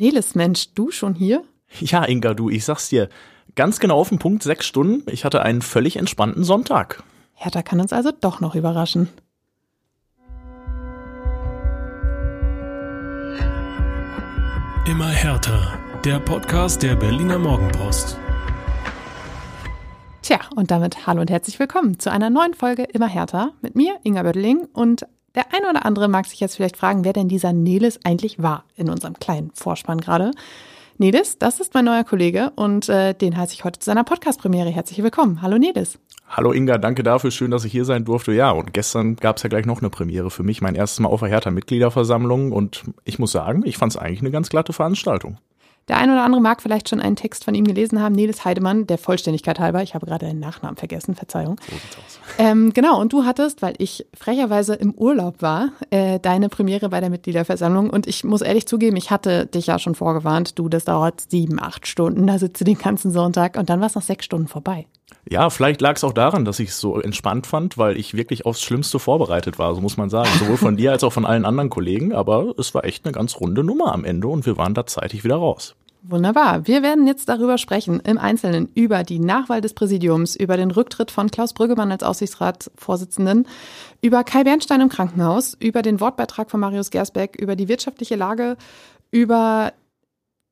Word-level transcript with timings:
Neles, 0.00 0.34
Mensch, 0.34 0.72
du 0.74 0.90
schon 0.90 1.14
hier? 1.14 1.44
Ja, 1.78 2.06
Inga, 2.06 2.32
du, 2.32 2.48
ich 2.48 2.64
sag's 2.64 2.88
dir, 2.88 3.10
ganz 3.54 3.80
genau 3.80 3.98
auf 3.98 4.08
den 4.08 4.18
Punkt 4.18 4.42
sechs 4.42 4.64
Stunden. 4.64 5.02
Ich 5.10 5.26
hatte 5.26 5.42
einen 5.42 5.60
völlig 5.60 5.96
entspannten 5.96 6.42
Sonntag. 6.42 7.02
Hertha 7.34 7.60
kann 7.60 7.82
uns 7.82 7.92
also 7.92 8.10
doch 8.10 8.40
noch 8.40 8.54
überraschen. 8.54 9.10
Immer 14.86 15.10
härter. 15.10 15.78
Der 16.02 16.18
Podcast 16.18 16.82
der 16.82 16.96
Berliner 16.96 17.38
Morgenpost. 17.38 18.16
Tja, 20.22 20.40
und 20.56 20.70
damit 20.70 21.06
hallo 21.06 21.20
und 21.20 21.28
herzlich 21.28 21.58
willkommen 21.58 21.98
zu 21.98 22.10
einer 22.10 22.30
neuen 22.30 22.54
Folge 22.54 22.84
Immer 22.84 23.08
härter 23.08 23.52
mit 23.60 23.76
mir, 23.76 23.98
Inga 24.02 24.22
Bödeling. 24.22 24.66
Und 24.72 25.04
der 25.34 25.52
eine 25.54 25.70
oder 25.70 25.84
andere 25.86 26.08
mag 26.08 26.26
sich 26.26 26.40
jetzt 26.40 26.56
vielleicht 26.56 26.76
fragen, 26.76 27.04
wer 27.04 27.12
denn 27.12 27.28
dieser 27.28 27.52
Nelis 27.52 28.00
eigentlich 28.04 28.42
war 28.42 28.64
in 28.76 28.88
unserem 28.88 29.14
kleinen 29.14 29.50
Vorspann 29.54 30.00
gerade. 30.00 30.32
Nelis, 30.98 31.38
das 31.38 31.60
ist 31.60 31.72
mein 31.72 31.86
neuer 31.86 32.04
Kollege 32.04 32.52
und 32.56 32.88
äh, 32.90 33.14
den 33.14 33.36
heiße 33.36 33.54
ich 33.54 33.64
heute 33.64 33.80
zu 33.80 33.86
seiner 33.86 34.04
Podcast-Premiere. 34.04 34.68
Herzlich 34.68 35.02
willkommen. 35.02 35.40
Hallo 35.40 35.56
Nelis. 35.56 35.98
Hallo 36.28 36.52
Inga, 36.52 36.78
danke 36.78 37.02
dafür. 37.02 37.30
Schön, 37.30 37.50
dass 37.50 37.64
ich 37.64 37.72
hier 37.72 37.84
sein 37.84 38.04
durfte. 38.04 38.32
Ja, 38.32 38.50
und 38.50 38.74
gestern 38.74 39.16
gab 39.16 39.38
es 39.38 39.42
ja 39.42 39.48
gleich 39.48 39.66
noch 39.66 39.80
eine 39.80 39.90
Premiere 39.90 40.30
für 40.30 40.42
mich, 40.42 40.60
mein 40.60 40.74
erstes 40.74 41.00
Mal 41.00 41.08
auf 41.08 41.20
der 41.20 41.30
Hertha-Mitgliederversammlung. 41.30 42.52
Und 42.52 42.84
ich 43.04 43.18
muss 43.18 43.32
sagen, 43.32 43.62
ich 43.64 43.78
fand 43.78 43.92
es 43.92 43.96
eigentlich 43.96 44.20
eine 44.20 44.30
ganz 44.30 44.50
glatte 44.50 44.72
Veranstaltung. 44.72 45.38
Der 45.90 45.98
eine 45.98 46.12
oder 46.12 46.22
andere 46.22 46.40
mag 46.40 46.62
vielleicht 46.62 46.88
schon 46.88 47.00
einen 47.00 47.16
Text 47.16 47.42
von 47.42 47.52
ihm 47.52 47.64
gelesen 47.64 48.00
haben, 48.00 48.14
Nils 48.14 48.44
Heidemann, 48.44 48.86
der 48.86 48.96
Vollständigkeit 48.96 49.58
halber. 49.58 49.82
Ich 49.82 49.96
habe 49.96 50.06
gerade 50.06 50.24
den 50.24 50.38
Nachnamen 50.38 50.76
vergessen, 50.76 51.16
Verzeihung. 51.16 51.56
So 51.68 51.74
sieht's 51.74 51.96
aus. 51.96 52.20
Ähm, 52.38 52.72
genau, 52.72 53.00
und 53.00 53.12
du 53.12 53.24
hattest, 53.24 53.60
weil 53.60 53.74
ich 53.78 54.06
frecherweise 54.16 54.76
im 54.76 54.94
Urlaub 54.94 55.42
war, 55.42 55.70
äh, 55.90 56.20
deine 56.20 56.48
Premiere 56.48 56.90
bei 56.90 57.00
der 57.00 57.10
Mitgliederversammlung. 57.10 57.90
Und 57.90 58.06
ich 58.06 58.22
muss 58.22 58.40
ehrlich 58.40 58.68
zugeben, 58.68 58.96
ich 58.96 59.10
hatte 59.10 59.46
dich 59.46 59.66
ja 59.66 59.80
schon 59.80 59.96
vorgewarnt, 59.96 60.60
du, 60.60 60.68
das 60.68 60.84
dauert 60.84 61.24
sieben, 61.28 61.60
acht 61.60 61.88
Stunden, 61.88 62.28
da 62.28 62.38
sitze 62.38 62.62
den 62.62 62.78
ganzen 62.78 63.10
Sonntag 63.10 63.56
und 63.58 63.68
dann 63.68 63.80
war 63.80 63.88
es 63.88 63.96
noch 63.96 64.02
sechs 64.02 64.24
Stunden 64.24 64.46
vorbei. 64.46 64.86
Ja, 65.28 65.50
vielleicht 65.50 65.80
lag 65.80 65.96
es 65.96 66.04
auch 66.04 66.12
daran, 66.12 66.44
dass 66.44 66.60
ich 66.60 66.70
es 66.70 66.80
so 66.80 66.98
entspannt 66.98 67.46
fand, 67.46 67.76
weil 67.76 67.96
ich 67.98 68.14
wirklich 68.14 68.46
aufs 68.46 68.62
Schlimmste 68.62 68.98
vorbereitet 68.98 69.58
war, 69.58 69.74
so 69.74 69.80
muss 69.80 69.96
man 69.96 70.10
sagen. 70.10 70.30
Sowohl 70.38 70.56
von 70.56 70.76
dir 70.76 70.92
als 70.92 71.04
auch 71.04 71.12
von 71.12 71.26
allen 71.26 71.44
anderen 71.44 71.70
Kollegen. 71.70 72.12
Aber 72.14 72.54
es 72.58 72.74
war 72.74 72.84
echt 72.84 73.04
eine 73.04 73.12
ganz 73.12 73.36
runde 73.36 73.62
Nummer 73.62 73.92
am 73.92 74.04
Ende 74.04 74.28
und 74.28 74.46
wir 74.46 74.56
waren 74.56 74.74
da 74.74 74.86
zeitig 74.86 75.24
wieder 75.24 75.36
raus. 75.36 75.76
Wunderbar. 76.02 76.66
Wir 76.66 76.82
werden 76.82 77.06
jetzt 77.06 77.28
darüber 77.28 77.58
sprechen, 77.58 78.00
im 78.00 78.16
Einzelnen 78.16 78.70
über 78.74 79.04
die 79.04 79.18
Nachwahl 79.18 79.60
des 79.60 79.74
Präsidiums, 79.74 80.34
über 80.34 80.56
den 80.56 80.70
Rücktritt 80.70 81.10
von 81.10 81.30
Klaus 81.30 81.52
Brüggemann 81.52 81.92
als 81.92 82.02
Aufsichtsratsvorsitzenden, 82.02 83.46
über 84.00 84.24
Kai 84.24 84.44
Bernstein 84.44 84.80
im 84.80 84.88
Krankenhaus, 84.88 85.54
über 85.60 85.82
den 85.82 86.00
Wortbeitrag 86.00 86.50
von 86.50 86.60
Marius 86.60 86.90
Gersbeck, 86.90 87.36
über 87.36 87.54
die 87.54 87.68
wirtschaftliche 87.68 88.16
Lage, 88.16 88.56
über 89.10 89.74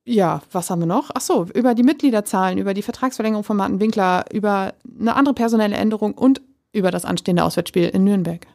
ja, 0.08 0.40
was 0.52 0.70
haben 0.70 0.80
wir 0.80 0.86
noch? 0.86 1.10
Ach 1.14 1.20
so, 1.20 1.46
über 1.54 1.74
die 1.74 1.82
Mitgliederzahlen, 1.82 2.58
über 2.58 2.74
die 2.74 2.82
Vertragsverlängerung 2.82 3.44
von 3.44 3.56
Martin 3.56 3.78
Winkler, 3.78 4.24
über 4.32 4.74
eine 4.98 5.14
andere 5.14 5.34
personelle 5.34 5.76
Änderung 5.76 6.14
und 6.14 6.40
über 6.72 6.90
das 6.90 7.04
anstehende 7.04 7.44
Auswärtsspiel 7.44 7.88
in 7.88 8.04
Nürnberg. 8.04 8.46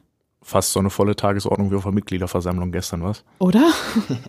Fast 0.42 0.74
so 0.74 0.80
eine 0.80 0.90
volle 0.90 1.16
Tagesordnung 1.16 1.72
wie 1.72 1.76
auf 1.76 1.84
der 1.84 1.92
Mitgliederversammlung 1.92 2.72
gestern, 2.72 3.04
was? 3.04 3.24
Oder? 3.40 3.72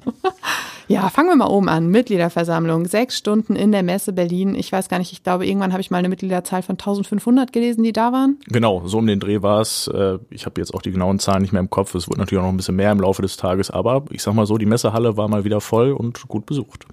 Ja, 0.88 1.08
fangen 1.08 1.28
wir 1.28 1.36
mal 1.36 1.48
oben 1.48 1.68
an. 1.68 1.88
Mitgliederversammlung, 1.88 2.86
sechs 2.86 3.16
Stunden 3.16 3.56
in 3.56 3.72
der 3.72 3.82
Messe 3.82 4.12
Berlin. 4.12 4.54
Ich 4.54 4.70
weiß 4.70 4.88
gar 4.88 4.98
nicht, 4.98 5.12
ich 5.12 5.22
glaube, 5.22 5.46
irgendwann 5.46 5.72
habe 5.72 5.80
ich 5.80 5.90
mal 5.90 5.98
eine 5.98 6.08
Mitgliederzahl 6.08 6.62
von 6.62 6.74
1500 6.74 7.52
gelesen, 7.52 7.82
die 7.84 7.92
da 7.92 8.12
waren. 8.12 8.38
Genau, 8.46 8.86
so 8.86 8.98
um 8.98 9.06
den 9.06 9.20
Dreh 9.20 9.42
war 9.42 9.60
es. 9.60 9.88
Äh, 9.88 10.18
ich 10.30 10.46
habe 10.46 10.60
jetzt 10.60 10.74
auch 10.74 10.82
die 10.82 10.92
genauen 10.92 11.18
Zahlen 11.18 11.42
nicht 11.42 11.52
mehr 11.52 11.60
im 11.60 11.70
Kopf. 11.70 11.94
Es 11.94 12.08
wird 12.08 12.18
natürlich 12.18 12.40
auch 12.40 12.46
noch 12.46 12.52
ein 12.52 12.56
bisschen 12.56 12.76
mehr 12.76 12.92
im 12.92 13.00
Laufe 13.00 13.22
des 13.22 13.36
Tages, 13.36 13.70
aber 13.70 14.04
ich 14.10 14.22
sag 14.22 14.34
mal 14.34 14.46
so, 14.46 14.58
die 14.58 14.66
Messehalle 14.66 15.16
war 15.16 15.28
mal 15.28 15.44
wieder 15.44 15.60
voll 15.60 15.92
und 15.92 16.28
gut 16.28 16.46
besucht. 16.46 16.86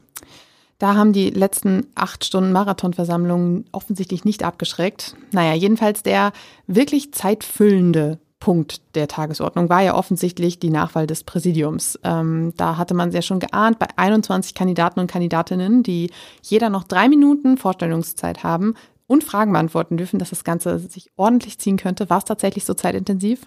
Da 0.82 0.96
haben 0.96 1.14
die 1.14 1.30
letzten 1.30 1.86
acht 1.94 2.26
Stunden 2.26 2.52
Marathonversammlungen 2.54 3.66
offensichtlich 3.72 4.26
nicht 4.26 4.44
abgeschreckt. 4.44 5.16
Naja, 5.32 5.54
jedenfalls 5.54 6.02
der 6.02 6.32
wirklich 6.66 7.14
zeitfüllende 7.14 8.20
Punkt 8.42 8.82
der 8.96 9.08
Tagesordnung 9.08 9.70
war 9.70 9.82
ja 9.82 9.96
offensichtlich 9.96 10.60
die 10.60 10.72
Nachwahl 10.72 11.08
des 11.08 11.24
Präsidiums. 11.24 11.98
Ähm, 12.04 12.54
da 12.58 12.76
hatte 12.76 12.94
man 12.94 13.10
es 13.10 13.16
ja 13.16 13.22
schon 13.22 13.40
geahnt, 13.40 13.80
bei 13.80 13.88
21 13.96 14.54
Kandidaten 14.54 15.00
und 15.00 15.10
Kandidatinnen, 15.10 15.84
die 15.84 16.12
jeder 16.42 16.70
noch 16.70 16.84
drei 16.84 17.08
Minuten 17.08 17.56
Vorstellungszeit 17.56 18.44
haben 18.44 18.74
und 19.08 19.24
Fragen 19.24 19.54
beantworten 19.54 19.96
dürfen, 19.96 20.20
dass 20.20 20.32
das 20.32 20.44
Ganze 20.44 20.80
sich 20.80 21.12
ordentlich 21.16 21.60
ziehen 21.60 21.78
könnte. 21.78 22.10
War 22.10 22.18
es 22.18 22.26
tatsächlich 22.26 22.66
so 22.66 22.74
zeitintensiv? 22.74 23.42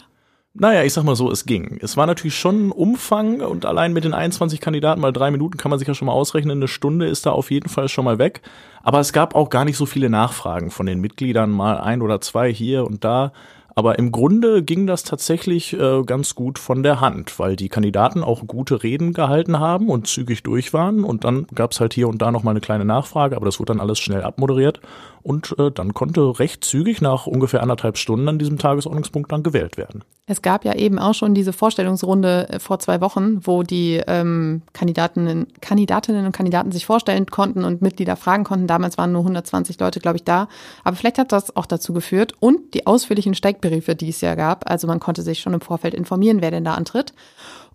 Naja, 0.57 0.85
ich 0.85 0.93
sag 0.93 1.03
mal 1.03 1.17
so, 1.17 1.33
es 1.33 1.47
ging. 1.47 1.79
Es 1.83 1.97
war 1.97 2.07
natürlich 2.07 2.37
schon 2.37 2.69
ein 2.69 2.71
Umfang 2.71 3.41
und 3.41 3.67
allein 3.67 3.93
mit 3.93 4.05
den 4.05 4.15
21 4.15 4.61
Kandidaten 4.61 5.01
mal 5.01 5.13
drei 5.13 5.33
Minuten 5.33 5.57
kann 5.57 5.71
man 5.71 5.81
sich 5.81 5.89
ja 5.89 5.95
schon 5.95 6.07
mal 6.07 6.13
ausrechnen. 6.13 6.59
Eine 6.59 6.69
Stunde 6.69 7.09
ist 7.09 7.27
da 7.27 7.33
auf 7.33 7.51
jeden 7.51 7.69
Fall 7.69 7.89
schon 7.89 8.05
mal 8.05 8.21
weg. 8.21 8.43
Aber 8.85 9.01
es 9.01 9.13
gab 9.13 9.35
auch 9.35 9.51
gar 9.51 9.65
nicht 9.65 9.77
so 9.77 9.85
viele 9.85 10.09
Nachfragen 10.09 10.71
von 10.71 10.87
den 10.87 11.01
Mitgliedern, 11.01 11.51
mal 11.51 11.79
ein 11.79 12.03
oder 12.03 12.21
zwei 12.21 12.53
hier 12.53 12.87
und 12.87 13.03
da. 13.03 13.33
Aber 13.77 13.99
im 13.99 14.13
Grunde 14.13 14.63
ging 14.63 14.87
das 14.87 15.03
tatsächlich 15.03 15.73
äh, 15.73 16.03
ganz 16.05 16.35
gut 16.35 16.59
von 16.59 16.83
der 16.83 17.01
Hand, 17.01 17.39
weil 17.39 17.57
die 17.57 17.69
Kandidaten 17.69 18.23
auch 18.23 18.47
gute 18.47 18.83
Reden 18.83 19.13
gehalten 19.13 19.59
haben 19.59 19.89
und 19.89 20.07
zügig 20.07 20.43
durch 20.45 20.73
waren. 20.73 21.03
Und 21.03 21.25
dann 21.25 21.47
gab 21.55 21.73
es 21.73 21.81
halt 21.81 21.93
hier 21.93 22.09
und 22.09 22.23
da 22.23 22.31
noch 22.31 22.45
mal 22.45 22.53
eine 22.53 22.61
kleine 22.61 22.85
Nachfrage, 22.85 23.35
aber 23.37 23.47
das 23.47 23.59
wurde 23.59 23.73
dann 23.73 23.81
alles 23.81 23.99
schnell 23.99 24.23
abmoderiert. 24.23 24.81
Und 25.23 25.59
äh, 25.59 25.71
dann 25.73 25.95
konnte 25.95 26.39
recht 26.39 26.65
zügig 26.65 27.01
nach 27.01 27.27
ungefähr 27.27 27.63
anderthalb 27.63 27.97
Stunden 27.97 28.29
an 28.29 28.39
diesem 28.39 28.59
Tagesordnungspunkt 28.59 29.33
dann 29.33 29.43
gewählt 29.43 29.77
werden. 29.77 30.05
Es 30.27 30.41
gab 30.41 30.65
ja 30.65 30.75
eben 30.75 30.99
auch 30.99 31.13
schon 31.13 31.35
diese 31.35 31.53
Vorstellungsrunde 31.53 32.49
äh, 32.49 32.59
vor 32.59 32.79
zwei 32.79 33.01
Wochen, 33.01 33.47
wo 33.47 33.63
die 33.63 34.03
ähm, 34.07 34.63
Kandidatinnen, 34.73 35.47
Kandidatinnen 35.61 36.25
und 36.25 36.33
Kandidaten 36.33 36.73
sich 36.73 36.87
vorstellen 36.87 37.27
konnten 37.27 37.65
und 37.65 37.83
Mitglieder 37.83 38.17
fragen 38.17 38.45
konnten. 38.45 38.67
Damals 38.67 38.97
waren 38.97 39.13
nur 39.13 39.23
120 39.23 39.81
Leute, 39.81 40.01
glaube 40.01 40.17
ich, 40.17 40.25
da. 40.25 40.49
Aber 40.83 40.97
vielleicht 40.97 41.19
hat 41.19 41.33
das 41.33 41.55
auch 41.57 41.67
dazu 41.67 41.93
geführt. 41.93 42.33
Und 42.41 42.75
die 42.75 42.87
ausführlichen 42.87 43.35
Steckbriefe, 43.65 43.97
die 43.97 44.11
es 44.11 44.21
ja 44.21 44.35
gab. 44.35 44.71
Also 44.71 44.87
man 44.87 45.01
konnte 45.01 45.23
sich 45.23 45.41
schon 45.41 45.55
im 45.55 45.61
Vorfeld 45.61 45.95
informieren, 45.95 46.41
wer 46.41 46.51
denn 46.51 46.65
da 46.65 46.75
antritt. 46.75 47.15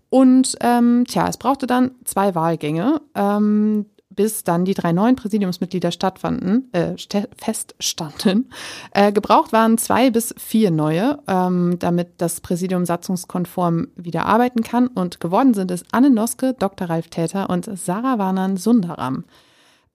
Und 0.08 0.56
ähm, 0.60 1.04
tja, 1.06 1.28
es 1.28 1.36
brauchte 1.36 1.66
dann 1.66 1.92
zwei 2.04 2.34
Wahlgänge. 2.34 3.00
Ähm, 3.14 3.86
bis 4.12 4.42
dann 4.42 4.64
die 4.64 4.74
drei 4.74 4.90
neuen 4.90 5.14
Präsidiumsmitglieder 5.14 5.92
stattfanden, 5.92 6.68
äh, 6.72 6.94
feststanden. 7.36 8.50
Äh, 8.92 9.12
gebraucht 9.12 9.52
waren 9.52 9.78
zwei 9.78 10.10
bis 10.10 10.34
vier 10.36 10.72
neue, 10.72 11.20
ähm, 11.28 11.76
damit 11.78 12.08
das 12.18 12.40
Präsidium 12.40 12.84
satzungskonform 12.84 13.86
wieder 13.94 14.26
arbeiten 14.26 14.62
kann. 14.62 14.88
Und 14.88 15.20
geworden 15.20 15.54
sind 15.54 15.70
es 15.70 15.84
Anne 15.92 16.10
Noske, 16.10 16.54
Dr. 16.58 16.90
Ralf 16.90 17.08
Täter 17.08 17.48
und 17.50 17.70
Sarah 17.78 18.18
Warnan 18.18 18.56
Sundaram. 18.56 19.24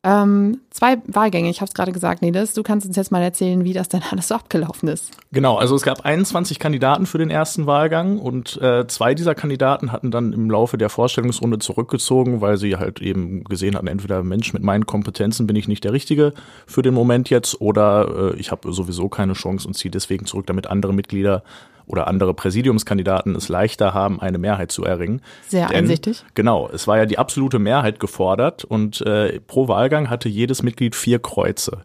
Ähm, 0.06 0.62
zwei 0.70 0.98
Wahlgänge, 1.08 1.50
ich 1.50 1.62
habe 1.62 1.70
es 1.70 1.74
gerade 1.74 1.92
gesagt, 1.92 2.22
Nidas, 2.22 2.54
du 2.54 2.62
kannst 2.62 2.86
uns 2.86 2.96
jetzt 2.96 3.12
mal 3.12 3.24
erzählen, 3.24 3.64
wie 3.64 3.74
das 3.74 3.90
denn 3.90 4.04
alles 4.12 4.28
so 4.28 4.36
abgelaufen 4.36 4.88
ist. 4.88 5.12
Genau, 5.32 5.58
also 5.58 5.76
es 5.76 5.82
gab 5.82 6.06
21 6.06 6.60
Kandidaten 6.60 7.08
für 7.08 7.18
den 7.18 7.32
ersten 7.32 7.66
Wahlgang 7.66 8.20
und 8.20 8.62
äh, 8.62 8.86
zwei 8.86 9.16
dieser 9.16 9.34
Kandidaten 9.34 9.92
hatten 9.92 10.12
dann 10.12 10.32
im 10.32 10.52
Laufe 10.52 10.78
der 10.78 10.90
Vorstellungsrunde 10.90 11.58
zurückgezogen, 11.58 12.40
weil 12.40 12.58
sie 12.58 12.76
halt 12.76 13.02
eben 13.02 13.44
gesehen 13.46 13.76
hatten, 13.76 13.88
entweder 13.88 14.22
Mensch, 14.22 14.54
mit 14.54 14.62
meinen 14.62 14.86
Kompetenzen 14.86 15.48
bin 15.48 15.56
ich 15.56 15.68
nicht 15.68 15.84
der 15.84 15.94
Richtige 15.94 16.34
für 16.68 16.84
den 16.84 16.94
Moment 16.94 17.32
jetzt 17.32 17.60
oder 17.60 18.34
äh, 18.36 18.40
ich 18.40 18.52
habe 18.52 18.72
sowieso 18.72 19.10
keine 19.10 19.34
Chance 19.34 19.68
und 19.68 19.74
ziehe 19.74 19.92
deswegen 19.92 20.28
zurück, 20.28 20.46
damit 20.46 20.68
andere 20.68 20.94
Mitglieder 20.94 21.42
oder 21.88 22.08
andere 22.08 22.34
Präsidiumskandidaten 22.34 23.36
es 23.36 23.50
leichter 23.50 23.94
haben, 23.94 24.20
eine 24.20 24.38
Mehrheit 24.38 24.72
zu 24.72 24.84
erringen. 24.84 25.22
Sehr 25.48 25.68
Denn, 25.68 25.78
einsichtig. 25.78 26.24
Genau, 26.34 26.70
es 26.72 26.88
war 26.88 26.98
ja 26.98 27.06
die 27.06 27.18
absolute 27.18 27.60
Mehrheit 27.60 28.00
gefordert 28.00 28.64
und 28.64 29.02
äh, 29.02 29.40
pro 29.42 29.68
Wahlgang 29.68 30.10
hatte 30.10 30.30
jedes 30.30 30.64
Mitglied 30.64 30.96
vier 30.96 31.20
Kreuze, 31.20 31.84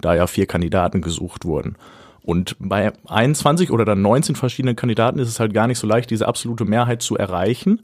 da 0.00 0.14
ja 0.14 0.26
vier 0.26 0.46
Kandidaten 0.46 1.00
gesucht 1.00 1.44
wurden. 1.44 1.76
Und 2.22 2.56
bei 2.58 2.92
21 3.06 3.70
oder 3.70 3.86
dann 3.86 4.02
19 4.02 4.36
verschiedenen 4.36 4.76
Kandidaten 4.76 5.18
ist 5.18 5.28
es 5.28 5.40
halt 5.40 5.54
gar 5.54 5.66
nicht 5.66 5.78
so 5.78 5.86
leicht, 5.86 6.10
diese 6.10 6.28
absolute 6.28 6.66
Mehrheit 6.66 7.00
zu 7.00 7.16
erreichen. 7.16 7.80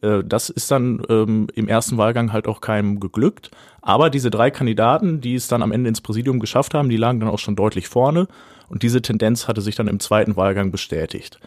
Äh, 0.00 0.24
das 0.24 0.48
ist 0.48 0.70
dann 0.70 1.02
ähm, 1.10 1.48
im 1.54 1.68
ersten 1.68 1.98
Wahlgang 1.98 2.32
halt 2.32 2.48
auch 2.48 2.62
keinem 2.62 3.00
geglückt. 3.00 3.50
Aber 3.82 4.08
diese 4.08 4.30
drei 4.30 4.50
Kandidaten, 4.50 5.20
die 5.20 5.34
es 5.34 5.48
dann 5.48 5.62
am 5.62 5.72
Ende 5.72 5.88
ins 5.88 6.00
Präsidium 6.00 6.40
geschafft 6.40 6.72
haben, 6.72 6.88
die 6.88 6.96
lagen 6.96 7.20
dann 7.20 7.28
auch 7.28 7.38
schon 7.38 7.56
deutlich 7.56 7.88
vorne. 7.88 8.28
Und 8.72 8.82
diese 8.82 9.02
Tendenz 9.02 9.48
hatte 9.48 9.60
sich 9.60 9.76
dann 9.76 9.86
im 9.86 10.00
zweiten 10.00 10.34
Wahlgang 10.34 10.70
bestätigt. 10.70 11.38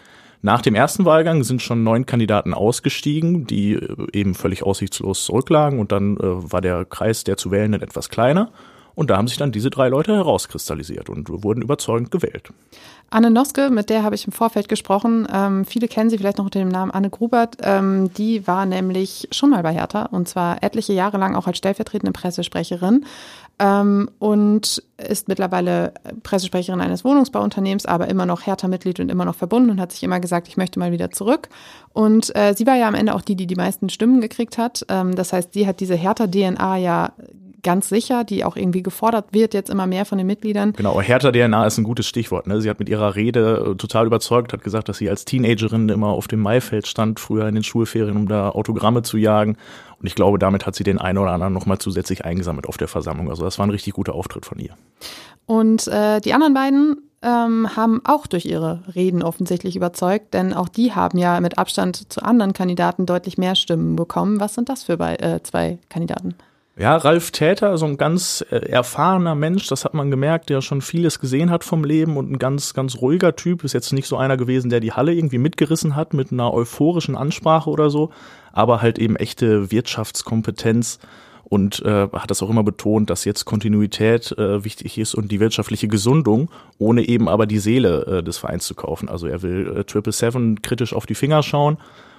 Nach 0.44 0.62
dem 0.62 0.76
ersten 0.76 1.06
Wahlgang 1.06 1.44
sind 1.44 1.60
schon 1.60 1.84
neun 1.84 2.06
Kandidaten 2.06 2.54
ausgestiegen, 2.54 3.48
die 3.48 3.74
äh, 3.74 3.96
eben 4.14 4.36
völlig 4.36 4.62
aussichtslos 4.62 5.26
zurücklagen 5.26 5.80
und 5.80 5.92
dann 5.92 6.18
äh, 6.18 6.22
war 6.22 6.62
der 6.62 6.86
Kreis 6.86 7.24
der 7.24 7.36
zu 7.36 7.50
Wählenden 7.50 7.82
etwas 7.82 8.10
kleiner. 8.10 8.52
Und 8.94 9.10
da 9.10 9.18
haben 9.18 9.28
sich 9.28 9.38
dann 9.38 9.52
diese 9.52 9.70
drei 9.70 9.90
Leute 9.90 10.16
herauskristallisiert 10.16 11.10
und 11.10 11.28
wurden 11.44 11.62
überzeugend 11.62 12.12
gewählt. 12.12 12.54
Anne 13.10 13.30
Noske, 13.30 13.70
mit 13.70 13.90
der 13.90 14.04
habe 14.04 14.16
ich 14.16 14.26
im 14.26 14.32
Vorfeld 14.32 14.70
gesprochen. 14.70 15.28
Ähm, 15.32 15.66
viele 15.66 15.88
kennen 15.88 16.10
sie 16.10 16.18
vielleicht 16.18 16.38
noch 16.38 16.46
unter 16.46 16.60
dem 16.60 16.70
Namen 16.70 16.92
Anne 16.92 17.10
Grubert. 17.10 17.58
Ähm, 17.62 18.14
die 18.14 18.48
war 18.48 18.66
nämlich 18.66 19.28
schon 19.32 19.50
mal 19.50 19.64
bei 19.64 19.74
Hertha 19.74 20.04
und 20.06 20.30
zwar 20.30 20.64
etliche 20.64 20.94
Jahre 20.94 21.18
lang 21.18 21.36
auch 21.36 21.46
als 21.46 21.58
stellvertretende 21.58 22.14
Pressesprecherin 22.14 23.06
ähm, 23.60 24.10
und 24.20 24.84
ist 24.98 25.28
mittlerweile 25.28 25.94
Pressesprecherin 26.24 26.82
eines 26.82 27.04
Wohnungsbauunternehmens, 27.06 27.86
aber 27.86 28.08
immer 28.08 28.26
noch 28.26 28.46
Hertha-Mitglied 28.46 29.00
und 29.00 29.10
immer 29.10 29.26
noch 29.26 29.36
verbunden 29.36 29.70
und 29.70 29.82
hat 29.82 29.92
sich 29.92 30.04
immer 30.04 30.20
gesagt, 30.20 30.48
ich 30.48 30.58
möchte 30.58 30.80
mal 30.80 30.92
wieder 30.92 31.12
zurück. 31.12 31.50
Und 31.94 32.36
äh, 32.36 32.54
sie 32.56 32.68
war 32.68 32.76
ja 32.76 32.88
am 32.88 32.96
Ende 32.96 33.14
auch 33.14 33.22
die, 33.22 33.36
die 33.36 33.48
die 33.48 33.56
meisten 33.56 33.90
Stimmen 33.90 34.22
gekriegt 34.22 34.58
hat. 34.58 34.86
Ähm, 34.90 35.16
das 35.16 35.34
heißt, 35.34 35.54
sie 35.54 35.68
hat 35.68 35.80
diese 35.80 35.96
Hertha-DNA 35.96 36.78
ja 36.78 37.14
ganz 37.66 37.90
sicher, 37.90 38.24
die 38.24 38.46
auch 38.46 38.56
irgendwie 38.56 38.84
gefordert 38.84 39.26
wird, 39.32 39.54
jetzt 39.54 39.70
immer 39.70 39.88
mehr 39.88 40.06
von 40.06 40.18
den 40.18 40.28
Mitgliedern. 40.28 40.74
Genau, 40.74 41.02
härter 41.02 41.34
DNA 41.34 41.66
ist 41.66 41.78
ein 41.78 41.84
gutes 41.84 42.08
Stichwort. 42.08 42.48
Ne? 42.48 42.62
Sie 42.62 42.70
hat 42.70 42.80
mit 42.80 42.88
ihrer 42.88 43.16
Rede 43.16 43.72
äh, 43.72 43.76
total 43.76 44.06
überzeugt, 44.06 44.54
hat 44.54 44.64
gesagt, 44.64 44.88
dass 44.88 44.98
sie 44.98 45.10
als 45.10 45.26
Teenagerin 45.26 45.90
immer 45.90 46.10
auf 46.10 46.28
dem 46.28 46.40
Maifeld 46.42 46.88
stand, 46.88 47.20
früher 47.20 47.48
in 47.48 47.56
den 47.56 47.64
Schulferien, 47.64 48.16
um 48.16 48.28
da 48.28 48.50
Autogramme 48.50 49.02
zu 49.02 49.18
jagen. 49.18 49.58
Und 50.00 50.08
ich 50.08 50.16
glaube, 50.16 50.38
damit 50.38 50.66
hat 50.66 50.76
sie 50.76 50.84
den 50.84 51.00
einen 51.00 51.18
oder 51.18 51.32
anderen 51.32 51.54
nochmal 51.54 51.80
zusätzlich 51.80 52.24
eingesammelt 52.24 52.68
auf 52.68 52.78
der 52.78 52.88
Versammlung. 52.88 53.30
Also 53.30 53.44
das 53.44 53.58
war 53.58 53.66
ein 53.66 53.72
richtig 53.72 53.94
guter 53.94 54.14
Auftritt 54.14 54.46
von 54.46 54.60
ihr. 54.60 54.76
Und 55.48 55.88
äh, 55.88 56.22
die 56.22 56.34
anderen 56.34 56.54
beiden 56.54 56.98
ähm, 57.24 57.76
haben 57.76 58.02
auch 58.04 58.28
durch 58.28 58.46
ihre 58.46 58.84
Reden 58.94 59.24
offensichtlich 59.24 59.76
überzeugt, 59.76 60.36
denn 60.36 60.54
auch 60.54 60.70
die 60.70 60.94
haben 60.94 61.18
ja 61.18 61.40
mit 61.40 61.58
Abstand 61.58 62.14
zu 62.14 62.22
anderen 62.22 62.54
Kandidaten 62.54 63.08
deutlich 63.08 63.40
mehr 63.40 63.56
Stimmen 63.56 63.96
bekommen. 63.96 64.40
Was 64.40 64.54
sind 64.54 64.70
das 64.70 64.84
für 64.84 64.98
bei, 64.98 65.16
äh, 65.16 65.42
zwei 65.42 65.80
Kandidaten? 65.90 66.36
Ja, 66.78 66.98
Ralf 66.98 67.32
Täter, 67.32 67.78
so 67.78 67.86
ein 67.86 67.96
ganz 67.96 68.46
äh, 68.52 68.58
erfahrener 68.58 69.34
Mensch, 69.34 69.70
das 69.70 69.86
hat 69.86 69.94
man 69.94 70.12
gemerkt, 70.12 70.50
der 70.50 70.60
schon 70.60 70.82
vieles 70.82 71.22
gesehen 71.22 71.50
hat 71.50 71.64
vom 71.64 71.86
Leben 71.86 72.18
und 72.18 72.30
ein 72.30 72.38
ganz, 72.38 72.74
ganz 72.74 72.98
ruhiger 72.98 73.38
Typ. 73.38 73.64
Ist 73.64 73.72
jetzt 73.72 73.94
nicht 73.94 74.08
so 74.08 74.18
einer 74.18 74.36
gewesen, 74.36 74.70
der 74.70 74.82
die 74.82 74.92
Halle 74.92 75.14
irgendwie 75.14 75.38
mitgerissen 75.38 75.96
hat 75.96 76.14
mit 76.14 76.34
einer 76.34 76.54
euphorischen 76.54 77.16
Ansprache 77.16 77.70
oder 77.70 77.90
so, 77.90 78.10
aber 78.52 78.82
halt 78.82 79.00
eben 79.00 79.16
echte 79.16 79.72
Wirtschaftskompetenz 79.72 81.00
und 81.46 81.82
äh, 81.86 82.10
hat 82.12 82.30
das 82.30 82.44
auch 82.44 82.50
immer 82.50 82.64
betont, 82.64 83.10
dass 83.10 83.24
jetzt 83.24 83.46
Kontinuität 83.46 84.38
äh, 84.38 84.66
wichtig 84.66 84.98
ist 84.98 85.16
und 85.16 85.32
die 85.32 85.40
wirtschaftliche 85.40 85.88
Gesundung, 85.88 86.50
ohne 86.78 87.08
eben 87.08 87.30
aber 87.30 87.46
die 87.46 87.60
Seele 87.60 88.06
äh, 88.06 88.24
des 88.24 88.38
Vereins 88.38 88.66
zu 88.66 88.76
kaufen. 88.76 89.08
Also 89.08 89.28
er 89.28 89.42
will 89.44 89.78
äh, 89.78 89.84
Triple 89.86 90.12
Seven 90.12 90.62
kritisch 90.62 90.92
auf 90.92 91.06
die 91.06 91.16
Finger 91.16 91.42
schauen 91.42 91.78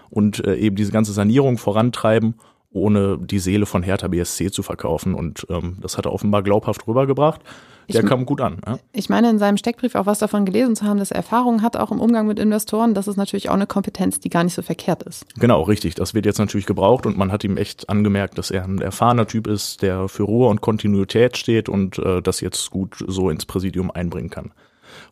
und 0.08 0.46
äh, 0.46 0.54
eben 0.54 0.76
diese 0.76 0.92
ganze 0.92 1.12
Sanierung 1.12 1.58
vorantreiben 1.58 2.36
ohne 2.76 3.18
die 3.18 3.38
Seele 3.38 3.66
von 3.66 3.82
Hertha 3.82 4.08
BSC 4.08 4.50
zu 4.50 4.62
verkaufen. 4.62 5.14
Und 5.14 5.46
ähm, 5.50 5.78
das 5.80 5.98
hat 5.98 6.06
er 6.06 6.12
offenbar 6.12 6.42
glaubhaft 6.42 6.86
rübergebracht. 6.86 7.40
Der 7.88 8.02
ich, 8.02 8.08
kam 8.08 8.26
gut 8.26 8.40
an. 8.40 8.58
Ja? 8.66 8.78
Ich 8.92 9.08
meine, 9.08 9.30
in 9.30 9.38
seinem 9.38 9.56
Steckbrief 9.56 9.94
auch 9.94 10.06
was 10.06 10.18
davon 10.18 10.44
gelesen 10.44 10.74
zu 10.74 10.84
haben, 10.86 10.98
dass 10.98 11.12
er 11.12 11.18
Erfahrungen 11.18 11.62
hat, 11.62 11.76
auch 11.76 11.92
im 11.92 12.00
Umgang 12.00 12.26
mit 12.26 12.38
Investoren. 12.38 12.94
Das 12.94 13.06
ist 13.06 13.16
natürlich 13.16 13.48
auch 13.48 13.54
eine 13.54 13.66
Kompetenz, 13.66 14.18
die 14.18 14.28
gar 14.28 14.42
nicht 14.42 14.54
so 14.54 14.62
verkehrt 14.62 15.04
ist. 15.04 15.24
Genau, 15.38 15.62
richtig. 15.62 15.94
Das 15.94 16.12
wird 16.12 16.26
jetzt 16.26 16.38
natürlich 16.38 16.66
gebraucht 16.66 17.06
und 17.06 17.16
man 17.16 17.30
hat 17.30 17.44
ihm 17.44 17.56
echt 17.56 17.88
angemerkt, 17.88 18.38
dass 18.38 18.50
er 18.50 18.64
ein 18.64 18.80
erfahrener 18.80 19.26
Typ 19.26 19.46
ist, 19.46 19.82
der 19.82 20.08
für 20.08 20.24
Ruhe 20.24 20.48
und 20.48 20.60
Kontinuität 20.60 21.36
steht 21.36 21.68
und 21.68 21.98
äh, 21.98 22.20
das 22.22 22.40
jetzt 22.40 22.70
gut 22.70 22.96
so 23.06 23.30
ins 23.30 23.46
Präsidium 23.46 23.90
einbringen 23.90 24.30
kann. 24.30 24.50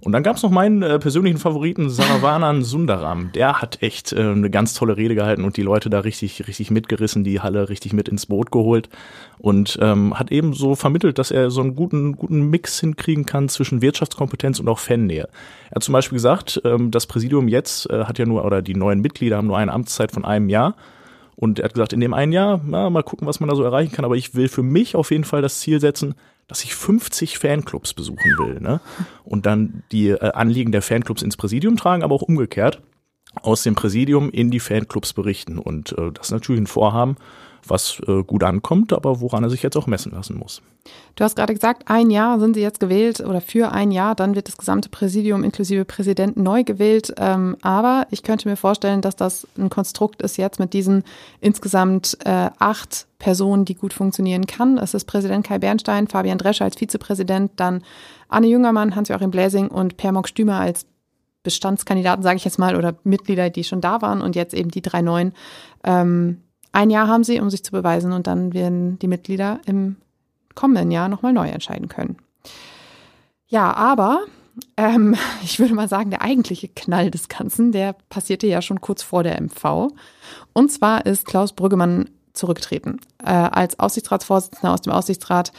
Und 0.01 0.13
dann 0.13 0.23
gab 0.23 0.37
es 0.37 0.43
noch 0.43 0.51
meinen 0.51 0.83
äh, 0.83 0.99
persönlichen 0.99 1.39
Favoriten, 1.39 1.91
Saravanan 1.91 2.63
Sundaram. 2.63 3.33
Der 3.33 3.61
hat 3.61 3.83
echt 3.83 4.13
äh, 4.13 4.21
eine 4.21 4.51
ganz 4.51 4.75
tolle 4.75 4.97
Rede 4.97 5.15
gehalten 5.15 5.45
und 5.45 5.57
die 5.57 5.63
Leute 5.63 5.91
da 5.91 6.01
richtig, 6.01 6.47
richtig 6.47 6.71
mitgerissen, 6.71 7.25
die 7.25 7.41
Halle 7.41 7.69
richtig 7.69 7.93
mit 7.93 8.09
ins 8.09 8.27
Boot 8.27 8.51
geholt 8.51 8.89
und 9.39 9.79
ähm, 9.81 10.19
hat 10.19 10.31
eben 10.31 10.53
so 10.53 10.75
vermittelt, 10.75 11.19
dass 11.19 11.31
er 11.31 11.51
so 11.51 11.61
einen 11.61 11.75
guten, 11.75 12.17
guten 12.17 12.51
Mix 12.51 12.81
hinkriegen 12.81 13.27
kann 13.27 13.49
zwischen 13.49 13.83
Wirtschaftskompetenz 13.83 14.61
und 14.61 14.69
auch 14.69 14.79
Fannähe. 14.79 15.29
Er 15.71 15.77
hat 15.77 15.83
zum 15.83 15.93
Beispiel 15.93 16.17
gesagt, 16.17 16.61
ähm, 16.65 16.91
das 16.91 17.07
Präsidium 17.07 17.49
jetzt 17.49 17.91
äh, 17.91 18.05
hat 18.05 18.19
ja 18.19 18.27
nur, 18.27 18.45
oder 18.45 18.63
die 18.63 18.75
neuen 18.75 19.01
Mitglieder 19.01 19.37
haben 19.37 19.47
nur 19.47 19.59
eine 19.59 19.73
Amtszeit 19.73 20.13
von 20.13 20.25
einem 20.25 20.49
Jahr. 20.49 20.77
Und 21.37 21.59
er 21.59 21.65
hat 21.65 21.75
gesagt, 21.75 21.93
in 21.93 22.01
dem 22.01 22.15
einen 22.15 22.33
Jahr, 22.33 22.61
na, 22.65 22.91
mal 22.91 23.03
gucken, 23.03 23.27
was 23.27 23.41
man 23.41 23.49
da 23.49 23.57
so 23.57 23.65
erreichen 23.65 23.93
kann. 23.93 24.05
Aber 24.05 24.17
ich 24.17 24.35
will 24.35 24.49
für 24.49 24.63
mich 24.63 24.95
auf 24.95 25.11
jeden 25.11 25.25
Fall 25.25 25.43
das 25.43 25.59
Ziel 25.59 25.81
setzen, 25.81 26.15
dass 26.46 26.64
ich 26.64 26.75
50 26.75 27.38
Fanclubs 27.38 27.94
besuchen 27.94 28.38
will. 28.38 28.61
Ne? 28.61 28.81
Und 29.25 29.46
dann 29.46 29.82
die 29.93 30.08
äh, 30.08 30.32
Anliegen 30.32 30.73
der 30.73 30.82
Fanclubs 30.82 31.23
ins 31.23 31.37
Präsidium 31.37 31.76
tragen, 31.76 32.02
aber 32.02 32.14
auch 32.14 32.23
umgekehrt 32.23 32.81
aus 33.43 33.62
dem 33.62 33.75
Präsidium 33.75 34.31
in 34.31 34.50
die 34.50 34.61
Fanclubs 34.61 35.12
berichten. 35.12 35.58
Und 35.58 35.93
äh, 35.99 36.12
das 36.12 36.26
ist 36.26 36.32
natürlich 36.32 36.62
ein 36.62 36.67
Vorhaben, 36.67 37.17
was 37.69 38.01
äh, 38.07 38.23
gut 38.23 38.43
ankommt, 38.43 38.93
aber 38.93 39.21
woran 39.21 39.43
er 39.45 39.51
sich 39.51 39.63
jetzt 39.63 39.77
auch 39.77 39.87
messen 39.87 40.13
lassen 40.13 40.39
muss. 40.39 40.63
Du 41.17 41.25
hast 41.25 41.37
gerade 41.37 41.55
gesagt, 41.55 41.85
ein 41.87 42.11
Jahr 42.11 42.39
sind 42.39 42.55
sie 42.55 42.61
jetzt 42.61 42.81
gewählt 42.81 43.21
oder 43.21 43.41
für 43.41 43.73
ein 43.73 43.91
Jahr, 43.91 44.15
dann 44.15 44.35
wird 44.35 44.49
das 44.49 44.57
gesamte 44.57 44.89
Präsidium 44.89 45.43
inklusive 45.43 45.85
Präsident 45.85 46.37
neu 46.37 46.65
gewählt. 46.65 47.15
Ähm, 47.17 47.57
aber 47.63 48.07
ich 48.11 48.23
könnte 48.23 48.49
mir 48.49 48.57
vorstellen, 48.57 49.01
dass 49.01 49.17
das 49.17 49.47
ein 49.57 49.71
Konstrukt 49.71 50.21
ist 50.23 50.37
jetzt 50.37 50.59
mit 50.59 50.73
diesen 50.73 51.05
insgesamt 51.41 52.19
äh, 52.25 52.51
acht 52.59 53.07
Personen, 53.19 53.65
die 53.65 53.75
gut 53.75 53.95
funktionieren 53.95 54.47
kann. 54.47 54.77
Es 54.77 54.93
ist 54.93 55.07
Präsident 55.07 55.47
Kai 55.47 55.59
Bernstein, 55.59 56.09
Fabian 56.09 56.39
Drescher 56.39 56.65
als 56.65 56.77
Vizepräsident, 56.77 57.53
dann 57.57 57.83
Anne 58.29 58.49
Jüngermann, 58.49 58.95
Hans-Joachim 58.95 59.31
Bläsing 59.31 59.69
und 59.69 59.97
Per 59.97 60.13
Stümer 60.27 60.61
als 60.61 60.87
Bestandskandidaten, 61.45 62.23
sage 62.23 62.37
ich 62.37 62.45
jetzt 62.45 62.59
mal, 62.59 62.75
oder 62.75 62.97
Mitglieder, 63.05 63.51
die 63.51 63.65
schon 63.65 63.81
da 63.81 64.03
waren 64.03 64.23
und 64.23 64.35
jetzt 64.35 64.55
eben 64.55 64.71
die 64.71 64.83
drei 64.83 65.03
neuen. 65.03 65.33
Ähm, 65.85 66.41
ein 66.75 66.91
Jahr 66.91 67.09
haben 67.09 67.25
sie, 67.25 67.41
um 67.41 67.50
sich 67.50 67.65
zu 67.65 67.73
beweisen 67.73 68.12
und 68.12 68.26
dann 68.26 68.53
werden 68.53 68.99
die 68.99 69.09
Mitglieder 69.09 69.61
im 69.65 69.97
kommenden 70.55 70.91
Jahr 70.91 71.09
nochmal 71.09 71.32
neu 71.32 71.49
entscheiden 71.49 71.88
können. 71.88 72.17
Ja, 73.47 73.75
aber 73.75 74.23
ähm, 74.76 75.17
ich 75.43 75.59
würde 75.59 75.75
mal 75.75 75.88
sagen, 75.88 76.11
der 76.11 76.23
eigentliche 76.23 76.69
Knall 76.69 77.11
des 77.11 77.29
Ganzen, 77.29 77.73
der 77.73 77.94
passierte 78.09 78.47
ja 78.47 78.61
schon 78.61 78.81
kurz 78.81 79.03
vor 79.03 79.23
der 79.23 79.41
MV. 79.41 79.93
Und 80.53 80.73
zwar 80.73 81.06
ist 81.06 81.26
Klaus 81.26 81.53
Brüggemann 81.53 82.11
zurücktreten. 82.32 82.99
Äh, 83.23 83.31
als 83.31 83.79
Aufsichtsratsvorsitzender 83.79 84.73
aus 84.73 84.82
dem 84.82 84.93
Aufsichtsrat 84.93 85.53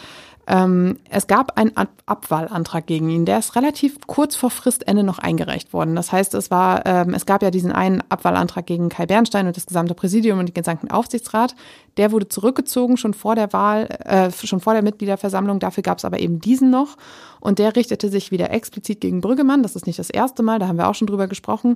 ähm, 0.47 1.00
es 1.09 1.27
gab 1.27 1.57
einen 1.57 1.75
Ab 1.75 1.89
Abwahlantrag 2.07 2.86
gegen 2.86 3.09
ihn. 3.09 3.25
Der 3.25 3.39
ist 3.39 3.56
relativ 3.56 3.97
kurz 4.06 4.36
vor 4.36 4.51
Fristende 4.51 5.03
noch 5.03 5.18
eingereicht 5.18 5.74
worden. 5.74 5.95
Das 5.95 6.12
heißt, 6.12 6.36
es 6.36 6.51
war, 6.51 6.86
ähm, 6.86 7.15
es 7.15 7.25
gab 7.25 7.42
ja 7.42 7.50
diesen 7.50 7.71
einen 7.71 8.03
Abwahlantrag 8.09 8.68
gegen 8.68 8.89
Kai 8.89 9.07
Bernstein 9.07 9.47
und 9.47 9.57
das 9.57 9.65
gesamte 9.65 9.95
Präsidium 9.95 10.38
und 10.38 10.45
den 10.45 10.53
gesamten 10.53 10.92
Aufsichtsrat. 10.92 11.56
Der 11.97 12.12
wurde 12.12 12.27
zurückgezogen 12.27 12.97
schon 12.97 13.15
vor 13.15 13.33
der 13.33 13.53
Wahl, 13.53 13.88
äh, 14.03 14.30
schon 14.31 14.59
vor 14.59 14.74
der 14.74 14.83
Mitgliederversammlung. 14.83 15.59
Dafür 15.59 15.81
gab 15.81 15.97
es 15.97 16.06
aber 16.06 16.19
eben 16.19 16.39
diesen 16.39 16.69
noch. 16.69 16.95
Und 17.39 17.57
der 17.57 17.75
richtete 17.75 18.09
sich 18.09 18.30
wieder 18.30 18.51
explizit 18.51 19.01
gegen 19.01 19.21
Brüggemann. 19.21 19.63
Das 19.63 19.75
ist 19.75 19.88
nicht 19.88 19.97
das 19.97 20.12
erste 20.12 20.44
Mal, 20.44 20.59
da 20.59 20.68
haben 20.68 20.77
wir 20.77 20.88
auch 20.88 20.95
schon 20.95 21.07
drüber 21.07 21.27
gesprochen. 21.27 21.75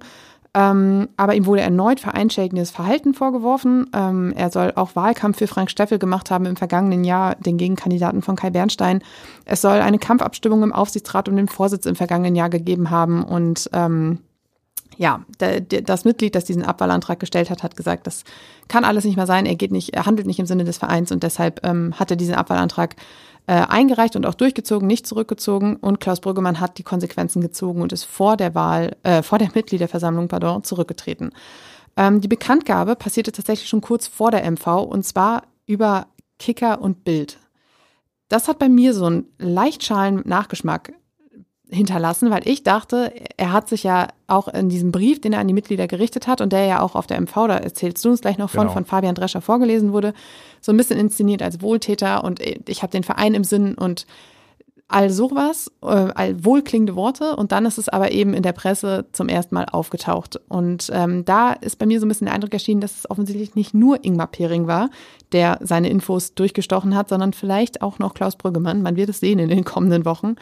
Ähm, 0.56 1.10
aber 1.16 1.36
ihm 1.36 1.46
wurde 1.46 1.62
erneut 1.62 2.00
vereinschädigendes 2.00 2.72
Verhalten 2.72 3.14
vorgeworfen. 3.14 3.90
Ähm, 3.94 4.34
er 4.36 4.50
soll 4.50 4.74
auch 4.76 4.96
Wahlkampf 4.96 5.38
für 5.38 5.48
Frank 5.48 5.70
Steffel 5.70 6.00
gemacht 6.00 6.32
haben 6.32 6.46
im 6.46 6.56
vergangenen 6.56 7.04
Jahr, 7.04 7.36
den 7.36 7.58
Gegenkandidaten 7.58 8.22
von 8.22 8.36
Kai 8.36 8.50
Bernstein. 8.50 9.04
Es 9.46 9.62
soll 9.62 9.80
eine 9.80 10.00
Kampfabstimmung 10.00 10.64
im 10.64 10.74
Aufsichtsrat 10.74 11.30
um 11.30 11.36
den 11.36 11.48
Vorsitz 11.48 11.86
im 11.86 11.96
vergangenen 11.96 12.36
Jahr 12.36 12.50
gegeben 12.50 12.90
haben. 12.90 13.24
Und 13.24 13.70
ähm, 13.74 14.20
ja, 14.98 15.22
der, 15.40 15.62
der, 15.62 15.82
das 15.82 16.04
Mitglied, 16.04 16.36
das 16.36 16.46
diesen 16.46 16.64
Abwahlantrag 16.64 17.20
gestellt 17.20 17.50
hat, 17.50 17.64
hat 17.64 17.78
gesagt, 17.78 18.06
das 18.06 18.24
kann 18.68 18.84
alles 18.84 19.06
nicht 19.06 19.16
mehr 19.16 19.28
sein. 19.28 19.46
Er 19.46 19.56
geht 19.56 19.72
nicht, 19.72 19.94
er 19.94 20.06
handelt 20.06 20.28
nicht 20.28 20.40
im 20.40 20.46
Sinne 20.46 20.66
des 20.66 20.78
Vereins 20.78 21.12
und 21.12 21.24
deshalb 21.24 21.66
ähm, 21.66 21.94
hat 21.98 22.12
er 22.12 22.18
diesen 22.18 22.36
Abwahlantrag 22.36 22.96
äh, 22.96 22.98
eingereicht 23.54 24.16
und 24.16 24.26
auch 24.26 24.36
durchgezogen, 24.36 24.88
nicht 24.88 25.08
zurückgezogen. 25.08 25.76
Und 25.78 26.00
Klaus 26.00 26.20
Brüggemann 26.20 26.60
hat 26.60 26.78
die 26.78 26.84
Konsequenzen 26.84 27.42
gezogen 27.42 27.82
und 27.82 27.92
ist 27.94 28.04
vor 28.04 28.38
der 28.38 28.56
Wahl, 28.56 28.96
äh, 29.04 29.24
vor 29.24 29.40
der 29.40 29.50
Mitgliederversammlung, 29.54 30.28
pardon, 30.28 30.64
zurückgetreten. 30.64 31.32
Ähm, 31.98 32.22
die 32.22 32.28
Bekanntgabe 32.28 32.96
passierte 32.96 33.32
tatsächlich 33.32 33.70
schon 33.70 33.82
kurz 33.82 34.08
vor 34.08 34.32
der 34.32 34.44
MV 34.50 34.84
und 34.84 35.04
zwar 35.06 35.44
über 35.66 36.08
Kicker 36.38 36.82
und 36.82 37.04
Bild. 37.04 37.38
Das 38.28 38.48
hat 38.48 38.60
bei 38.60 38.70
mir 38.70 38.94
so 38.94 39.06
einen 39.06 39.26
leicht 39.40 39.84
schalen 39.84 40.22
Nachgeschmack 40.26 40.94
hinterlassen, 41.72 42.32
weil 42.32 42.48
ich 42.48 42.64
dachte, 42.64 43.14
er 43.38 43.52
hat 43.52 43.70
sich 43.70 43.84
ja 43.84 44.08
auch 44.28 44.48
in 44.48 44.70
diesem 44.70 44.92
Brief, 44.92 45.22
den 45.22 45.34
er 45.34 45.40
an 45.40 45.48
die 45.48 45.54
Mitglieder 45.54 45.88
gerichtet 45.88 46.28
hat 46.28 46.42
und 46.42 46.52
der 46.52 46.66
ja 46.66 46.82
auch 46.82 46.96
auf 46.96 47.08
der 47.08 47.22
MV, 47.22 47.34
da 47.48 47.58
erzählst 47.58 48.04
du 48.04 48.10
uns 48.10 48.22
gleich 48.22 48.38
noch 48.38 48.50
von, 48.50 48.62
genau. 48.62 48.74
von 48.74 48.86
Fabian 48.86 49.16
Drescher 49.16 49.42
vorgelesen 49.42 49.94
wurde, 49.94 50.14
so 50.62 50.72
ein 50.72 50.78
bisschen 50.78 51.00
inszeniert 51.00 51.42
als 51.42 51.62
Wohltäter 51.62 52.24
und 52.24 52.40
ich 52.40 52.82
habe 52.82 52.92
den 52.92 53.04
Verein 53.04 53.36
im 53.36 53.44
Sinn 53.44 53.76
und 53.76 54.08
all 54.90 55.12
sowas, 55.12 55.72
äh, 55.84 55.86
all 55.86 56.44
wohlklingende 56.44 56.96
Worte 56.96 57.36
und 57.36 57.52
dann 57.52 57.68
ist 57.68 57.78
es 57.78 57.88
aber 57.88 58.12
eben 58.12 58.34
in 58.34 58.42
der 58.42 58.54
Presse 58.54 59.06
zum 59.12 59.30
ersten 59.30 59.54
Mal 59.54 59.66
aufgetaucht. 59.66 60.42
Und 60.50 60.90
ähm, 60.92 61.24
da 61.26 61.54
ist 61.54 61.78
bei 61.78 61.86
mir 61.86 62.00
so 62.00 62.08
ein 62.08 62.10
bisschen 62.10 62.26
der 62.26 62.34
Eindruck 62.34 62.54
erschienen, 62.54 62.82
dass 62.82 62.98
es 62.98 63.10
offensichtlich 63.10 63.54
nicht 63.54 63.76
nur 63.76 64.04
Ingmar 64.04 64.28
Pering 64.28 64.66
war, 64.66 64.90
der 65.32 65.60
seine 65.62 65.90
Infos 65.90 66.34
durchgestochen 66.34 66.96
hat, 66.96 67.10
sondern 67.10 67.34
vielleicht 67.34 67.84
auch 67.84 68.00
noch 68.00 68.16
Klaus 68.16 68.36
Brüggemann. 68.36 68.82
Man 68.82 68.96
wird 68.96 69.10
es 69.10 69.20
sehen 69.20 69.38
in 69.38 69.50
den 69.50 69.64
kommenden 69.64 70.06
Wochen. 70.06 70.36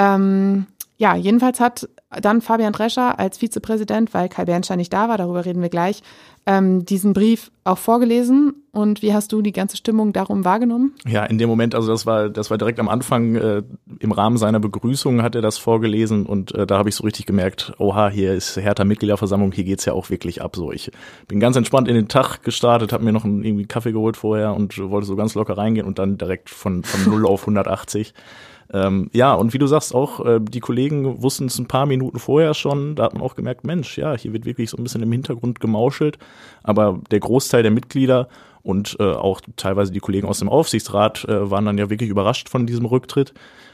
Ähm, 0.00 0.66
Ja, 0.96 1.16
jedenfalls 1.16 1.60
hat 1.60 1.88
dann 2.20 2.42
Fabian 2.42 2.74
Drescher 2.74 3.18
als 3.18 3.38
Vizepräsident, 3.38 4.12
weil 4.12 4.28
Kai 4.28 4.44
Bernstein 4.44 4.76
nicht 4.76 4.92
da 4.92 5.08
war, 5.08 5.16
darüber 5.16 5.46
reden 5.46 5.62
wir 5.62 5.70
gleich, 5.70 6.02
ähm, 6.44 6.84
diesen 6.84 7.14
Brief 7.14 7.50
auch 7.64 7.78
vorgelesen. 7.78 8.52
Und 8.72 9.00
wie 9.00 9.14
hast 9.14 9.32
du 9.32 9.40
die 9.40 9.52
ganze 9.52 9.78
Stimmung 9.78 10.12
darum 10.12 10.44
wahrgenommen? 10.44 10.92
Ja, 11.06 11.24
in 11.24 11.38
dem 11.38 11.48
Moment, 11.48 11.74
also 11.74 11.88
das 11.90 12.04
war, 12.04 12.28
das 12.28 12.50
war 12.50 12.58
direkt 12.58 12.78
am 12.80 12.88
Anfang, 12.90 13.34
äh, 13.34 13.62
im 13.98 14.12
Rahmen 14.12 14.36
seiner 14.36 14.60
Begrüßung 14.60 15.22
hat 15.22 15.34
er 15.34 15.40
das 15.40 15.56
vorgelesen 15.56 16.26
und 16.26 16.54
äh, 16.54 16.66
da 16.66 16.76
habe 16.76 16.90
ich 16.90 16.96
so 16.96 17.04
richtig 17.04 17.24
gemerkt, 17.24 17.72
oha, 17.78 18.10
hier 18.10 18.34
ist 18.34 18.58
Hertha 18.58 18.84
Mitgliederversammlung, 18.84 19.52
hier 19.52 19.64
geht's 19.64 19.86
ja 19.86 19.94
auch 19.94 20.10
wirklich 20.10 20.42
ab. 20.42 20.54
So, 20.54 20.70
ich 20.70 20.90
bin 21.28 21.40
ganz 21.40 21.56
entspannt 21.56 21.88
in 21.88 21.94
den 21.94 22.08
Tag 22.08 22.42
gestartet, 22.42 22.92
habe 22.92 23.04
mir 23.04 23.12
noch 23.12 23.24
einen 23.24 23.42
irgendwie 23.42 23.64
Kaffee 23.66 23.92
geholt 23.92 24.18
vorher 24.18 24.54
und 24.54 24.76
wollte 24.90 25.06
so 25.06 25.16
ganz 25.16 25.34
locker 25.34 25.56
reingehen 25.56 25.86
und 25.86 25.98
dann 25.98 26.18
direkt 26.18 26.50
von, 26.50 26.84
von 26.84 27.04
0 27.10 27.24
auf 27.26 27.40
180. 27.42 28.12
Ähm, 28.72 29.10
ja, 29.12 29.34
und 29.34 29.52
wie 29.52 29.58
du 29.58 29.66
sagst, 29.66 29.94
auch 29.94 30.24
äh, 30.24 30.40
die 30.40 30.60
Kollegen 30.60 31.22
wussten 31.22 31.46
es 31.46 31.58
ein 31.58 31.66
paar 31.66 31.86
Minuten 31.86 32.18
vorher 32.18 32.54
schon. 32.54 32.94
Da 32.94 33.04
hat 33.04 33.14
man 33.14 33.22
auch 33.22 33.34
gemerkt, 33.34 33.64
Mensch, 33.64 33.98
ja, 33.98 34.16
hier 34.16 34.32
wird 34.32 34.44
wirklich 34.44 34.70
so 34.70 34.76
ein 34.76 34.84
bisschen 34.84 35.02
im 35.02 35.10
Hintergrund 35.10 35.60
gemauschelt. 35.60 36.18
Aber 36.62 37.00
der 37.10 37.20
Großteil 37.20 37.62
der 37.62 37.72
Mitglieder 37.72 38.28
und 38.62 38.96
äh, 39.00 39.04
auch 39.04 39.40
teilweise 39.56 39.90
die 39.90 40.00
Kollegen 40.00 40.28
aus 40.28 40.38
dem 40.38 40.48
Aufsichtsrat 40.48 41.24
äh, 41.24 41.50
waren 41.50 41.64
dann 41.64 41.78
ja 41.78 41.90
wirklich 41.90 42.10
überrascht 42.10 42.48
von 42.48 42.66
diesem 42.66 42.84
Rücktritt. 42.84 43.32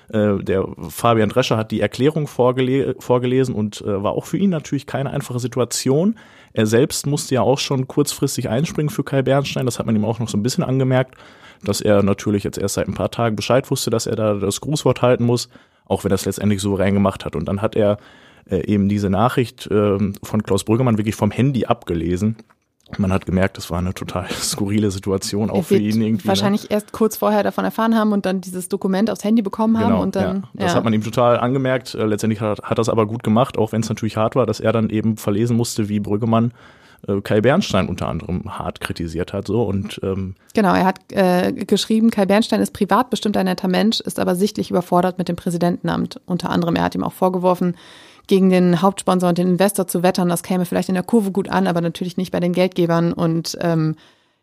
Äh, 0.09 0.39
der 0.39 0.67
Fabian 0.89 1.29
Drescher 1.29 1.57
hat 1.57 1.73
die 1.73 1.81
Erklärung 1.81 2.27
vorgele 2.27 2.95
vorgelesen 2.99 3.55
und 3.55 3.83
äh, 3.83 4.03
war 4.03 4.13
auch 4.13 4.25
für 4.25 4.39
ihn 4.39 4.51
natürlich 4.51 4.87
keine 4.87 5.11
einfache 5.11 5.41
Situation. 5.41 6.17
Er 6.53 6.67
selbst 6.67 7.07
musste 7.07 7.35
ja 7.35 7.43
auch 7.43 7.59
schon 7.59 7.87
kurzfristig 7.87 8.49
einspringen 8.49 8.89
für 8.89 9.05
Kai 9.05 9.23
Bernstein. 9.23 9.67
Das 9.67 9.79
hat 9.79 9.87
man 9.87 9.97
ihm 9.97 10.05
auch 10.05 10.21
noch 10.21 10.29
so 10.29 10.39
ein 10.39 10.43
bisschen 10.43 10.65
angemerkt 10.65 11.17
dass 11.63 11.81
er 11.81 12.03
natürlich 12.03 12.45
jetzt 12.45 12.59
erst 12.59 12.75
seit 12.75 12.89
ein 12.89 12.95
paar 12.95 13.11
Tagen 13.11 13.37
Bescheid 13.37 13.71
wusste, 13.71 13.91
dass 13.91 14.07
er 14.07 14.17
da 14.17 14.35
das 14.35 14.61
Grußwort 14.61 15.03
halten 15.03 15.25
muss, 15.25 15.49
auch 15.85 16.05
wenn 16.05 16.11
er 16.11 16.17
es 16.17 16.25
letztendlich 16.25 16.61
souverän 16.61 16.95
gemacht 16.95 17.25
hat. 17.25 17.37
Und 17.37 17.47
dann 17.47 17.63
hat 17.63 17.77
er 17.77 17.99
äh, 18.49 18.65
eben 18.67 18.89
diese 18.89 19.11
Nachricht 19.11 19.67
äh, 19.71 19.99
von 20.23 20.43
Klaus 20.43 20.65
Brüggemann 20.65 20.99
wirklich 20.99 21.17
vom 21.17 21.31
Handy 21.31 21.67
abgelesen. 21.67 22.37
Man 22.99 23.13
hat 23.13 23.27
gemerkt, 23.27 23.59
es 23.59 23.69
war 23.69 23.81
eine 23.81 23.95
total 23.95 24.29
skurrile 24.31 24.93
Situation, 24.93 25.51
auch 25.51 25.65
für 25.65 25.77
ihn 25.77 26.01
irgendwie. 26.01 26.27
Ne? 26.27 26.29
Wahrscheinlich 26.29 26.65
ne? 26.65 26.69
erst 26.71 26.93
kurz 26.93 27.17
vorher 27.17 27.43
davon 27.43 27.65
erfahren 27.65 27.97
haben 27.97 28.13
und 28.13 28.27
dann 28.27 28.41
dieses 28.41 28.69
Dokument 28.69 29.11
aufs 29.11 29.25
Handy 29.25 29.43
bekommen 29.43 29.79
haben 29.79 29.89
genau, 29.89 30.03
und 30.03 30.15
dann. 30.15 30.37
Ja. 30.37 30.43
Das 30.55 30.73
ja. 30.73 30.77
hat 30.77 30.85
man 30.85 30.93
ihm 30.93 31.03
total 31.03 31.39
angemerkt. 31.39 31.95
Äh, 31.95 32.05
letztendlich 32.05 32.41
hat, 32.41 32.63
hat 32.63 32.79
das 32.79 32.89
aber 32.89 33.07
gut 33.07 33.25
gemacht, 33.25 33.59
auch 33.59 33.73
wenn 33.73 33.81
es 33.81 33.89
natürlich 33.89 34.17
hart 34.17 34.37
war, 34.37 34.47
dass 34.47 34.61
er 34.61 34.73
dann 34.73 34.91
eben 34.91 35.17
verlesen 35.17 35.57
musste, 35.57 35.89
wie 35.89 35.99
Brüggemann 35.99 36.53
äh, 37.09 37.21
Kai 37.21 37.41
Bernstein 37.41 37.89
unter 37.89 38.09
anderem 38.09 38.59
hart 38.59 38.81
kritisiert 38.81 39.33
hat. 39.33 39.47
So 39.47 39.63
und 39.63 40.01
ähm 40.03 40.35
genau, 40.55 40.75
er 40.75 40.85
hat 40.85 41.01
äh, 41.13 41.53
geschrieben, 41.53 42.11
Kai 42.11 42.27
Bernstein 42.27 42.61
ist 42.61 42.73
privat 42.73 43.11
bestimmt 43.11 43.37
ein 43.37 43.47
netter 43.47 43.69
Mensch, 43.69 44.01
ist 44.01 44.19
aber 44.19 44.35
sichtlich 44.35 44.71
überfordert 44.71 45.19
mit 45.19 45.29
dem 45.29 45.37
Präsidentenamt. 45.37 46.21
Unter 46.27 46.51
anderem, 46.51 46.77
er 46.77 46.85
hat 46.85 46.95
ihm 46.95 47.05
auch 47.05 47.13
vorgeworfen, 47.13 47.77
gegen 48.27 48.51
den 48.51 48.83
Hauptsponsor 48.83 49.29
und 49.29 49.39
den 49.39 49.49
Investor 49.49 49.87
zu 49.87 50.03
wettern. 50.03 50.29
Das 50.29 50.43
käme 50.43 50.65
vielleicht 50.65 50.89
in 50.89 50.95
der 50.95 51.05
Kurve 51.05 51.31
gut 51.31 51.49
an, 51.49 51.67
aber 51.67 51.81
natürlich 51.81 52.17
nicht 52.17 52.33
bei 52.33 52.41
den 52.41 52.53
Geldgebern. 52.53 53.13
Und 53.13 53.57
ähm, 53.61 53.95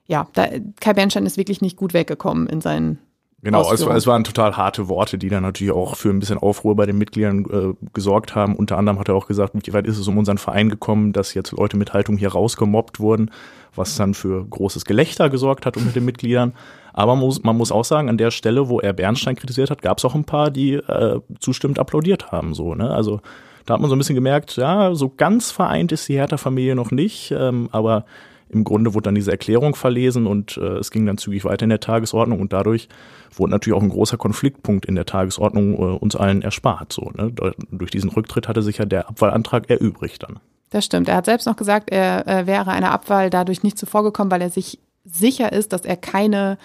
ja, 0.08 0.28
da, 0.34 0.48
Kai 0.80 0.94
Bernstein 0.94 1.26
ist 1.26 1.38
wirklich 1.38 1.62
nicht 1.62 1.78
gut 1.78 1.94
weggekommen 1.94 2.48
in 2.48 2.62
seinen 2.62 3.00
Genau, 3.44 3.74
es, 3.74 3.82
es, 3.82 4.08
waren 4.08 4.24
total 4.24 4.56
harte 4.56 4.88
Worte, 4.88 5.18
die 5.18 5.28
dann 5.28 5.44
natürlich 5.44 5.74
auch 5.74 5.98
für 5.98 6.10
ein 6.10 6.20
bisschen 6.20 6.38
Aufruhr 6.38 6.78
bei 6.78 6.86
den 6.86 6.98
Mitgliedern 6.98 7.46
äh, 7.52 7.88
gesorgt 7.94 8.36
haben. 8.36 8.56
Unter 8.56 8.78
anderem 8.78 9.00
hat 9.00 9.10
er 9.10 9.16
auch 9.16 9.28
gesagt, 9.28 9.54
wie 9.54 9.74
weit 9.74 9.86
ist 9.86 9.98
es 9.98 10.08
um 10.08 10.18
unseren 10.18 10.38
Verein 10.38 10.70
gekommen, 10.70 11.12
dass 11.12 11.34
jetzt 11.34 11.52
Leute 11.52 11.76
mit 11.76 11.92
Haltung 11.92 12.16
hier 12.16 12.30
rausgemobbt 12.30 13.02
wurden, 13.02 13.32
was 13.76 13.98
dann 13.98 14.14
für 14.14 14.46
großes 14.46 14.86
Gelächter 14.86 15.30
gesorgt 15.30 15.66
hat 15.66 15.76
unter 15.76 15.92
den 15.92 16.06
Mitgliedern. 16.06 16.54
Aber 16.94 17.16
man 17.16 17.26
muss, 17.26 17.44
man 17.44 17.58
muss 17.58 17.74
auch 17.74 17.84
sagen, 17.84 18.08
an 18.08 18.18
der 18.18 18.32
Stelle, 18.32 18.70
wo 18.70 18.80
er 18.80 18.94
Bernstein 18.94 19.36
kritisiert 19.36 19.70
hat, 19.72 19.82
gab 19.82 19.98
es 19.98 20.06
auch 20.06 20.16
ein 20.16 20.24
paar, 20.24 20.50
die 20.50 20.76
äh, 20.76 21.20
zustimmend 21.40 21.80
applaudiert 21.80 22.32
haben. 22.32 22.54
So, 22.54 22.76
ne? 22.76 22.92
Also 22.92 23.20
da 23.66 23.74
hat 23.74 23.82
man 23.82 23.90
so 23.90 23.96
ein 23.96 24.00
bisschen 24.00 24.16
gemerkt, 24.16 24.56
ja, 24.56 24.96
so 24.96 25.10
ganz 25.10 25.52
vereint 25.52 25.92
ist 25.92 26.08
die 26.08 26.16
Hertha-Familie 26.16 26.76
noch 26.76 26.92
nicht, 26.92 27.32
ähm, 27.32 27.68
aber 27.74 28.06
im 28.50 28.64
Grunde 28.64 28.94
wurde 28.94 29.06
dann 29.06 29.16
diese 29.16 29.32
Erklärung 29.32 29.76
verlesen 29.76 30.28
und 30.28 30.58
äh, 30.58 30.78
es 30.78 30.92
ging 30.92 31.06
dann 31.06 31.18
zügig 31.18 31.46
weiter 31.46 31.64
in 31.64 31.70
der 31.70 31.80
Tagesordnung 31.80 32.40
und 32.40 32.54
dadurch 32.54 32.88
wurde 33.36 33.52
natürlich 33.52 33.78
auch 33.78 33.84
ein 33.84 33.90
großer 33.90 34.18
Konfliktpunkt 34.18 34.86
in 34.86 34.96
der 34.96 35.06
Tagesordnung 35.06 35.74
äh, 35.74 35.98
uns 35.98 36.16
allen 36.16 36.42
erspart. 36.42 36.94
So, 36.94 37.12
ne? 37.16 37.32
Durch 37.72 37.92
diesen 37.92 38.10
Rücktritt 38.10 38.48
hatte 38.48 38.62
sich 38.62 38.78
ja 38.78 38.86
der 38.86 39.10
Abwahlantrag 39.10 39.70
erübrigt 39.70 40.24
dann. 40.24 40.40
Das 40.70 40.86
stimmt. 40.86 41.08
Er 41.08 41.18
hat 41.18 41.26
selbst 41.26 41.46
noch 41.46 41.56
gesagt, 41.56 41.92
er 41.92 42.28
äh, 42.28 42.48
wäre 42.48 42.72
einer 42.72 42.92
Abwahl 42.92 43.30
dadurch 43.30 43.64
nicht 43.64 43.78
zuvorgekommen, 43.78 44.32
weil 44.32 44.42
er 44.42 44.50
sich 44.50 44.80
sicher 45.06 45.52
ist, 45.52 45.74
dass 45.74 45.82
er 45.82 45.98
keine 45.98 46.58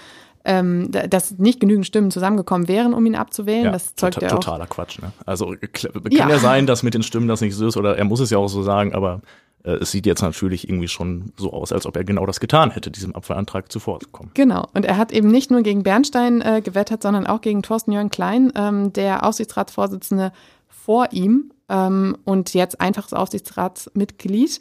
ähm, 0.44 0.90
dass 0.90 1.38
nicht 1.38 1.60
genügend 1.60 1.84
Stimmen 1.84 2.10
zusammengekommen 2.10 2.68
wären, 2.68 2.94
um 2.94 3.04
ihn 3.04 3.16
abzuwählen. 3.16 3.66
Ja, 3.66 3.72
das 3.72 3.94
zeugt 3.96 4.22
ja 4.22 4.28
auch. 4.28 4.36
Totaler 4.36 4.66
Quatsch. 4.66 4.98
Ne? 4.98 5.12
Also 5.26 5.54
kann 5.72 6.10
ja. 6.10 6.28
ja 6.28 6.38
sein, 6.38 6.66
dass 6.66 6.82
mit 6.82 6.94
den 6.94 7.02
Stimmen 7.02 7.28
das 7.28 7.42
nicht 7.42 7.54
so 7.54 7.66
ist, 7.66 7.76
oder 7.76 7.98
er 7.98 8.04
muss 8.04 8.20
es 8.20 8.30
ja 8.30 8.38
auch 8.38 8.48
so 8.48 8.62
sagen, 8.62 8.94
aber 8.94 9.20
äh, 9.68 9.74
es 9.82 9.90
sieht 9.90 10.06
jetzt 10.06 10.22
natürlich 10.22 10.68
irgendwie 10.68 10.88
schon 10.88 11.32
so 11.36 11.52
aus, 11.52 11.72
als 11.72 11.86
ob 11.86 11.96
er 11.96 12.04
genau 12.04 12.24
das 12.26 12.40
getan 12.40 12.70
hätte, 12.70 12.90
diesem 12.90 13.14
Abwahlantrag 13.14 13.70
zuvorzukommen. 13.70 14.32
Genau. 14.34 14.66
Und 14.74 14.84
er 14.84 14.96
hat 14.96 15.12
eben 15.12 15.28
nicht 15.28 15.50
nur 15.50 15.62
gegen 15.62 15.82
Bernstein 15.82 16.40
äh, 16.40 16.62
gewettert, 16.64 17.02
sondern 17.02 17.26
auch 17.26 17.40
gegen 17.40 17.62
Thorsten 17.62 17.92
Jörn 17.92 18.10
Klein, 18.10 18.52
ähm, 18.56 18.92
der 18.92 19.24
Aufsichtsratsvorsitzende 19.24 20.32
vor 20.68 21.08
ihm 21.12 21.52
ähm, 21.68 22.16
und 22.24 22.54
jetzt 22.54 22.80
einfaches 22.80 23.12
Aufsichtsratsmitglied 23.12 24.60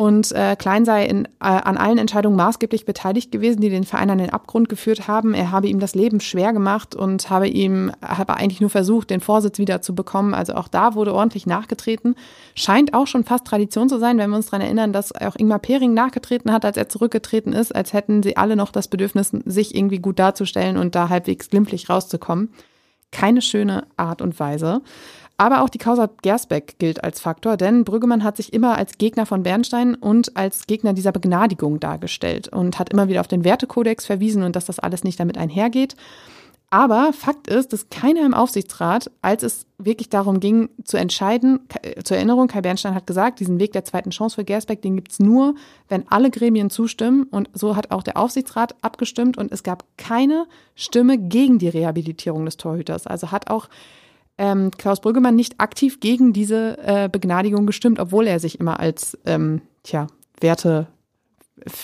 und 0.00 0.32
äh, 0.32 0.56
Klein 0.56 0.86
sei 0.86 1.04
in, 1.04 1.26
äh, 1.26 1.28
an 1.40 1.76
allen 1.76 1.98
Entscheidungen 1.98 2.34
maßgeblich 2.34 2.86
beteiligt 2.86 3.30
gewesen, 3.30 3.60
die 3.60 3.68
den 3.68 3.84
Verein 3.84 4.08
an 4.08 4.16
den 4.16 4.30
Abgrund 4.30 4.70
geführt 4.70 5.08
haben. 5.08 5.34
Er 5.34 5.50
habe 5.50 5.68
ihm 5.68 5.78
das 5.78 5.94
Leben 5.94 6.20
schwer 6.20 6.54
gemacht 6.54 6.94
und 6.94 7.28
habe 7.28 7.48
ihm 7.48 7.92
habe 8.00 8.32
eigentlich 8.38 8.62
nur 8.62 8.70
versucht, 8.70 9.10
den 9.10 9.20
Vorsitz 9.20 9.58
wieder 9.58 9.82
zu 9.82 9.94
bekommen. 9.94 10.32
Also 10.32 10.54
auch 10.54 10.68
da 10.68 10.94
wurde 10.94 11.12
ordentlich 11.12 11.44
nachgetreten. 11.44 12.14
Scheint 12.54 12.94
auch 12.94 13.06
schon 13.06 13.24
fast 13.24 13.44
Tradition 13.44 13.90
zu 13.90 13.98
sein, 13.98 14.16
wenn 14.16 14.30
wir 14.30 14.36
uns 14.36 14.46
daran 14.46 14.62
erinnern, 14.62 14.94
dass 14.94 15.14
auch 15.14 15.36
Ingmar 15.36 15.58
Pering 15.58 15.92
nachgetreten 15.92 16.50
hat, 16.50 16.64
als 16.64 16.78
er 16.78 16.88
zurückgetreten 16.88 17.52
ist, 17.52 17.74
als 17.76 17.92
hätten 17.92 18.22
sie 18.22 18.38
alle 18.38 18.56
noch 18.56 18.72
das 18.72 18.88
Bedürfnis, 18.88 19.32
sich 19.44 19.74
irgendwie 19.74 19.98
gut 19.98 20.18
darzustellen 20.18 20.78
und 20.78 20.94
da 20.94 21.10
halbwegs 21.10 21.50
glimpflich 21.50 21.90
rauszukommen. 21.90 22.54
Keine 23.12 23.42
schöne 23.42 23.86
Art 23.98 24.22
und 24.22 24.40
Weise. 24.40 24.80
Aber 25.40 25.62
auch 25.62 25.70
die 25.70 25.78
Causa 25.78 26.10
Gersbeck 26.20 26.78
gilt 26.78 27.02
als 27.02 27.18
Faktor, 27.18 27.56
denn 27.56 27.84
Brüggemann 27.84 28.24
hat 28.24 28.36
sich 28.36 28.52
immer 28.52 28.76
als 28.76 28.98
Gegner 28.98 29.24
von 29.24 29.42
Bernstein 29.42 29.94
und 29.94 30.36
als 30.36 30.66
Gegner 30.66 30.92
dieser 30.92 31.12
Begnadigung 31.12 31.80
dargestellt 31.80 32.48
und 32.48 32.78
hat 32.78 32.92
immer 32.92 33.08
wieder 33.08 33.20
auf 33.20 33.26
den 33.26 33.42
Wertekodex 33.42 34.04
verwiesen 34.04 34.42
und 34.42 34.54
dass 34.54 34.66
das 34.66 34.78
alles 34.78 35.02
nicht 35.02 35.18
damit 35.18 35.38
einhergeht. 35.38 35.96
Aber 36.68 37.14
Fakt 37.14 37.46
ist, 37.46 37.72
dass 37.72 37.88
keiner 37.88 38.26
im 38.26 38.34
Aufsichtsrat, 38.34 39.10
als 39.22 39.42
es 39.42 39.64
wirklich 39.78 40.10
darum 40.10 40.40
ging 40.40 40.68
zu 40.84 40.98
entscheiden, 40.98 41.60
zur 42.04 42.18
Erinnerung, 42.18 42.46
Kai 42.46 42.60
Bernstein 42.60 42.94
hat 42.94 43.06
gesagt, 43.06 43.40
diesen 43.40 43.58
Weg 43.58 43.72
der 43.72 43.86
zweiten 43.86 44.10
Chance 44.10 44.34
für 44.34 44.44
Gersbeck, 44.44 44.82
den 44.82 44.96
gibt's 44.96 45.20
nur, 45.20 45.54
wenn 45.88 46.06
alle 46.08 46.30
Gremien 46.30 46.68
zustimmen. 46.68 47.22
Und 47.22 47.48
so 47.54 47.76
hat 47.76 47.92
auch 47.92 48.02
der 48.02 48.18
Aufsichtsrat 48.18 48.74
abgestimmt 48.82 49.38
und 49.38 49.52
es 49.52 49.62
gab 49.62 49.84
keine 49.96 50.46
Stimme 50.74 51.16
gegen 51.16 51.58
die 51.58 51.70
Rehabilitierung 51.70 52.44
des 52.44 52.58
Torhüters. 52.58 53.06
Also 53.06 53.32
hat 53.32 53.48
auch 53.48 53.70
ähm, 54.40 54.70
Klaus 54.76 55.00
Brüggemann 55.02 55.36
nicht 55.36 55.60
aktiv 55.60 56.00
gegen 56.00 56.32
diese 56.32 56.78
äh, 56.78 57.08
Begnadigung 57.12 57.66
gestimmt, 57.66 58.00
obwohl 58.00 58.26
er 58.26 58.40
sich 58.40 58.58
immer 58.58 58.80
als 58.80 59.18
ähm, 59.26 59.60
tja, 59.82 60.06
Werte 60.40 60.86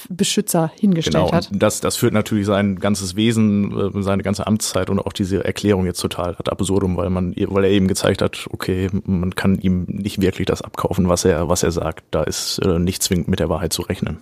Beschützer 0.08 0.72
hingestellt 0.75 1.26
genau, 1.26 1.32
hat. 1.32 1.50
Das, 1.52 1.82
das 1.82 1.96
führt 1.96 2.14
natürlich 2.14 2.46
sein 2.46 2.76
ganzes 2.76 3.14
Wesen, 3.14 3.94
äh, 3.94 4.02
seine 4.02 4.22
ganze 4.22 4.46
Amtszeit 4.46 4.88
und 4.88 4.98
auch 4.98 5.12
diese 5.12 5.44
Erklärung 5.44 5.84
jetzt 5.84 6.00
total 6.00 6.30
ad 6.30 6.50
absurdum, 6.50 6.96
weil 6.96 7.10
man, 7.10 7.34
weil 7.36 7.64
er 7.64 7.70
eben 7.70 7.88
gezeigt 7.88 8.22
hat, 8.22 8.46
okay, 8.50 8.88
man 9.04 9.34
kann 9.34 9.58
ihm 9.58 9.84
nicht 9.86 10.22
wirklich 10.22 10.46
das 10.46 10.62
abkaufen, 10.62 11.10
was 11.10 11.26
er, 11.26 11.50
was 11.50 11.62
er 11.62 11.72
sagt. 11.72 12.04
Da 12.10 12.22
ist 12.22 12.58
äh, 12.64 12.78
nicht 12.78 13.02
zwingend 13.02 13.28
mit 13.28 13.38
der 13.38 13.50
Wahrheit 13.50 13.75
zu 13.75 13.82
rechnen. 13.82 14.16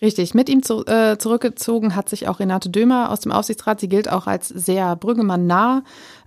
Richtig. 0.00 0.34
Mit 0.34 0.48
ihm 0.48 0.62
zu, 0.62 0.84
äh, 0.86 1.18
zurückgezogen 1.18 1.96
hat 1.96 2.08
sich 2.08 2.28
auch 2.28 2.38
Renate 2.38 2.70
Dömer 2.70 3.10
aus 3.10 3.20
dem 3.20 3.32
Aufsichtsrat. 3.32 3.80
Sie 3.80 3.88
gilt 3.88 4.08
auch 4.08 4.28
als 4.28 4.48
sehr 4.48 4.94
Brüggemann 4.94 5.48
nah. 5.48 5.82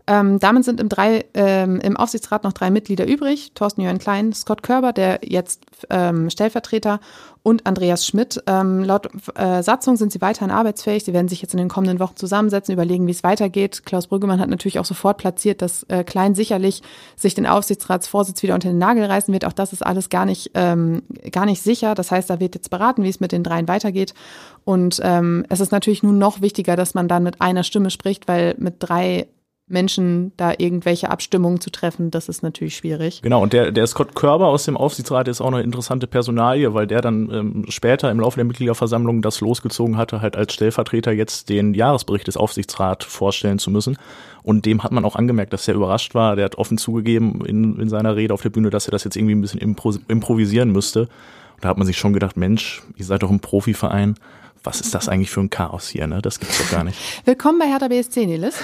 Ähm, 0.07 0.39
damit 0.39 0.63
sind 0.63 0.79
im, 0.79 0.87
drei, 0.87 1.25
ähm, 1.33 1.81
im 1.81 1.97
Aufsichtsrat 1.97 2.45
noch 2.45 2.53
drei 2.53 2.71
Mitglieder 2.71 3.05
übrig. 3.05 3.51
Thorsten 3.55 3.81
Jörn 3.81 3.97
Klein, 3.99 4.31
Scott 4.31 4.63
Körber, 4.63 4.93
der 4.93 5.19
jetzt 5.23 5.65
ähm, 5.89 6.29
Stellvertreter 6.29 7.01
und 7.43 7.65
Andreas 7.65 8.05
Schmidt. 8.05 8.41
Ähm, 8.47 8.83
laut 8.83 9.09
äh, 9.35 9.61
Satzung 9.61 9.97
sind 9.97 10.13
sie 10.13 10.21
weiterhin 10.21 10.51
arbeitsfähig. 10.51 11.03
Sie 11.03 11.13
werden 11.13 11.27
sich 11.27 11.41
jetzt 11.41 11.53
in 11.53 11.57
den 11.57 11.67
kommenden 11.67 11.99
Wochen 11.99 12.15
zusammensetzen, 12.15 12.73
überlegen, 12.73 13.05
wie 13.07 13.11
es 13.11 13.23
weitergeht. 13.23 13.85
Klaus 13.85 14.07
Brüggemann 14.07 14.39
hat 14.39 14.49
natürlich 14.49 14.79
auch 14.79 14.85
sofort 14.85 15.17
platziert, 15.17 15.61
dass 15.61 15.83
äh, 15.83 16.05
Klein 16.05 16.35
sicherlich 16.35 16.83
sich 17.17 17.35
den 17.35 17.45
Aufsichtsratsvorsitz 17.45 18.41
wieder 18.43 18.53
unter 18.53 18.69
den 18.69 18.77
Nagel 18.77 19.05
reißen 19.05 19.33
wird. 19.33 19.45
Auch 19.45 19.53
das 19.53 19.73
ist 19.73 19.85
alles 19.85 20.09
gar 20.09 20.25
nicht, 20.25 20.51
ähm, 20.53 21.03
gar 21.31 21.45
nicht 21.45 21.61
sicher. 21.61 21.95
Das 21.95 22.11
heißt, 22.11 22.29
da 22.29 22.39
wird 22.39 22.55
jetzt 22.55 22.69
beraten, 22.69 23.03
wie 23.03 23.09
es 23.09 23.19
mit 23.19 23.33
den 23.33 23.43
dreien 23.43 23.67
weitergeht. 23.67 24.13
Und 24.63 25.01
ähm, 25.03 25.45
es 25.49 25.59
ist 25.59 25.71
natürlich 25.71 26.03
nun 26.03 26.17
noch 26.17 26.41
wichtiger, 26.41 26.75
dass 26.77 26.93
man 26.93 27.07
dann 27.07 27.23
mit 27.23 27.41
einer 27.41 27.63
Stimme 27.63 27.89
spricht, 27.89 28.27
weil 28.27 28.55
mit 28.57 28.75
drei 28.79 29.27
Menschen 29.69 30.31
da 30.37 30.53
irgendwelche 30.57 31.09
Abstimmungen 31.09 31.59
zu 31.59 31.69
treffen, 31.69 32.09
das 32.09 32.29
ist 32.29 32.41
natürlich 32.41 32.77
schwierig. 32.77 33.21
Genau, 33.21 33.43
und 33.43 33.51
der, 33.51 33.71
der 33.71 33.85
Scott 33.85 34.15
Körber 34.15 34.47
aus 34.47 34.63
dem 34.63 34.77
Aufsichtsrat 34.77 35.27
ist 35.27 35.41
auch 35.41 35.51
eine 35.51 35.61
interessante 35.61 36.07
Personalie, 36.07 36.73
weil 36.73 36.87
der 36.87 37.01
dann 37.01 37.29
ähm, 37.31 37.65
später 37.67 38.09
im 38.09 38.21
Laufe 38.21 38.37
der 38.37 38.45
Mitgliederversammlung 38.45 39.21
das 39.21 39.41
losgezogen 39.41 39.97
hatte, 39.97 40.21
halt 40.21 40.37
als 40.37 40.53
Stellvertreter 40.53 41.11
jetzt 41.11 41.49
den 41.49 41.73
Jahresbericht 41.73 42.27
des 42.27 42.37
Aufsichtsrats 42.37 43.05
vorstellen 43.05 43.59
zu 43.59 43.69
müssen. 43.69 43.97
Und 44.41 44.65
dem 44.65 44.83
hat 44.83 44.93
man 44.93 45.03
auch 45.03 45.17
angemerkt, 45.17 45.51
dass 45.51 45.67
er 45.67 45.73
überrascht 45.73 46.15
war. 46.15 46.37
Der 46.37 46.45
hat 46.45 46.57
offen 46.57 46.77
zugegeben 46.77 47.43
in, 47.45 47.77
in 47.77 47.89
seiner 47.89 48.15
Rede 48.15 48.33
auf 48.33 48.41
der 48.41 48.49
Bühne, 48.49 48.69
dass 48.69 48.87
er 48.87 48.91
das 48.91 49.03
jetzt 49.03 49.17
irgendwie 49.17 49.35
ein 49.35 49.41
bisschen 49.41 49.59
impro 49.59 49.93
improvisieren 50.07 50.71
müsste. 50.71 51.01
Und 51.01 51.65
da 51.65 51.69
hat 51.69 51.77
man 51.77 51.87
sich 51.87 51.97
schon 51.97 52.13
gedacht, 52.13 52.37
Mensch, 52.37 52.83
ihr 52.95 53.05
seid 53.05 53.23
doch 53.23 53.31
ein 53.31 53.41
Profiverein 53.41 54.15
was 54.63 54.81
ist 54.81 54.93
das 54.93 55.07
eigentlich 55.07 55.29
für 55.29 55.39
ein 55.39 55.49
Chaos 55.49 55.87
hier, 55.87 56.07
ne? 56.07 56.21
Das 56.21 56.41
gibt's 56.41 56.57
doch 56.57 56.69
gar 56.69 56.83
nicht. 56.83 56.97
Willkommen 57.25 57.57
bei 57.57 57.67
Hertha 57.67 57.87
BSC, 57.87 58.25
Nilis. 58.25 58.55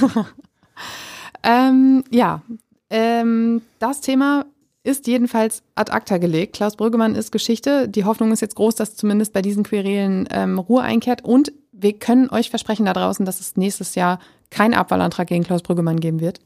ähm, 1.42 2.04
ja, 2.10 2.42
ähm, 2.90 3.62
das 3.78 4.00
Thema 4.00 4.44
ist 4.84 5.06
jedenfalls 5.06 5.62
ad 5.74 5.92
acta 5.92 6.18
gelegt. 6.18 6.54
Klaus 6.54 6.76
Brüggemann 6.76 7.14
ist 7.14 7.30
Geschichte. 7.32 7.88
Die 7.88 8.04
Hoffnung 8.04 8.32
ist 8.32 8.40
jetzt 8.40 8.56
groß, 8.56 8.74
dass 8.74 8.96
zumindest 8.96 9.32
bei 9.32 9.42
diesen 9.42 9.62
Querelen 9.62 10.28
ähm, 10.30 10.58
Ruhe 10.58 10.82
einkehrt. 10.82 11.24
Und 11.24 11.52
wir 11.72 11.92
können 11.94 12.30
euch 12.30 12.50
versprechen 12.50 12.86
da 12.86 12.92
draußen, 12.92 13.24
dass 13.24 13.40
es 13.40 13.56
nächstes 13.56 13.94
Jahr 13.94 14.18
keinen 14.50 14.74
Abwahlantrag 14.74 15.28
gegen 15.28 15.44
Klaus 15.44 15.62
Brüggemann 15.62 16.00
geben 16.00 16.20
wird. 16.20 16.40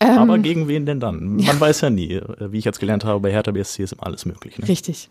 Ähm, 0.00 0.18
Aber 0.18 0.38
gegen 0.38 0.68
wen 0.68 0.84
denn 0.84 1.00
dann? 1.00 1.36
Man 1.36 1.38
ja. 1.38 1.58
weiß 1.58 1.82
ja 1.82 1.90
nie. 1.90 2.20
Wie 2.38 2.58
ich 2.58 2.64
jetzt 2.64 2.80
gelernt 2.80 3.04
habe, 3.04 3.20
bei 3.20 3.30
Hertha 3.30 3.52
BSC 3.52 3.82
ist 3.82 3.92
immer 3.92 4.06
alles 4.06 4.26
möglich. 4.26 4.58
Ne? 4.58 4.68
Richtig. 4.68 5.08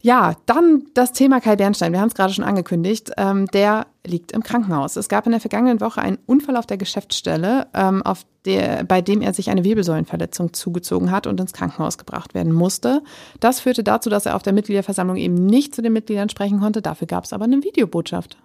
Ja, 0.00 0.34
dann 0.46 0.84
das 0.94 1.12
Thema 1.12 1.40
Kai 1.40 1.56
Bernstein. 1.56 1.92
Wir 1.92 2.00
haben 2.00 2.08
es 2.08 2.14
gerade 2.14 2.32
schon 2.32 2.44
angekündigt. 2.44 3.10
Ähm, 3.16 3.46
der 3.46 3.86
liegt 4.06 4.30
im 4.30 4.42
Krankenhaus. 4.44 4.96
Es 4.96 5.08
gab 5.08 5.26
in 5.26 5.32
der 5.32 5.40
vergangenen 5.40 5.80
Woche 5.80 6.00
einen 6.00 6.18
Unfall 6.26 6.56
auf 6.56 6.66
der 6.66 6.76
Geschäftsstelle, 6.76 7.66
ähm, 7.74 8.02
auf 8.02 8.24
der, 8.44 8.84
bei 8.84 9.02
dem 9.02 9.22
er 9.22 9.34
sich 9.34 9.50
eine 9.50 9.64
Wirbelsäulenverletzung 9.64 10.52
zugezogen 10.52 11.10
hat 11.10 11.26
und 11.26 11.40
ins 11.40 11.52
Krankenhaus 11.52 11.98
gebracht 11.98 12.32
werden 12.32 12.52
musste. 12.52 13.02
Das 13.40 13.60
führte 13.60 13.82
dazu, 13.82 14.08
dass 14.08 14.26
er 14.26 14.36
auf 14.36 14.42
der 14.42 14.52
Mitgliederversammlung 14.52 15.16
eben 15.16 15.34
nicht 15.34 15.74
zu 15.74 15.82
den 15.82 15.92
Mitgliedern 15.92 16.28
sprechen 16.28 16.60
konnte. 16.60 16.80
Dafür 16.80 17.08
gab 17.08 17.24
es 17.24 17.32
aber 17.32 17.44
eine 17.44 17.64
Videobotschaft. 17.64 18.38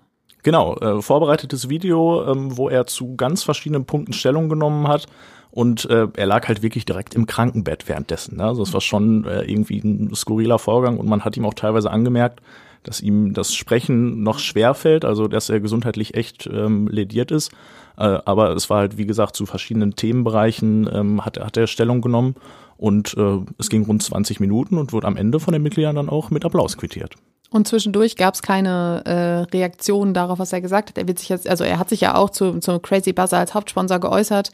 Genau, 0.44 0.76
äh, 0.76 1.02
vorbereitetes 1.02 1.70
Video, 1.70 2.30
ähm, 2.30 2.58
wo 2.58 2.68
er 2.70 2.86
zu 2.86 3.16
ganz 3.16 3.44
verschiedenen 3.44 3.86
Punkten 3.86 4.14
Stellung 4.14 4.50
genommen 4.50 4.88
hat. 4.88 5.08
Und 5.52 5.90
äh, 5.90 6.08
er 6.16 6.26
lag 6.26 6.48
halt 6.48 6.64
wirklich 6.64 6.84
direkt 6.84 7.14
im 7.14 7.28
Krankenbett 7.28 7.88
währenddessen. 7.88 8.38
Ne? 8.38 8.44
Also 8.46 8.64
es 8.64 8.74
war 8.74 8.82
schon 8.82 9.26
äh, 9.26 9.44
irgendwie 9.44 9.80
ein 9.80 10.14
skurriler 10.16 10.60
Vorgang 10.60 10.98
und 10.98 11.08
man 11.08 11.24
hat 11.24 11.38
ihm 11.38 11.46
auch 11.46 11.54
teilweise 11.54 11.92
angemerkt, 11.92 12.42
dass 12.82 13.00
ihm 13.00 13.34
das 13.34 13.54
Sprechen 13.54 14.24
noch 14.24 14.40
schwer 14.40 14.74
fällt, 14.74 15.06
also 15.06 15.28
dass 15.28 15.50
er 15.50 15.60
gesundheitlich 15.60 16.16
echt 16.16 16.50
ähm, 16.52 16.88
lediert 16.88 17.32
ist. 17.32 17.52
Äh, 17.98 18.18
aber 18.26 18.56
es 18.56 18.70
war 18.70 18.80
halt, 18.80 18.98
wie 18.98 19.06
gesagt, 19.06 19.36
zu 19.36 19.46
verschiedenen 19.46 19.96
Themenbereichen 19.96 20.90
ähm, 20.92 21.24
hat, 21.24 21.40
hat 21.40 21.56
er 21.56 21.68
Stellung 21.68 22.02
genommen 22.02 22.36
und 22.76 23.16
äh, 23.16 23.38
es 23.60 23.70
ging 23.70 23.86
rund 23.86 24.04
20 24.04 24.40
Minuten 24.40 24.78
und 24.78 24.92
wurde 24.92 25.08
am 25.08 25.18
Ende 25.18 25.40
von 25.40 25.54
den 25.54 25.62
Mitgliedern 25.62 25.96
dann 25.96 26.10
auch 26.10 26.32
mit 26.32 26.44
Applaus 26.44 26.78
quittiert. 26.78 27.16
Und 27.54 27.68
zwischendurch 27.68 28.16
gab 28.16 28.34
es 28.34 28.42
keine 28.42 29.04
äh, 29.06 29.56
Reaktion 29.56 30.16
darauf, 30.16 30.40
was 30.40 30.52
er 30.52 30.60
gesagt 30.60 30.90
hat. 30.90 30.98
Er 30.98 31.08
wird 31.08 31.20
sich 31.20 31.30
jetzt, 31.30 31.48
also 31.48 31.64
er 31.64 31.78
hat 31.78 31.88
sich 31.88 32.02
ja 32.02 32.16
auch 32.16 32.32
zu, 32.32 32.58
zu 32.58 32.80
Crazy 32.80 33.14
Buzzer 33.14 33.38
als 33.38 33.54
Hauptsponsor 33.54 34.00
geäußert 34.00 34.50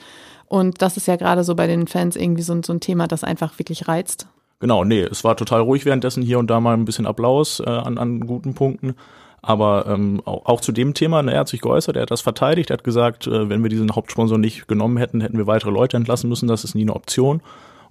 und 0.47 0.81
das 0.81 0.97
ist 0.97 1.07
ja 1.07 1.15
gerade 1.15 1.45
so 1.45 1.55
bei 1.55 1.65
den 1.65 1.87
Fans 1.87 2.17
irgendwie 2.17 2.41
so, 2.41 2.59
so 2.61 2.73
ein 2.73 2.81
Thema, 2.81 3.07
das 3.07 3.23
einfach 3.23 3.57
wirklich 3.57 3.87
reizt. 3.87 4.27
Genau, 4.59 4.83
nee, 4.83 5.01
es 5.01 5.23
war 5.23 5.37
total 5.37 5.61
ruhig 5.61 5.85
währenddessen 5.85 6.21
hier 6.21 6.39
und 6.39 6.49
da 6.49 6.59
mal 6.59 6.73
ein 6.73 6.83
bisschen 6.83 7.05
Applaus 7.05 7.61
äh, 7.61 7.69
an, 7.69 7.97
an 7.97 8.19
guten 8.27 8.53
Punkten. 8.53 8.95
Aber 9.41 9.85
ähm, 9.87 10.21
auch, 10.25 10.45
auch 10.47 10.59
zu 10.59 10.73
dem 10.73 10.93
Thema, 10.93 11.23
ne, 11.23 11.31
er 11.31 11.39
hat 11.39 11.47
sich 11.47 11.61
geäußert, 11.61 11.95
er 11.95 12.01
hat 12.01 12.11
das 12.11 12.19
verteidigt, 12.19 12.69
er 12.69 12.73
hat 12.79 12.83
gesagt, 12.83 13.27
äh, 13.27 13.47
wenn 13.47 13.63
wir 13.63 13.69
diesen 13.69 13.95
Hauptsponsor 13.95 14.37
nicht 14.37 14.67
genommen 14.67 14.97
hätten, 14.97 15.21
hätten 15.21 15.37
wir 15.37 15.47
weitere 15.47 15.71
Leute 15.71 15.95
entlassen 15.95 16.27
müssen, 16.27 16.49
das 16.49 16.65
ist 16.65 16.75
nie 16.75 16.81
eine 16.81 16.97
Option. 16.97 17.41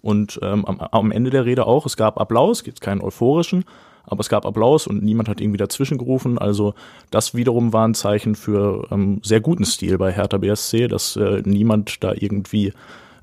Und 0.02 0.38
ähm, 0.42 0.66
am, 0.66 0.80
am 0.80 1.10
Ende 1.12 1.30
der 1.30 1.46
Rede 1.46 1.66
auch, 1.66 1.86
es 1.86 1.96
gab 1.96 2.20
Applaus, 2.20 2.62
jetzt 2.66 2.82
keinen 2.82 3.00
euphorischen, 3.00 3.64
aber 4.10 4.20
es 4.20 4.28
gab 4.28 4.46
Applaus 4.46 4.86
und 4.86 5.02
niemand 5.02 5.28
hat 5.28 5.40
irgendwie 5.40 5.58
dazwischen 5.58 5.98
gerufen. 5.98 6.38
Also 6.38 6.74
das 7.10 7.34
wiederum 7.34 7.72
war 7.72 7.86
ein 7.86 7.94
Zeichen 7.94 8.34
für 8.34 8.86
ähm, 8.90 9.20
sehr 9.22 9.40
guten 9.40 9.64
Stil 9.64 9.98
bei 9.98 10.12
Hertha 10.12 10.38
BSC, 10.38 10.88
dass 10.88 11.16
äh, 11.16 11.42
niemand 11.44 12.02
da 12.02 12.12
irgendwie 12.14 12.72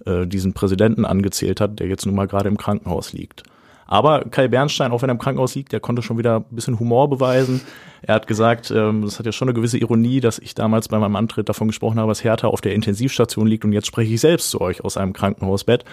äh, 0.06 0.26
diesen 0.28 0.54
Präsidenten 0.54 1.06
angezählt 1.06 1.60
hat, 1.62 1.80
der 1.80 1.88
jetzt 1.88 2.06
nun 2.06 2.16
mal 2.16 2.28
gerade 2.28 2.50
im 2.50 2.58
Krankenhaus 2.58 3.14
liegt. 3.14 3.44
Aber 3.88 4.26
Kai 4.26 4.48
Bernstein, 4.48 4.92
auch 4.92 5.02
wenn 5.02 5.10
er 5.10 5.14
im 5.14 5.20
Krankenhaus 5.20 5.56
liegt, 5.56 5.72
der 5.72 5.80
konnte 5.80 6.02
schon 6.02 6.18
wieder 6.18 6.38
ein 6.38 6.56
bisschen 6.56 6.80
Humor 6.80 7.10
beweisen. 7.10 7.62
Er 8.02 8.16
hat 8.16 8.28
gesagt, 8.28 8.72
ähm, 8.72 9.04
das 9.04 9.20
hat 9.20 9.26
ja 9.26 9.32
schon 9.32 9.48
eine 9.48 9.56
gewisse 9.56 9.78
Ironie, 9.78 10.20
dass 10.20 10.40
ich 10.40 10.56
damals 10.56 10.88
bei 10.88 11.00
meinem 11.00 11.16
Antritt 11.16 11.50
davon 11.50 11.68
gesprochen 11.68 12.00
habe, 12.00 12.12
dass 12.12 12.24
Hertha 12.24 12.48
auf 12.48 12.62
der 12.62 12.74
Intensivstation 12.74 13.48
liegt 13.48 13.66
und 13.66 13.74
jetzt 13.74 13.88
spreche 13.88 14.14
ich 14.14 14.22
selbst 14.22 14.50
zu 14.50 14.62
euch 14.62 14.84
aus 14.84 14.98
einem 14.98 15.14
Krankenhausbett. 15.14 15.86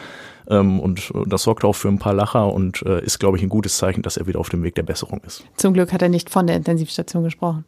Ähm, 0.49 0.81
und 0.81 1.13
das 1.27 1.43
sorgt 1.43 1.65
auch 1.65 1.75
für 1.75 1.89
ein 1.89 1.99
paar 1.99 2.15
Lacher 2.15 2.53
und 2.53 2.83
äh, 2.83 3.03
ist, 3.03 3.19
glaube 3.19 3.37
ich, 3.37 3.43
ein 3.43 3.49
gutes 3.49 3.77
Zeichen, 3.77 4.03
dass 4.03 4.17
er 4.17 4.27
wieder 4.27 4.41
auf 4.41 4.49
dem 4.49 4.63
Weg 4.63 4.75
der 4.75 4.83
Besserung 4.83 5.21
ist. 5.27 5.45
Zum 5.57 5.75
Glück 5.75 5.93
hat 5.93 6.03
er 6.03 6.09
nicht 6.09 6.31
von 6.31 6.47
der 6.47 6.57
Intensivstation 6.57 7.23
gesprochen. 7.23 7.65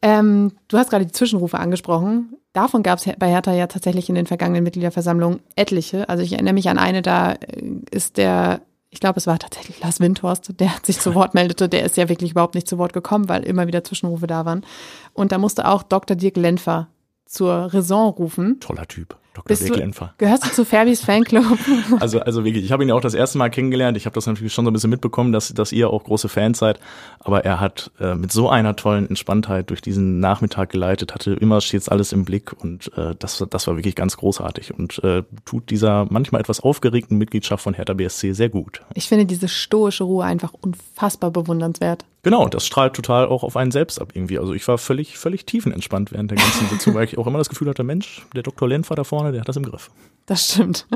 Ähm, 0.00 0.52
du 0.68 0.78
hast 0.78 0.90
gerade 0.90 1.06
die 1.06 1.12
Zwischenrufe 1.12 1.58
angesprochen. 1.58 2.34
Davon 2.52 2.82
gab 2.82 2.98
es 2.98 3.08
bei 3.18 3.28
Hertha 3.28 3.52
ja 3.52 3.66
tatsächlich 3.66 4.08
in 4.08 4.14
den 4.14 4.26
vergangenen 4.26 4.64
Mitgliederversammlungen 4.64 5.40
etliche. 5.56 6.08
Also 6.08 6.22
ich 6.22 6.32
erinnere 6.32 6.54
mich 6.54 6.68
an 6.68 6.78
eine, 6.78 7.02
da 7.02 7.32
äh, 7.32 7.62
ist 7.90 8.16
der 8.16 8.60
ich 8.90 9.00
glaube, 9.00 9.18
es 9.18 9.26
war 9.26 9.38
tatsächlich 9.38 9.80
Lars 9.80 10.00
Windhorst, 10.00 10.58
der 10.60 10.70
sich 10.82 10.98
zu 10.98 11.14
Wort 11.14 11.34
meldete. 11.34 11.68
Der 11.68 11.84
ist 11.84 11.96
ja 11.96 12.08
wirklich 12.08 12.30
überhaupt 12.30 12.54
nicht 12.54 12.68
zu 12.68 12.78
Wort 12.78 12.92
gekommen, 12.92 13.28
weil 13.28 13.42
immer 13.42 13.66
wieder 13.66 13.84
Zwischenrufe 13.84 14.26
da 14.26 14.44
waren. 14.44 14.64
Und 15.12 15.32
da 15.32 15.38
musste 15.38 15.68
auch 15.68 15.82
Dr. 15.82 16.16
Dirk 16.16 16.36
Lenfer 16.36 16.88
zur 17.26 17.72
Raison 17.72 18.10
rufen. 18.10 18.60
Toller 18.60 18.88
Typ. 18.88 19.16
Dr. 19.38 19.56
Bist. 19.56 20.18
Gehörst 20.18 20.46
du 20.46 20.50
zu 20.50 20.64
Ferbis 20.64 21.00
Fanclub? 21.02 21.44
Also, 22.00 22.20
also 22.20 22.44
wirklich, 22.44 22.64
ich 22.64 22.72
habe 22.72 22.82
ihn 22.82 22.88
ja 22.90 22.94
auch 22.94 23.00
das 23.00 23.14
erste 23.14 23.38
Mal 23.38 23.50
kennengelernt. 23.50 23.96
Ich 23.96 24.06
habe 24.06 24.14
das 24.14 24.26
natürlich 24.26 24.52
schon 24.52 24.64
so 24.64 24.70
ein 24.70 24.74
bisschen 24.74 24.90
mitbekommen, 24.90 25.32
dass, 25.32 25.52
dass 25.52 25.72
ihr 25.72 25.90
auch 25.90 26.04
große 26.04 26.28
Fans 26.28 26.58
seid. 26.58 26.80
Aber 27.20 27.44
er 27.44 27.60
hat 27.60 27.90
äh, 28.00 28.14
mit 28.14 28.32
so 28.32 28.48
einer 28.48 28.76
tollen 28.76 29.08
Entspanntheit 29.08 29.70
durch 29.70 29.80
diesen 29.80 30.20
Nachmittag 30.20 30.70
geleitet, 30.70 31.14
hatte 31.14 31.32
immer 31.32 31.60
stets 31.60 31.88
alles 31.88 32.12
im 32.12 32.24
Blick 32.24 32.52
und 32.52 32.92
äh, 32.96 33.14
das, 33.18 33.44
das 33.50 33.66
war 33.66 33.76
wirklich 33.76 33.94
ganz 33.94 34.16
großartig 34.16 34.74
und 34.74 35.02
äh, 35.02 35.22
tut 35.44 35.70
dieser 35.70 36.06
manchmal 36.10 36.40
etwas 36.40 36.60
aufgeregten 36.60 37.18
Mitgliedschaft 37.18 37.62
von 37.62 37.74
Hertha 37.74 37.94
BSC 37.94 38.32
sehr 38.32 38.48
gut. 38.48 38.82
Ich 38.94 39.08
finde 39.08 39.26
diese 39.26 39.48
stoische 39.48 40.04
Ruhe 40.04 40.24
einfach 40.24 40.52
unfassbar 40.52 41.30
bewundernswert. 41.30 42.04
Genau, 42.22 42.48
das 42.48 42.66
strahlt 42.66 42.94
total 42.94 43.26
auch 43.26 43.44
auf 43.44 43.56
einen 43.56 43.70
selbst 43.70 44.00
ab 44.00 44.10
irgendwie. 44.14 44.38
Also 44.38 44.52
ich 44.52 44.66
war 44.66 44.76
völlig, 44.76 45.18
völlig 45.18 45.46
tiefenentspannt 45.46 46.12
während 46.12 46.30
der 46.30 46.38
ganzen 46.38 46.68
Sitzung, 46.68 46.94
weil 46.94 47.04
ich 47.04 47.16
auch 47.16 47.26
immer 47.26 47.38
das 47.38 47.48
Gefühl 47.48 47.68
hatte, 47.68 47.84
Mensch, 47.84 48.26
der 48.34 48.42
Dr. 48.42 48.68
Lenfer 48.68 48.96
da 48.96 49.04
vorne, 49.04 49.30
der 49.30 49.42
hat 49.42 49.48
das 49.48 49.56
im 49.56 49.62
Griff. 49.62 49.90
Das 50.26 50.52
stimmt. 50.52 50.86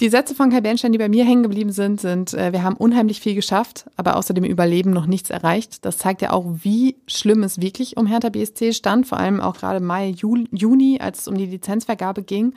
Die 0.00 0.10
Sätze 0.10 0.34
von 0.34 0.50
Kai 0.50 0.60
Bernstein, 0.60 0.92
die 0.92 0.98
bei 0.98 1.08
mir 1.08 1.24
hängen 1.24 1.42
geblieben 1.42 1.72
sind, 1.72 2.02
sind, 2.02 2.34
äh, 2.34 2.52
wir 2.52 2.62
haben 2.62 2.76
unheimlich 2.76 3.20
viel 3.20 3.34
geschafft, 3.34 3.86
aber 3.96 4.16
außer 4.16 4.34
dem 4.34 4.44
Überleben 4.44 4.90
noch 4.90 5.06
nichts 5.06 5.30
erreicht. 5.30 5.86
Das 5.86 5.96
zeigt 5.96 6.20
ja 6.20 6.32
auch, 6.32 6.44
wie 6.62 6.96
schlimm 7.06 7.42
es 7.42 7.62
wirklich 7.62 7.96
um 7.96 8.06
Hertha 8.06 8.28
BSC 8.28 8.74
stand, 8.74 9.06
vor 9.06 9.18
allem 9.18 9.40
auch 9.40 9.56
gerade 9.56 9.80
Mai, 9.80 10.10
Juni, 10.10 10.98
als 11.00 11.20
es 11.20 11.28
um 11.28 11.38
die 11.38 11.46
Lizenzvergabe 11.46 12.22
ging. 12.22 12.52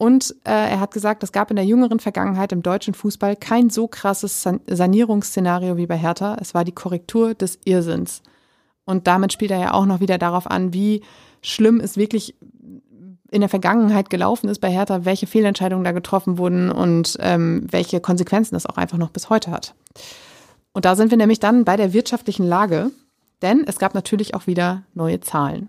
Und 0.00 0.34
äh, 0.44 0.50
er 0.50 0.80
hat 0.80 0.92
gesagt, 0.92 1.22
es 1.24 1.30
gab 1.30 1.50
in 1.50 1.56
der 1.56 1.66
jüngeren 1.66 2.00
Vergangenheit 2.00 2.52
im 2.52 2.62
deutschen 2.62 2.94
Fußball 2.94 3.36
kein 3.36 3.68
so 3.68 3.86
krasses 3.86 4.42
San 4.42 4.60
Sanierungsszenario 4.66 5.76
wie 5.76 5.84
bei 5.84 5.98
Hertha. 5.98 6.38
Es 6.40 6.54
war 6.54 6.64
die 6.64 6.72
Korrektur 6.72 7.34
des 7.34 7.58
Irrsinns. 7.66 8.22
Und 8.86 9.06
damit 9.06 9.30
spielt 9.30 9.50
er 9.50 9.60
ja 9.60 9.74
auch 9.74 9.84
noch 9.84 10.00
wieder 10.00 10.16
darauf 10.16 10.50
an, 10.50 10.72
wie 10.72 11.02
schlimm 11.42 11.80
es 11.80 11.98
wirklich 11.98 12.34
in 13.30 13.42
der 13.42 13.50
Vergangenheit 13.50 14.08
gelaufen 14.08 14.48
ist 14.48 14.60
bei 14.60 14.70
Hertha, 14.70 15.04
welche 15.04 15.26
Fehlentscheidungen 15.26 15.84
da 15.84 15.92
getroffen 15.92 16.38
wurden 16.38 16.72
und 16.72 17.18
ähm, 17.20 17.66
welche 17.70 18.00
Konsequenzen 18.00 18.54
das 18.54 18.64
auch 18.64 18.78
einfach 18.78 18.96
noch 18.96 19.10
bis 19.10 19.28
heute 19.28 19.50
hat. 19.50 19.74
Und 20.72 20.86
da 20.86 20.96
sind 20.96 21.10
wir 21.10 21.18
nämlich 21.18 21.40
dann 21.40 21.66
bei 21.66 21.76
der 21.76 21.92
wirtschaftlichen 21.92 22.46
Lage, 22.46 22.90
denn 23.42 23.64
es 23.66 23.78
gab 23.78 23.92
natürlich 23.92 24.34
auch 24.34 24.46
wieder 24.46 24.82
neue 24.94 25.20
Zahlen. 25.20 25.68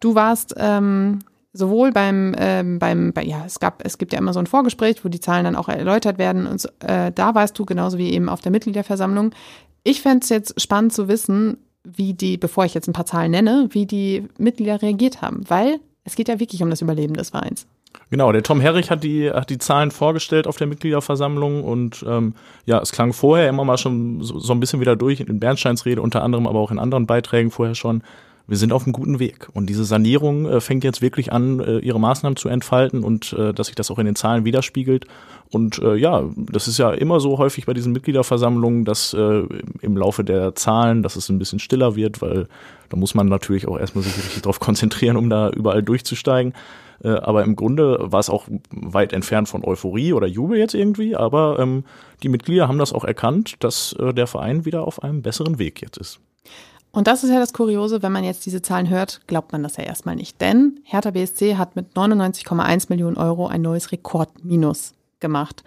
Du 0.00 0.14
warst 0.14 0.54
ähm, 0.56 1.18
sowohl 1.52 1.92
beim, 1.92 2.34
ähm, 2.38 2.78
beim 2.78 3.12
bei, 3.12 3.24
ja, 3.24 3.42
es 3.46 3.60
gab, 3.60 3.84
es 3.84 3.98
gibt 3.98 4.12
ja 4.12 4.18
immer 4.18 4.32
so 4.32 4.38
ein 4.38 4.46
Vorgespräch, 4.46 5.04
wo 5.04 5.08
die 5.08 5.20
Zahlen 5.20 5.44
dann 5.44 5.56
auch 5.56 5.68
erläutert 5.68 6.18
werden. 6.18 6.46
Und 6.46 6.64
äh, 6.80 7.12
da 7.12 7.34
weißt 7.34 7.58
du 7.58 7.64
genauso 7.64 7.98
wie 7.98 8.12
eben 8.12 8.28
auf 8.28 8.40
der 8.40 8.52
Mitgliederversammlung. 8.52 9.32
Ich 9.82 10.02
fände 10.02 10.20
es 10.22 10.28
jetzt 10.28 10.60
spannend 10.60 10.92
zu 10.92 11.08
wissen, 11.08 11.58
wie 11.82 12.14
die, 12.14 12.36
bevor 12.36 12.64
ich 12.64 12.74
jetzt 12.74 12.88
ein 12.88 12.92
paar 12.92 13.06
Zahlen 13.06 13.30
nenne, 13.30 13.68
wie 13.70 13.86
die 13.86 14.28
Mitglieder 14.38 14.82
reagiert 14.82 15.22
haben, 15.22 15.42
weil 15.48 15.80
es 16.04 16.14
geht 16.14 16.28
ja 16.28 16.38
wirklich 16.40 16.62
um 16.62 16.70
das 16.70 16.82
Überleben 16.82 17.14
des 17.14 17.30
Vereins. 17.30 17.66
Genau, 18.10 18.30
der 18.32 18.42
Tom 18.42 18.60
Herrich 18.60 18.90
hat 18.90 19.02
die, 19.04 19.30
hat 19.30 19.50
die 19.50 19.58
Zahlen 19.58 19.90
vorgestellt 19.90 20.46
auf 20.46 20.56
der 20.56 20.66
Mitgliederversammlung 20.66 21.64
und 21.64 22.04
ähm, 22.06 22.34
ja, 22.66 22.80
es 22.80 22.92
klang 22.92 23.12
vorher 23.12 23.48
immer 23.48 23.64
mal 23.64 23.78
schon 23.78 24.22
so, 24.22 24.38
so 24.38 24.52
ein 24.52 24.60
bisschen 24.60 24.80
wieder 24.80 24.96
durch 24.96 25.20
in 25.20 25.40
Bernsteins 25.40 25.86
Rede, 25.86 26.02
unter 26.02 26.22
anderem 26.22 26.46
aber 26.46 26.58
auch 26.58 26.70
in 26.70 26.78
anderen 26.78 27.06
Beiträgen 27.06 27.50
vorher 27.50 27.74
schon, 27.74 28.02
wir 28.50 28.56
sind 28.56 28.72
auf 28.72 28.82
einem 28.82 28.92
guten 28.92 29.20
Weg. 29.20 29.48
Und 29.54 29.66
diese 29.66 29.84
Sanierung 29.84 30.44
äh, 30.46 30.60
fängt 30.60 30.82
jetzt 30.82 31.00
wirklich 31.00 31.32
an, 31.32 31.60
äh, 31.60 31.78
ihre 31.78 32.00
Maßnahmen 32.00 32.34
zu 32.34 32.48
entfalten 32.48 33.04
und 33.04 33.32
äh, 33.32 33.54
dass 33.54 33.68
sich 33.68 33.76
das 33.76 33.92
auch 33.92 33.98
in 34.00 34.06
den 34.06 34.16
Zahlen 34.16 34.44
widerspiegelt. 34.44 35.06
Und 35.50 35.78
äh, 35.78 35.94
ja, 35.94 36.24
das 36.36 36.66
ist 36.66 36.76
ja 36.76 36.90
immer 36.90 37.20
so 37.20 37.38
häufig 37.38 37.66
bei 37.66 37.74
diesen 37.74 37.92
Mitgliederversammlungen, 37.92 38.84
dass 38.84 39.14
äh, 39.14 39.44
im 39.82 39.96
Laufe 39.96 40.24
der 40.24 40.56
Zahlen, 40.56 41.04
dass 41.04 41.14
es 41.14 41.28
ein 41.28 41.38
bisschen 41.38 41.60
stiller 41.60 41.94
wird, 41.94 42.20
weil 42.22 42.48
da 42.88 42.96
muss 42.96 43.14
man 43.14 43.28
natürlich 43.28 43.68
auch 43.68 43.78
erstmal 43.78 44.02
sich 44.02 44.16
richtig 44.16 44.42
drauf 44.42 44.58
konzentrieren, 44.60 45.16
um 45.16 45.30
da 45.30 45.50
überall 45.50 45.84
durchzusteigen. 45.84 46.52
Äh, 47.04 47.10
aber 47.10 47.44
im 47.44 47.54
Grunde 47.54 47.98
war 48.00 48.18
es 48.18 48.30
auch 48.30 48.48
weit 48.72 49.12
entfernt 49.12 49.48
von 49.48 49.64
Euphorie 49.64 50.12
oder 50.12 50.26
Jubel 50.26 50.58
jetzt 50.58 50.74
irgendwie. 50.74 51.14
Aber 51.14 51.60
ähm, 51.60 51.84
die 52.24 52.28
Mitglieder 52.28 52.66
haben 52.66 52.78
das 52.78 52.92
auch 52.92 53.04
erkannt, 53.04 53.54
dass 53.60 53.92
äh, 53.92 54.12
der 54.12 54.26
Verein 54.26 54.64
wieder 54.64 54.82
auf 54.82 55.04
einem 55.04 55.22
besseren 55.22 55.60
Weg 55.60 55.80
jetzt 55.82 55.98
ist. 55.98 56.20
Und 56.92 57.06
das 57.06 57.22
ist 57.22 57.30
ja 57.30 57.38
das 57.38 57.52
Kuriose, 57.52 58.02
wenn 58.02 58.12
man 58.12 58.24
jetzt 58.24 58.44
diese 58.46 58.62
Zahlen 58.62 58.88
hört, 58.88 59.20
glaubt 59.26 59.52
man 59.52 59.62
das 59.62 59.76
ja 59.76 59.84
erstmal 59.84 60.16
nicht. 60.16 60.40
Denn 60.40 60.80
Hertha 60.84 61.10
BSC 61.10 61.56
hat 61.56 61.76
mit 61.76 61.94
99,1 61.94 62.86
Millionen 62.88 63.16
Euro 63.16 63.46
ein 63.46 63.62
neues 63.62 63.92
Rekordminus 63.92 64.94
gemacht. 65.20 65.62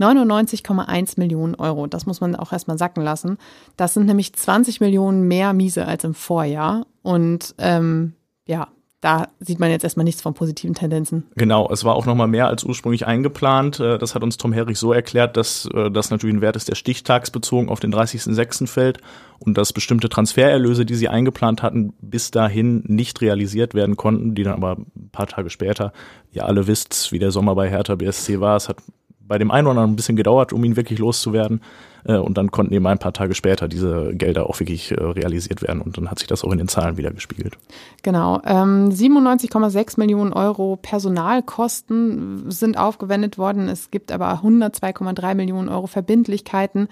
99,1 0.00 1.18
Millionen 1.18 1.54
Euro, 1.54 1.86
das 1.86 2.06
muss 2.06 2.20
man 2.20 2.34
auch 2.34 2.52
erstmal 2.52 2.78
sacken 2.78 3.02
lassen. 3.02 3.36
Das 3.76 3.94
sind 3.94 4.06
nämlich 4.06 4.32
20 4.32 4.80
Millionen 4.80 5.28
mehr 5.28 5.52
Miese 5.52 5.86
als 5.86 6.04
im 6.04 6.14
Vorjahr. 6.14 6.86
Und 7.02 7.54
ähm, 7.58 8.14
ja, 8.46 8.68
da 9.02 9.28
sieht 9.40 9.58
man 9.58 9.68
jetzt 9.68 9.82
erstmal 9.82 10.04
nichts 10.04 10.22
von 10.22 10.32
positiven 10.32 10.74
Tendenzen. 10.74 11.24
Genau, 11.34 11.68
es 11.72 11.84
war 11.84 11.96
auch 11.96 12.06
nochmal 12.06 12.28
mehr 12.28 12.46
als 12.46 12.62
ursprünglich 12.62 13.04
eingeplant. 13.04 13.80
Äh, 13.80 13.98
das 13.98 14.14
hat 14.14 14.22
uns 14.22 14.36
Tom 14.36 14.52
Herrich 14.52 14.78
so 14.78 14.92
erklärt, 14.92 15.36
dass 15.36 15.68
äh, 15.74 15.90
das 15.90 16.10
natürlich 16.10 16.36
ein 16.36 16.40
Wert 16.40 16.54
ist, 16.54 16.68
der 16.68 16.76
stichtagsbezogen 16.76 17.68
auf 17.68 17.80
den 17.80 17.92
30.06. 17.92 18.68
fällt 18.68 19.00
und 19.40 19.58
dass 19.58 19.72
bestimmte 19.72 20.08
Transfererlöse, 20.08 20.86
die 20.86 20.94
sie 20.94 21.08
eingeplant 21.08 21.64
hatten, 21.64 21.94
bis 22.00 22.30
dahin 22.30 22.84
nicht 22.86 23.20
realisiert 23.20 23.74
werden 23.74 23.96
konnten, 23.96 24.36
die 24.36 24.44
dann 24.44 24.54
aber 24.54 24.76
ein 24.76 25.10
paar 25.10 25.26
Tage 25.26 25.50
später, 25.50 25.92
ihr 26.30 26.46
alle 26.46 26.68
wisst, 26.68 27.10
wie 27.10 27.18
der 27.18 27.32
Sommer 27.32 27.56
bei 27.56 27.68
Hertha 27.68 27.96
BSC 27.96 28.38
war. 28.38 28.56
Es 28.56 28.68
hat 28.68 28.76
bei 29.18 29.38
dem 29.38 29.50
einen 29.50 29.66
oder 29.66 29.72
anderen 29.72 29.90
ein 29.90 29.96
bisschen 29.96 30.16
gedauert, 30.16 30.52
um 30.52 30.62
ihn 30.62 30.76
wirklich 30.76 31.00
loszuwerden. 31.00 31.60
Äh, 32.04 32.16
und 32.16 32.36
dann 32.38 32.50
konnten 32.50 32.74
eben 32.74 32.86
ein 32.86 32.98
paar 32.98 33.12
Tage 33.12 33.34
später 33.34 33.68
diese 33.68 34.14
Gelder 34.14 34.48
auch 34.48 34.60
wirklich 34.60 34.92
äh, 34.92 34.94
realisiert 35.02 35.62
werden. 35.62 35.80
Und 35.80 35.96
dann 35.96 36.10
hat 36.10 36.18
sich 36.18 36.28
das 36.28 36.44
auch 36.44 36.52
in 36.52 36.58
den 36.58 36.68
Zahlen 36.68 36.96
wieder 36.96 37.10
gespiegelt. 37.10 37.58
Genau. 38.02 38.40
Ähm, 38.44 38.90
97,6 38.90 39.98
Millionen 39.98 40.32
Euro 40.32 40.76
Personalkosten 40.76 42.50
sind 42.50 42.78
aufgewendet 42.78 43.38
worden. 43.38 43.68
Es 43.68 43.90
gibt 43.90 44.12
aber 44.12 44.42
102,3 44.42 45.34
Millionen 45.34 45.68
Euro 45.68 45.86
Verbindlichkeiten. 45.86 46.88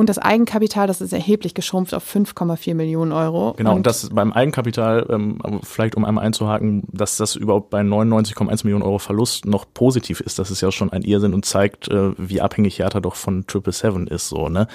Und 0.00 0.08
das 0.08 0.16
Eigenkapital, 0.16 0.86
das 0.86 1.02
ist 1.02 1.12
erheblich 1.12 1.52
geschrumpft 1.52 1.92
auf 1.92 2.10
5,4 2.10 2.74
Millionen 2.74 3.12
Euro. 3.12 3.52
Genau, 3.58 3.72
und, 3.72 3.76
und 3.76 3.86
das 3.86 4.08
beim 4.08 4.32
Eigenkapital, 4.32 5.06
ähm, 5.10 5.38
vielleicht 5.62 5.94
um 5.94 6.06
einmal 6.06 6.24
einzuhaken, 6.24 6.84
dass 6.90 7.18
das 7.18 7.36
überhaupt 7.36 7.68
bei 7.68 7.82
99,1 7.82 8.64
Millionen 8.64 8.82
Euro 8.82 8.98
Verlust 8.98 9.44
noch 9.44 9.66
positiv 9.74 10.22
ist, 10.22 10.38
das 10.38 10.50
ist 10.50 10.62
ja 10.62 10.72
schon 10.72 10.90
ein 10.90 11.02
Irrsinn 11.02 11.34
und 11.34 11.44
zeigt, 11.44 11.88
äh, 11.88 12.12
wie 12.16 12.40
abhängig 12.40 12.78
Hertha 12.78 13.00
doch 13.00 13.14
von 13.14 13.46
Triple 13.46 13.74
Seven 13.74 14.06
ist. 14.06 14.30
So, 14.30 14.48
ne? 14.48 14.68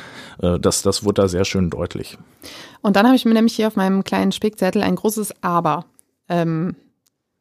Äh, 0.44 0.60
das, 0.60 0.84
das 0.84 1.04
wurde 1.04 1.24
da 1.24 1.28
sehr 1.28 1.44
schön 1.44 1.72
deutlich. 1.72 2.20
Und 2.82 2.96
dann 2.96 3.08
habe 3.08 3.16
ich 3.16 3.26
mir 3.26 3.34
nämlich 3.34 3.56
hier 3.56 3.66
auf 3.66 3.76
meinem 3.76 4.04
kleinen 4.04 4.32
Spickzettel 4.32 4.84
ein 4.84 4.96
großes 4.96 5.34
Aber 5.42 5.86
ähm, 6.30 6.76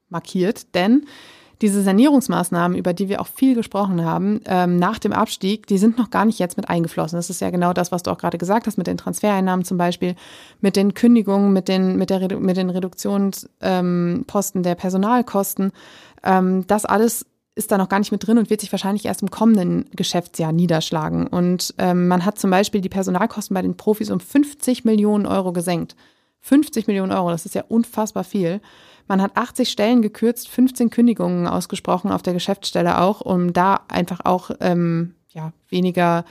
markiert, 0.09 0.75
denn 0.75 1.05
diese 1.63 1.83
Sanierungsmaßnahmen, 1.83 2.77
über 2.77 2.93
die 2.93 3.09
wir 3.09 3.21
auch 3.21 3.27
viel 3.27 3.55
gesprochen 3.55 4.05
haben, 4.05 4.41
ähm, 4.47 4.79
nach 4.79 4.99
dem 4.99 5.13
Abstieg, 5.13 5.67
die 5.67 5.79
sind 5.79 5.99
noch 5.99 6.11
gar 6.11 6.25
nicht 6.25 6.39
jetzt 6.39 6.57
mit 6.57 6.69
eingeflossen. 6.69 7.17
Das 7.17 7.31
ist 7.31 7.41
ja 7.41 7.51
genau 7.51 7.73
das, 7.73 7.93
was 7.93 8.03
du 8.03 8.11
auch 8.11 8.19
gerade 8.19 8.39
gesagt 8.39 8.67
hast, 8.67 8.77
mit 8.77 8.87
den 8.87 8.97
Transfereinnahmen 8.97 9.65
zum 9.65 9.79
Beispiel, 9.79 10.17
mit 10.61 10.77
den 10.77 10.95
Kündigungen, 10.95 11.53
mit 11.53 11.69
den, 11.69 11.97
mit 11.97 12.11
der, 12.11 12.39
mit 12.39 12.57
den 12.57 12.71
Reduktionsposten 12.71 14.59
ähm, 14.61 14.63
der 14.63 14.75
Personalkosten. 14.75 15.73
Ähm, 16.23 16.67
das 16.67 16.85
alles 16.85 17.27
ist 17.57 17.71
da 17.71 17.79
noch 17.79 17.89
gar 17.89 18.01
nicht 18.01 18.11
mit 18.11 18.27
drin 18.27 18.39
und 18.39 18.51
wird 18.51 18.61
sich 18.61 18.73
wahrscheinlich 18.73 19.05
erst 19.05 19.23
im 19.23 19.31
kommenden 19.31 19.89
Geschäftsjahr 19.95 20.53
niederschlagen. 20.53 21.27
Und 21.27 21.75
ähm, 21.79 22.09
man 22.09 22.25
hat 22.25 22.39
zum 22.39 22.51
Beispiel 22.51 22.81
die 22.81 22.89
Personalkosten 22.89 23.55
bei 23.55 23.63
den 23.63 23.77
Profis 23.77 24.11
um 24.11 24.19
50 24.19 24.85
Millionen 24.85 25.27
Euro 25.27 25.53
gesenkt. 25.53 25.95
50 26.41 26.89
Millionen 26.89 27.13
Euro, 27.13 27.31
das 27.31 27.47
ist 27.47 27.55
ja 27.55 27.65
unfassbar 27.69 28.25
viel. 28.25 28.61
Man 29.07 29.21
hat 29.21 29.37
80 29.37 29.69
Stellen 29.69 30.03
gekürzt, 30.03 30.49
15 30.49 30.91
Kündigungen 30.91 31.47
ausgesprochen 31.47 32.11
auf 32.11 32.23
der 32.23 32.33
Geschäftsstelle 32.33 33.01
auch, 33.01 33.21
um 33.21 33.53
da 33.53 33.81
einfach 33.89 34.21
auch 34.25 34.51
ähm, 34.61 35.15
ja, 35.29 35.53
weniger 35.69 36.25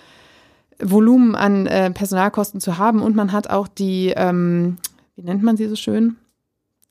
Volumen 0.79 1.36
an 1.36 1.67
äh, 1.67 1.91
Personalkosten 1.91 2.59
zu 2.59 2.77
haben. 2.77 3.01
Und 3.01 3.15
man 3.15 3.31
hat 3.31 3.49
auch 3.49 3.67
die, 3.67 4.13
ähm, 4.15 4.77
wie 5.15 5.23
nennt 5.23 5.43
man 5.43 5.57
sie 5.57 5.67
so 5.67 5.75
schön? 5.75 6.15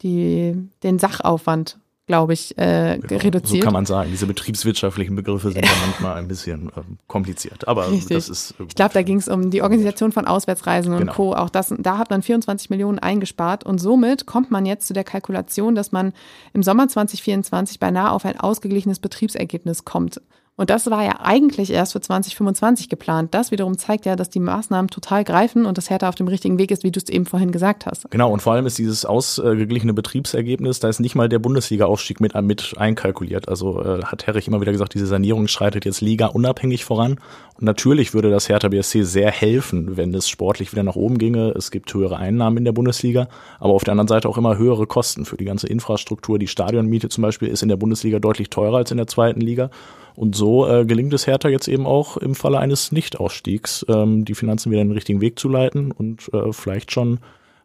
Die, 0.03 0.55
den 0.83 0.99
Sachaufwand 0.99 1.79
glaube 2.13 2.35
ich, 2.35 2.59
äh, 2.59 2.99
genau, 2.99 3.23
reduziert. 3.23 3.63
So 3.63 3.65
kann 3.65 3.73
man 3.73 3.87
sagen. 3.87 4.11
Diese 4.11 4.27
betriebswirtschaftlichen 4.27 5.17
Begriffe 5.17 5.51
sind 5.51 5.65
ja 5.65 5.73
manchmal 5.87 6.17
ein 6.17 6.29
bisschen 6.29 6.71
ähm, 6.77 6.99
kompliziert. 7.07 7.67
Aber 7.67 7.91
Richtig. 7.91 8.15
das 8.15 8.29
ist. 8.29 8.55
Äh, 8.61 8.65
ich 8.69 8.75
glaube, 8.75 8.93
da 8.93 9.01
ging 9.01 9.17
es 9.17 9.29
um 9.29 9.51
die 9.51 9.63
Organisation 9.63 10.13
von 10.13 10.27
Auswärtsreisen 10.27 10.93
und 10.93 10.99
genau. 10.99 11.13
Co. 11.15 11.35
Auch 11.35 11.49
das, 11.49 11.75
da 11.79 11.97
hat 11.97 12.11
man 12.11 12.21
24 12.21 12.69
Millionen 12.69 12.99
eingespart 12.99 13.65
und 13.65 13.79
somit 13.79 14.27
kommt 14.27 14.51
man 14.51 14.67
jetzt 14.67 14.87
zu 14.87 14.93
der 14.93 15.05
Kalkulation, 15.05 15.75
dass 15.75 15.91
man 15.91 16.13
im 16.53 16.63
Sommer 16.63 16.87
2024 16.87 17.81
beinahe 17.81 18.11
auf 18.11 18.27
ein 18.27 18.39
ausgeglichenes 18.39 18.99
Betriebsergebnis 18.99 19.87
kommt. 19.87 20.21
Und 20.55 20.69
das 20.69 20.91
war 20.91 21.03
ja 21.03 21.21
eigentlich 21.23 21.73
erst 21.73 21.93
für 21.93 22.01
2025 22.01 22.91
geplant. 22.91 23.33
Das 23.33 23.51
wiederum 23.51 23.79
zeigt 23.79 24.05
ja, 24.05 24.17
dass 24.17 24.29
die 24.29 24.39
Maßnahmen 24.39 24.91
total 24.91 25.25
greifen 25.25 25.65
und 25.65 25.79
dass 25.79 25.89
Hertha 25.89 26.11
auf 26.11 26.15
dem 26.15 26.29
richtigen 26.29 26.59
Weg 26.59 26.71
ist, 26.71 26.85
wie 26.85 26.91
du 26.91 27.01
es 27.01 27.09
eben 27.09 27.25
vorhin 27.25 27.53
gesagt 27.53 27.87
hast. 27.87 28.11
Genau, 28.11 28.31
und 28.31 28.43
vor 28.43 28.53
allem 28.53 28.67
ist 28.67 28.77
dieses 28.77 29.07
ausgeglichene 29.07 29.95
Betriebsergebnis, 29.95 30.79
da 30.79 30.91
ist 30.91 31.01
nicht 31.01 31.15
mal 31.15 31.31
der 31.31 31.39
Bundesliga-Aufstieg 31.39 32.21
mit, 32.21 32.35
mit 32.43 32.75
einkalkuliert. 32.77 33.49
Also 33.49 33.83
äh, 33.83 34.05
hat 34.05 34.27
Herrich 34.27 34.47
immer 34.47 34.61
wieder 34.61 34.73
gesagt, 34.73 34.93
diese 34.93 35.07
Sanierung 35.07 35.49
schreitet 35.49 35.87
jetzt 35.87 36.03
Liga 36.03 36.27
unabhängig 36.27 36.85
voran. 36.85 37.13
Und 37.59 37.65
natürlich 37.65 38.13
würde 38.13 38.31
das 38.31 38.51
Hertha 38.51 38.69
BSC 38.69 39.05
sehr 39.05 39.31
helfen, 39.31 39.97
wenn 39.97 40.13
es 40.15 40.29
sportlich 40.29 40.71
wieder 40.73 40.83
nach 40.83 40.97
oben 40.97 41.17
ginge. 41.17 41.55
Es 41.57 41.71
gibt 41.71 41.93
höhere 41.95 42.19
Einnahmen 42.19 42.59
in 42.59 42.67
der 42.67 42.73
Bundesliga, 42.73 43.29
aber 43.59 43.73
auf 43.73 43.85
der 43.85 43.93
anderen 43.93 44.09
Seite 44.09 44.29
auch 44.29 44.37
immer 44.37 44.59
höhere 44.59 44.87
Kosten 44.87 45.25
für 45.25 45.39
die 45.39 45.47
ganze 45.47 45.67
Infrastruktur. 45.67 46.39
Die 46.39 46.47
Stadionmiete 46.47 47.09
zum 47.09 47.23
Beispiel 47.23 47.49
ist 47.49 47.63
in 47.63 47.71
der 47.71 47.77
Bundesliga 47.79 48.19
deutlich 48.19 48.51
teurer 48.51 48.77
als 48.77 48.91
in 48.91 48.99
der 48.99 49.07
zweiten 49.07 49.41
Liga. 49.41 49.71
Und 50.15 50.37
so 50.37 50.67
äh, 50.67 50.85
gelingt 50.85 51.15
es 51.15 51.27
Hertha 51.27 51.49
jetzt 51.49 51.69
eben 51.69 51.87
auch 51.87 52.17
im 52.17 52.35
Falle 52.35 52.59
eines 52.59 52.93
Nichtausstiegs, 52.93 53.87
ähm, 53.89 54.25
die 54.25 54.35
Finanzen 54.35 54.71
wieder 54.71 54.83
in 54.83 54.89
den 54.89 54.95
richtigen 54.95 55.21
Weg 55.21 55.39
zu 55.39 55.49
leiten 55.49 55.93
und 55.93 56.33
äh, 56.33 56.53
vielleicht 56.53 56.93
schon 56.93 57.21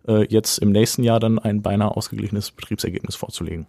äh, 0.08 0.26
jetzt 0.28 0.60
im 0.60 0.72
nächsten 0.72 1.04
Jahr 1.04 1.20
dann 1.20 1.40
ein 1.40 1.62
beinahe 1.62 1.96
ausgeglichenes 1.96 2.52
Betriebsergebnis 2.52 3.16
vorzulegen. 3.16 3.68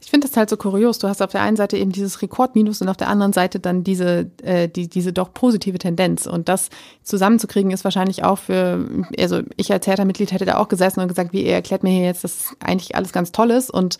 Ich 0.00 0.10
finde 0.10 0.28
das 0.28 0.36
halt 0.36 0.48
so 0.48 0.56
kurios. 0.56 0.98
Du 0.98 1.08
hast 1.08 1.20
auf 1.22 1.32
der 1.32 1.42
einen 1.42 1.56
Seite 1.56 1.76
eben 1.76 1.90
dieses 1.90 2.22
Rekordminus 2.22 2.80
und 2.80 2.88
auf 2.88 2.96
der 2.96 3.08
anderen 3.08 3.32
Seite 3.32 3.58
dann 3.58 3.82
diese, 3.82 4.30
äh, 4.42 4.68
die, 4.68 4.88
diese 4.88 5.12
doch 5.12 5.34
positive 5.34 5.78
Tendenz. 5.78 6.26
Und 6.26 6.48
das 6.48 6.68
zusammenzukriegen 7.02 7.72
ist 7.72 7.82
wahrscheinlich 7.82 8.22
auch 8.22 8.38
für, 8.38 8.86
also 9.18 9.40
ich 9.56 9.72
als 9.72 9.86
Hertha-Mitglied 9.86 10.32
hätte 10.32 10.44
da 10.44 10.58
auch 10.58 10.68
gesessen 10.68 11.00
und 11.00 11.08
gesagt, 11.08 11.32
wie 11.32 11.44
ihr 11.44 11.52
erklärt 11.52 11.82
mir 11.82 11.90
hier 11.90 12.04
jetzt, 12.04 12.22
dass 12.22 12.54
eigentlich 12.60 12.94
alles 12.94 13.12
ganz 13.12 13.32
toll 13.32 13.50
ist 13.50 13.70
und 13.70 13.98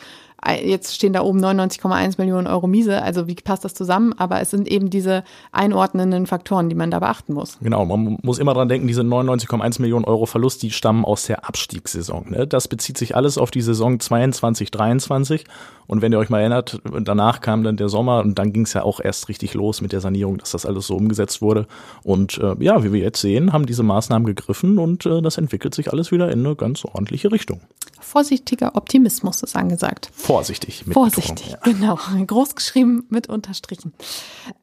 Jetzt 0.63 0.95
stehen 0.95 1.13
da 1.13 1.23
oben 1.23 1.43
99,1 1.43 2.17
Millionen 2.19 2.47
Euro 2.47 2.67
Miese. 2.67 3.03
Also 3.03 3.27
wie 3.27 3.35
passt 3.35 3.65
das 3.65 3.75
zusammen? 3.75 4.13
Aber 4.17 4.41
es 4.41 4.51
sind 4.51 4.69
eben 4.69 4.91
diese 4.91 5.25
einordnenden 5.51 6.27
Faktoren, 6.27 6.69
die 6.69 6.75
man 6.75 6.91
da 6.91 7.01
beachten 7.01 7.33
muss. 7.33 7.59
Genau, 7.61 7.85
man 7.85 8.19
muss 8.23 8.39
immer 8.39 8.55
dran 8.55 8.69
denken, 8.69 8.87
diese 8.87 9.01
99,1 9.01 9.81
Millionen 9.81 10.05
Euro 10.05 10.27
Verlust, 10.27 10.63
die 10.63 10.71
stammen 10.71 11.05
aus 11.05 11.27
der 11.27 11.49
Abstiegssaison. 11.49 12.31
Ne? 12.31 12.47
Das 12.47 12.69
bezieht 12.69 12.99
sich 12.99 13.17
alles 13.17 13.39
auf 13.39 13.51
die 13.51 13.63
Saison 13.63 13.99
22, 13.99 14.71
23. 14.71 15.45
Und 15.87 16.03
wenn 16.03 16.13
ihr 16.13 16.19
euch 16.19 16.31
mal 16.31 16.41
erinnert, 16.41 16.81
danach 17.01 17.41
kam 17.41 17.63
dann 17.63 17.77
der 17.77 17.89
Sommer 17.89 18.21
und 18.21 18.39
dann 18.39 18.53
ging 18.53 18.63
es 18.63 18.73
ja 18.73 18.83
auch 18.83 19.01
erst 19.01 19.29
richtig 19.29 19.55
los 19.55 19.81
mit 19.81 19.93
der 19.93 20.01
Sanierung, 20.01 20.39
dass 20.39 20.51
das 20.51 20.67
alles 20.67 20.87
so 20.87 20.97
umgesetzt 20.97 21.41
wurde. 21.43 21.67
Und 22.03 22.39
äh, 22.39 22.55
ja, 22.61 22.83
wie 22.83 22.93
wir 22.93 23.01
jetzt 23.01 23.21
sehen, 23.21 23.53
haben 23.53 23.67
diese 23.67 23.83
Maßnahmen 23.83 24.27
gegriffen 24.27 24.79
und 24.79 25.07
äh, 25.07 25.23
das 25.23 25.39
entwickelt 25.39 25.75
sich 25.75 25.93
alles 25.93 26.13
wieder 26.13 26.31
in 26.31 26.45
eine 26.45 26.57
ganz 26.57 26.85
ordentliche 26.85 27.31
Richtung. 27.31 27.61
Vorsichtiger 28.01 28.77
Optimismus 28.77 29.43
ist 29.43 29.57
angesagt. 29.57 30.11
Vorsichtig. 30.27 30.85
Mit 30.87 30.95
Vorsichtig, 30.95 31.53
ja. 31.53 31.59
genau. 31.63 31.99
Großgeschrieben 32.27 33.05
mit 33.11 33.29
Unterstrichen. 33.29 33.93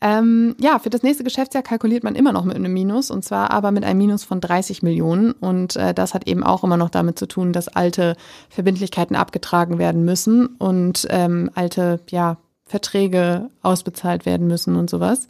Ähm, 0.01 0.55
ja, 0.59 0.77
für 0.77 0.89
das 0.89 1.03
nächste 1.03 1.23
Geschäftsjahr 1.23 1.63
kalkuliert 1.63 2.03
man 2.03 2.15
immer 2.15 2.33
noch 2.33 2.43
mit 2.43 2.57
einem 2.57 2.73
Minus 2.73 3.09
und 3.09 3.23
zwar 3.23 3.51
aber 3.51 3.71
mit 3.71 3.85
einem 3.85 3.97
Minus 3.97 4.25
von 4.25 4.41
30 4.41 4.83
Millionen. 4.83 5.31
Und 5.31 5.77
äh, 5.77 5.93
das 5.93 6.13
hat 6.13 6.27
eben 6.27 6.43
auch 6.43 6.65
immer 6.65 6.75
noch 6.75 6.89
damit 6.89 7.17
zu 7.17 7.27
tun, 7.27 7.53
dass 7.53 7.69
alte 7.69 8.17
Verbindlichkeiten 8.49 9.15
abgetragen 9.15 9.77
werden 9.77 10.03
müssen 10.03 10.47
und 10.47 11.07
ähm, 11.09 11.49
alte 11.55 12.01
ja, 12.09 12.37
Verträge 12.65 13.49
ausbezahlt 13.61 14.25
werden 14.25 14.47
müssen 14.47 14.75
und 14.75 14.89
sowas. 14.89 15.29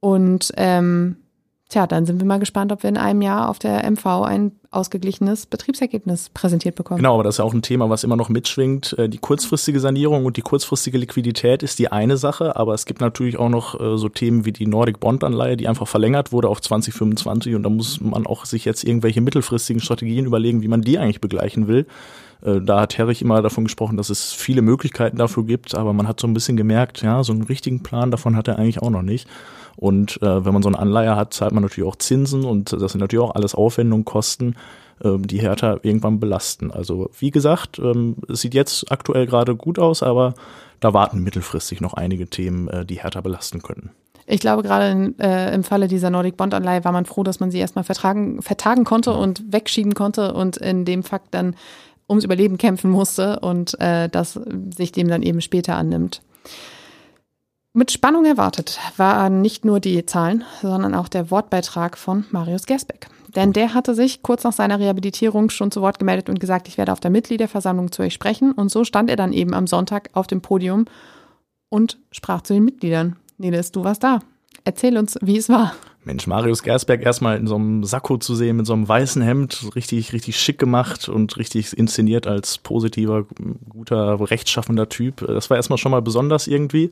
Und 0.00 0.52
ähm, 0.58 1.16
Tja, 1.68 1.88
dann 1.88 2.06
sind 2.06 2.20
wir 2.20 2.26
mal 2.26 2.38
gespannt, 2.38 2.70
ob 2.70 2.84
wir 2.84 2.90
in 2.90 2.96
einem 2.96 3.22
Jahr 3.22 3.48
auf 3.48 3.58
der 3.58 3.90
MV 3.90 4.06
ein 4.22 4.52
ausgeglichenes 4.70 5.46
Betriebsergebnis 5.46 6.28
präsentiert 6.28 6.76
bekommen. 6.76 6.98
Genau, 6.98 7.14
aber 7.14 7.24
das 7.24 7.34
ist 7.34 7.38
ja 7.38 7.44
auch 7.44 7.54
ein 7.54 7.62
Thema, 7.62 7.90
was 7.90 8.04
immer 8.04 8.14
noch 8.14 8.28
mitschwingt. 8.28 8.96
Äh, 8.96 9.08
die 9.08 9.18
kurzfristige 9.18 9.80
Sanierung 9.80 10.26
und 10.26 10.36
die 10.36 10.42
kurzfristige 10.42 10.96
Liquidität 10.98 11.64
ist 11.64 11.80
die 11.80 11.90
eine 11.90 12.18
Sache, 12.18 12.54
aber 12.54 12.74
es 12.74 12.84
gibt 12.86 13.00
natürlich 13.00 13.36
auch 13.36 13.48
noch 13.48 13.80
äh, 13.80 13.98
so 13.98 14.08
Themen 14.08 14.44
wie 14.44 14.52
die 14.52 14.68
Nordic 14.68 15.00
Bond 15.00 15.24
Anleihe, 15.24 15.56
die 15.56 15.66
einfach 15.66 15.88
verlängert 15.88 16.30
wurde 16.30 16.48
auf 16.48 16.60
2025 16.60 17.56
und 17.56 17.64
da 17.64 17.68
muss 17.68 18.00
man 18.00 18.28
auch 18.28 18.44
sich 18.44 18.64
jetzt 18.64 18.84
irgendwelche 18.84 19.20
mittelfristigen 19.20 19.82
Strategien 19.82 20.24
überlegen, 20.24 20.62
wie 20.62 20.68
man 20.68 20.82
die 20.82 20.98
eigentlich 20.98 21.20
begleichen 21.20 21.66
will. 21.66 21.86
Äh, 22.42 22.60
da 22.60 22.82
hat 22.82 22.96
Herrich 22.96 23.22
immer 23.22 23.42
davon 23.42 23.64
gesprochen, 23.64 23.96
dass 23.96 24.10
es 24.10 24.32
viele 24.32 24.62
Möglichkeiten 24.62 25.16
dafür 25.16 25.44
gibt, 25.44 25.74
aber 25.74 25.92
man 25.92 26.06
hat 26.06 26.20
so 26.20 26.28
ein 26.28 26.34
bisschen 26.34 26.56
gemerkt, 26.56 27.02
ja, 27.02 27.24
so 27.24 27.32
einen 27.32 27.42
richtigen 27.42 27.82
Plan 27.82 28.12
davon 28.12 28.36
hat 28.36 28.46
er 28.46 28.56
eigentlich 28.58 28.82
auch 28.82 28.90
noch 28.90 29.02
nicht. 29.02 29.26
Und 29.76 30.20
äh, 30.22 30.44
wenn 30.44 30.52
man 30.52 30.62
so 30.62 30.68
eine 30.68 30.78
Anleihe 30.78 31.16
hat, 31.16 31.34
zahlt 31.34 31.52
man 31.52 31.62
natürlich 31.62 31.88
auch 31.88 31.96
Zinsen 31.96 32.44
und 32.44 32.72
das 32.72 32.92
sind 32.92 33.00
natürlich 33.00 33.24
auch 33.24 33.34
alles 33.34 33.54
Aufwendungen, 33.54 34.04
Kosten, 34.04 34.56
ähm, 35.04 35.26
die 35.26 35.40
Hertha 35.40 35.78
irgendwann 35.82 36.18
belasten. 36.18 36.70
Also 36.70 37.10
wie 37.18 37.30
gesagt, 37.30 37.78
ähm, 37.78 38.16
es 38.28 38.40
sieht 38.40 38.54
jetzt 38.54 38.90
aktuell 38.90 39.26
gerade 39.26 39.54
gut 39.54 39.78
aus, 39.78 40.02
aber 40.02 40.34
da 40.80 40.94
warten 40.94 41.22
mittelfristig 41.22 41.80
noch 41.80 41.94
einige 41.94 42.26
Themen, 42.26 42.68
äh, 42.68 42.86
die 42.86 43.02
Hertha 43.02 43.20
belasten 43.20 43.62
können. 43.62 43.90
Ich 44.26 44.40
glaube, 44.40 44.62
gerade 44.62 44.90
in, 44.90 45.18
äh, 45.20 45.54
im 45.54 45.62
Falle 45.62 45.86
dieser 45.86 46.10
Nordic 46.10 46.36
Bond 46.36 46.52
Anleihe 46.52 46.84
war 46.84 46.92
man 46.92 47.06
froh, 47.06 47.22
dass 47.22 47.38
man 47.38 47.50
sie 47.50 47.58
erstmal 47.58 47.84
vertragen, 47.84 48.42
vertagen 48.42 48.84
konnte 48.84 49.12
und 49.12 49.52
wegschieben 49.52 49.94
konnte 49.94 50.34
und 50.34 50.56
in 50.56 50.84
dem 50.84 51.04
Fakt 51.04 51.32
dann 51.32 51.54
ums 52.08 52.24
Überleben 52.24 52.58
kämpfen 52.58 52.90
musste 52.90 53.40
und 53.40 53.78
äh, 53.80 54.08
das 54.08 54.40
sich 54.76 54.92
dem 54.92 55.08
dann 55.08 55.22
eben 55.22 55.40
später 55.40 55.76
annimmt. 55.76 56.22
Mit 57.78 57.92
Spannung 57.92 58.24
erwartet 58.24 58.78
waren 58.96 59.42
nicht 59.42 59.66
nur 59.66 59.80
die 59.80 60.06
Zahlen, 60.06 60.44
sondern 60.62 60.94
auch 60.94 61.08
der 61.08 61.30
Wortbeitrag 61.30 61.98
von 61.98 62.24
Marius 62.30 62.64
Gersbeck. 62.64 63.08
Denn 63.34 63.52
der 63.52 63.74
hatte 63.74 63.94
sich 63.94 64.22
kurz 64.22 64.44
nach 64.44 64.54
seiner 64.54 64.78
Rehabilitierung 64.78 65.50
schon 65.50 65.70
zu 65.70 65.82
Wort 65.82 65.98
gemeldet 65.98 66.30
und 66.30 66.40
gesagt, 66.40 66.68
ich 66.68 66.78
werde 66.78 66.90
auf 66.90 67.00
der 67.00 67.10
Mitgliederversammlung 67.10 67.92
zu 67.92 68.00
euch 68.00 68.14
sprechen. 68.14 68.52
Und 68.52 68.70
so 68.70 68.84
stand 68.84 69.10
er 69.10 69.16
dann 69.16 69.34
eben 69.34 69.52
am 69.52 69.66
Sonntag 69.66 70.08
auf 70.14 70.26
dem 70.26 70.40
Podium 70.40 70.86
und 71.68 71.98
sprach 72.12 72.40
zu 72.40 72.54
den 72.54 72.64
Mitgliedern. 72.64 73.16
Niles, 73.36 73.72
du 73.72 73.84
warst 73.84 74.02
da. 74.02 74.20
Erzähl 74.64 74.96
uns, 74.96 75.18
wie 75.20 75.36
es 75.36 75.50
war. 75.50 75.74
Mensch, 76.02 76.26
Marius 76.26 76.62
Gersberg 76.62 77.02
erstmal 77.02 77.36
in 77.36 77.46
so 77.46 77.56
einem 77.56 77.84
Sakko 77.84 78.16
zu 78.16 78.34
sehen, 78.34 78.56
mit 78.56 78.64
so 78.64 78.72
einem 78.72 78.88
weißen 78.88 79.20
Hemd, 79.20 79.72
richtig, 79.74 80.14
richtig 80.14 80.40
schick 80.40 80.58
gemacht 80.58 81.10
und 81.10 81.36
richtig 81.36 81.76
inszeniert 81.76 82.26
als 82.26 82.56
positiver, 82.56 83.26
guter, 83.68 84.18
rechtschaffender 84.30 84.88
Typ. 84.88 85.26
Das 85.26 85.50
war 85.50 85.58
erstmal 85.58 85.76
schon 85.76 85.92
mal 85.92 86.00
besonders 86.00 86.46
irgendwie. 86.46 86.90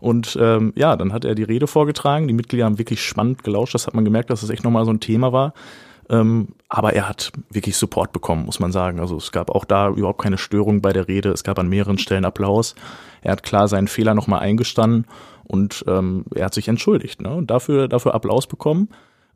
Und 0.00 0.36
ähm, 0.40 0.72
ja, 0.76 0.96
dann 0.96 1.12
hat 1.12 1.24
er 1.24 1.34
die 1.34 1.42
Rede 1.42 1.66
vorgetragen. 1.66 2.26
Die 2.26 2.34
Mitglieder 2.34 2.64
haben 2.64 2.78
wirklich 2.78 3.02
spannend 3.02 3.44
gelauscht. 3.44 3.74
Das 3.74 3.86
hat 3.86 3.94
man 3.94 4.04
gemerkt, 4.04 4.30
dass 4.30 4.40
das 4.40 4.50
echt 4.50 4.64
nochmal 4.64 4.84
so 4.84 4.90
ein 4.90 5.00
Thema 5.00 5.32
war. 5.32 5.52
Ähm, 6.08 6.48
aber 6.68 6.94
er 6.94 7.08
hat 7.08 7.30
wirklich 7.50 7.76
Support 7.76 8.12
bekommen, 8.12 8.44
muss 8.44 8.58
man 8.58 8.72
sagen. 8.72 8.98
Also 8.98 9.16
es 9.16 9.30
gab 9.30 9.50
auch 9.50 9.64
da 9.64 9.88
überhaupt 9.88 10.20
keine 10.20 10.38
Störung 10.38 10.82
bei 10.82 10.92
der 10.92 11.06
Rede. 11.06 11.30
Es 11.30 11.44
gab 11.44 11.58
an 11.58 11.68
mehreren 11.68 11.98
Stellen 11.98 12.24
Applaus. 12.24 12.74
Er 13.22 13.32
hat 13.32 13.42
klar 13.44 13.68
seinen 13.68 13.86
Fehler 13.86 14.14
nochmal 14.14 14.40
eingestanden 14.40 15.06
und 15.44 15.84
ähm, 15.86 16.24
er 16.34 16.46
hat 16.46 16.54
sich 16.54 16.66
entschuldigt. 16.66 17.20
Ne? 17.20 17.32
Und 17.32 17.50
dafür, 17.50 17.86
dafür 17.86 18.14
Applaus 18.14 18.48
bekommen. 18.48 18.88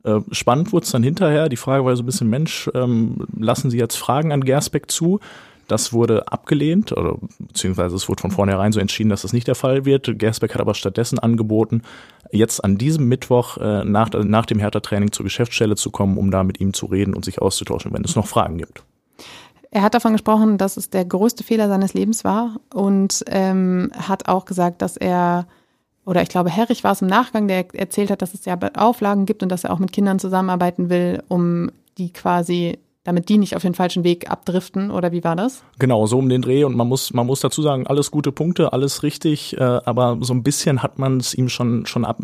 Äh, 0.03 0.19
spannend 0.31 0.73
wurde 0.73 0.83
es 0.83 0.91
dann 0.91 1.03
hinterher. 1.03 1.47
Die 1.47 1.55
Frage 1.55 1.85
war 1.85 1.95
so 1.95 2.03
ein 2.03 2.05
bisschen, 2.05 2.29
Mensch, 2.29 2.69
ähm, 2.73 3.25
lassen 3.37 3.69
Sie 3.69 3.77
jetzt 3.77 3.95
Fragen 3.95 4.33
an 4.33 4.41
Gersbeck 4.41 4.91
zu? 4.91 5.19
Das 5.67 5.93
wurde 5.93 6.27
abgelehnt, 6.31 6.91
oder, 6.91 7.17
beziehungsweise 7.39 7.95
es 7.95 8.07
wurde 8.07 8.21
von 8.21 8.31
vornherein 8.31 8.71
so 8.71 8.79
entschieden, 8.79 9.09
dass 9.09 9.23
das 9.23 9.33
nicht 9.33 9.47
der 9.47 9.55
Fall 9.55 9.85
wird. 9.85 10.19
Gersbeck 10.19 10.53
hat 10.53 10.61
aber 10.61 10.75
stattdessen 10.75 11.19
angeboten, 11.19 11.81
jetzt 12.31 12.63
an 12.63 12.77
diesem 12.77 13.07
Mittwoch 13.07 13.57
äh, 13.57 13.83
nach, 13.83 14.09
nach 14.11 14.45
dem 14.45 14.59
Hertha-Training 14.59 15.11
zur 15.11 15.23
Geschäftsstelle 15.23 15.75
zu 15.75 15.89
kommen, 15.89 16.17
um 16.17 16.31
da 16.31 16.43
mit 16.43 16.59
ihm 16.59 16.73
zu 16.73 16.85
reden 16.85 17.13
und 17.13 17.25
sich 17.25 17.41
auszutauschen, 17.41 17.93
wenn 17.93 18.03
es 18.03 18.15
noch 18.15 18.27
Fragen 18.27 18.57
gibt. 18.57 18.83
Er 19.71 19.81
hat 19.81 19.93
davon 19.93 20.13
gesprochen, 20.13 20.57
dass 20.57 20.77
es 20.77 20.89
der 20.89 21.03
größte 21.03 21.43
Fehler 21.43 21.67
seines 21.67 21.93
Lebens 21.93 22.23
war 22.23 22.61
und 22.73 23.25
ähm, 23.27 23.91
hat 23.97 24.29
auch 24.29 24.45
gesagt, 24.45 24.81
dass 24.81 24.97
er 24.97 25.47
oder 26.05 26.21
ich 26.21 26.29
glaube, 26.29 26.51
Herrich 26.51 26.83
war 26.83 26.91
es 26.91 27.01
im 27.01 27.07
Nachgang, 27.07 27.47
der 27.47 27.73
erzählt 27.73 28.11
hat, 28.11 28.21
dass 28.21 28.33
es 28.33 28.45
ja 28.45 28.57
Auflagen 28.75 29.25
gibt 29.25 29.41
und 29.41 29.49
dass 29.49 29.63
er 29.63 29.73
auch 29.73 29.79
mit 29.79 29.91
Kindern 29.91 30.19
zusammenarbeiten 30.19 30.89
will, 30.89 31.23
um 31.27 31.71
die 31.97 32.13
quasi 32.13 32.77
damit 33.05 33.29
die 33.29 33.37
nicht 33.37 33.55
auf 33.55 33.61
den 33.61 33.75
falschen 33.75 34.03
Weg 34.03 34.29
abdriften 34.29 34.91
oder 34.91 35.11
wie 35.11 35.23
war 35.23 35.35
das? 35.35 35.63
Genau, 35.79 36.07
so 36.07 36.17
um 36.17 36.27
den 36.27 36.41
Dreh 36.41 36.63
und 36.63 36.75
man 36.75 36.87
muss 36.87 37.13
man 37.13 37.27
muss 37.27 37.39
dazu 37.39 37.61
sagen, 37.61 37.87
alles 37.87 38.11
gute 38.11 38.31
Punkte, 38.31 38.73
alles 38.73 39.03
richtig, 39.03 39.55
äh, 39.57 39.63
aber 39.63 40.17
so 40.21 40.33
ein 40.33 40.43
bisschen 40.43 40.83
hat 40.83 40.99
man 40.99 41.17
es 41.17 41.33
ihm 41.35 41.47
schon 41.47 41.85
schon 41.85 42.03
ab, 42.03 42.17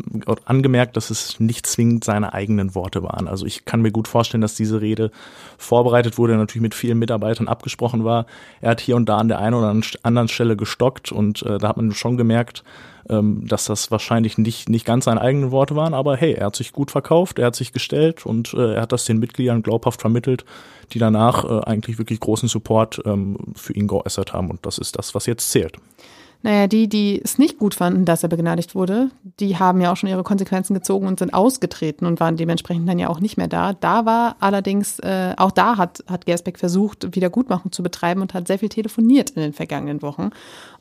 angemerkt, 0.46 0.98
dass 0.98 1.12
es 1.12 1.40
nicht 1.40 1.68
zwingend 1.68 2.04
seine 2.04 2.34
eigenen 2.34 2.74
Worte 2.76 3.04
waren. 3.04 3.28
Also 3.28 3.46
ich 3.46 3.64
kann 3.64 3.82
mir 3.82 3.92
gut 3.92 4.08
vorstellen, 4.08 4.42
dass 4.42 4.56
diese 4.56 4.82
Rede 4.82 5.12
vorbereitet 5.58 6.18
wurde, 6.18 6.36
natürlich 6.36 6.64
mit 6.64 6.74
vielen 6.74 6.98
Mitarbeitern 6.98 7.48
abgesprochen 7.48 8.04
war. 8.04 8.26
Er 8.60 8.72
hat 8.72 8.82
hier 8.82 8.96
und 8.96 9.08
da 9.08 9.18
an 9.18 9.28
der 9.28 9.38
einen 9.40 9.54
oder 9.54 9.76
anderen 10.04 10.28
Stelle 10.28 10.58
gestockt 10.58 11.12
und 11.12 11.44
äh, 11.44 11.60
da 11.60 11.70
hat 11.70 11.78
man 11.78 11.92
schon 11.94 12.18
gemerkt, 12.18 12.64
ähm, 13.10 13.48
dass 13.48 13.66
das 13.66 13.92
wahrscheinlich 13.92 14.38
nicht, 14.38 14.70
nicht 14.70 14.86
ganz 14.86 15.06
seine 15.06 15.22
eigenen 15.22 15.52
Worte 15.52 15.76
waren, 15.76 15.94
aber 15.94 16.18
hey, 16.18 16.34
er 16.34 16.48
hat 16.48 16.56
sich 16.56 16.72
gut 16.72 16.92
verkauft, 16.92 17.40
er 17.40 17.48
hat 17.48 17.56
sich 17.56 17.74
gestellt 17.74 18.26
und 18.26 18.54
äh, 18.54 18.76
er 18.76 18.82
hat 18.82 18.92
das 18.92 19.06
den 19.06 19.20
Mitgliedern 19.20 19.64
glaubhaft 19.64 20.02
vermittelt, 20.02 20.46
die 20.94 21.00
danach 21.00 21.44
äh, 21.44 21.64
eigentlich 21.66 21.98
wirklich 21.98 22.20
großen 22.20 22.50
Support 22.50 23.02
ähm, 23.06 23.38
für 23.56 23.74
ihn 23.74 23.88
geäußert 23.88 24.34
haben 24.34 24.50
und 24.50 24.66
das 24.66 24.78
ist 24.78 24.98
das, 24.98 25.16
was 25.16 25.26
jetzt 25.26 25.52
zählt. 25.52 25.78
Naja, 26.44 26.66
die, 26.66 26.90
die 26.90 27.22
es 27.24 27.38
nicht 27.38 27.60
gut 27.60 27.76
fanden, 27.76 28.04
dass 28.04 28.24
er 28.24 28.30
begnadigt 28.30 28.74
wurde, 28.74 29.12
die 29.40 29.58
haben 29.58 29.80
ja 29.80 29.92
auch 29.92 29.96
schon 29.96 30.10
ihre 30.10 30.24
Konsequenzen 30.24 30.74
gezogen 30.74 31.06
und 31.06 31.20
sind 31.20 31.34
ausgetreten 31.34 32.08
und 32.08 32.20
waren 32.20 32.36
dementsprechend 32.36 32.90
dann 32.90 32.98
ja 32.98 33.10
auch 33.10 33.20
nicht 33.20 33.38
mehr 33.38 33.48
da. 33.48 33.74
Da 33.74 34.06
war 34.06 34.38
allerdings, 34.40 34.98
äh, 35.00 35.36
auch 35.38 35.52
da 35.52 35.78
hat, 35.78 36.04
hat 36.08 36.26
Gersbeck 36.26 36.58
versucht, 36.58 37.16
Wiedergutmachung 37.16 37.72
zu 37.72 37.84
betreiben 37.84 38.22
und 38.22 38.34
hat 38.34 38.48
sehr 38.48 38.58
viel 38.58 38.70
telefoniert 38.70 39.32
in 39.32 39.42
den 39.44 39.54
vergangenen 39.54 40.02
Wochen 40.02 40.32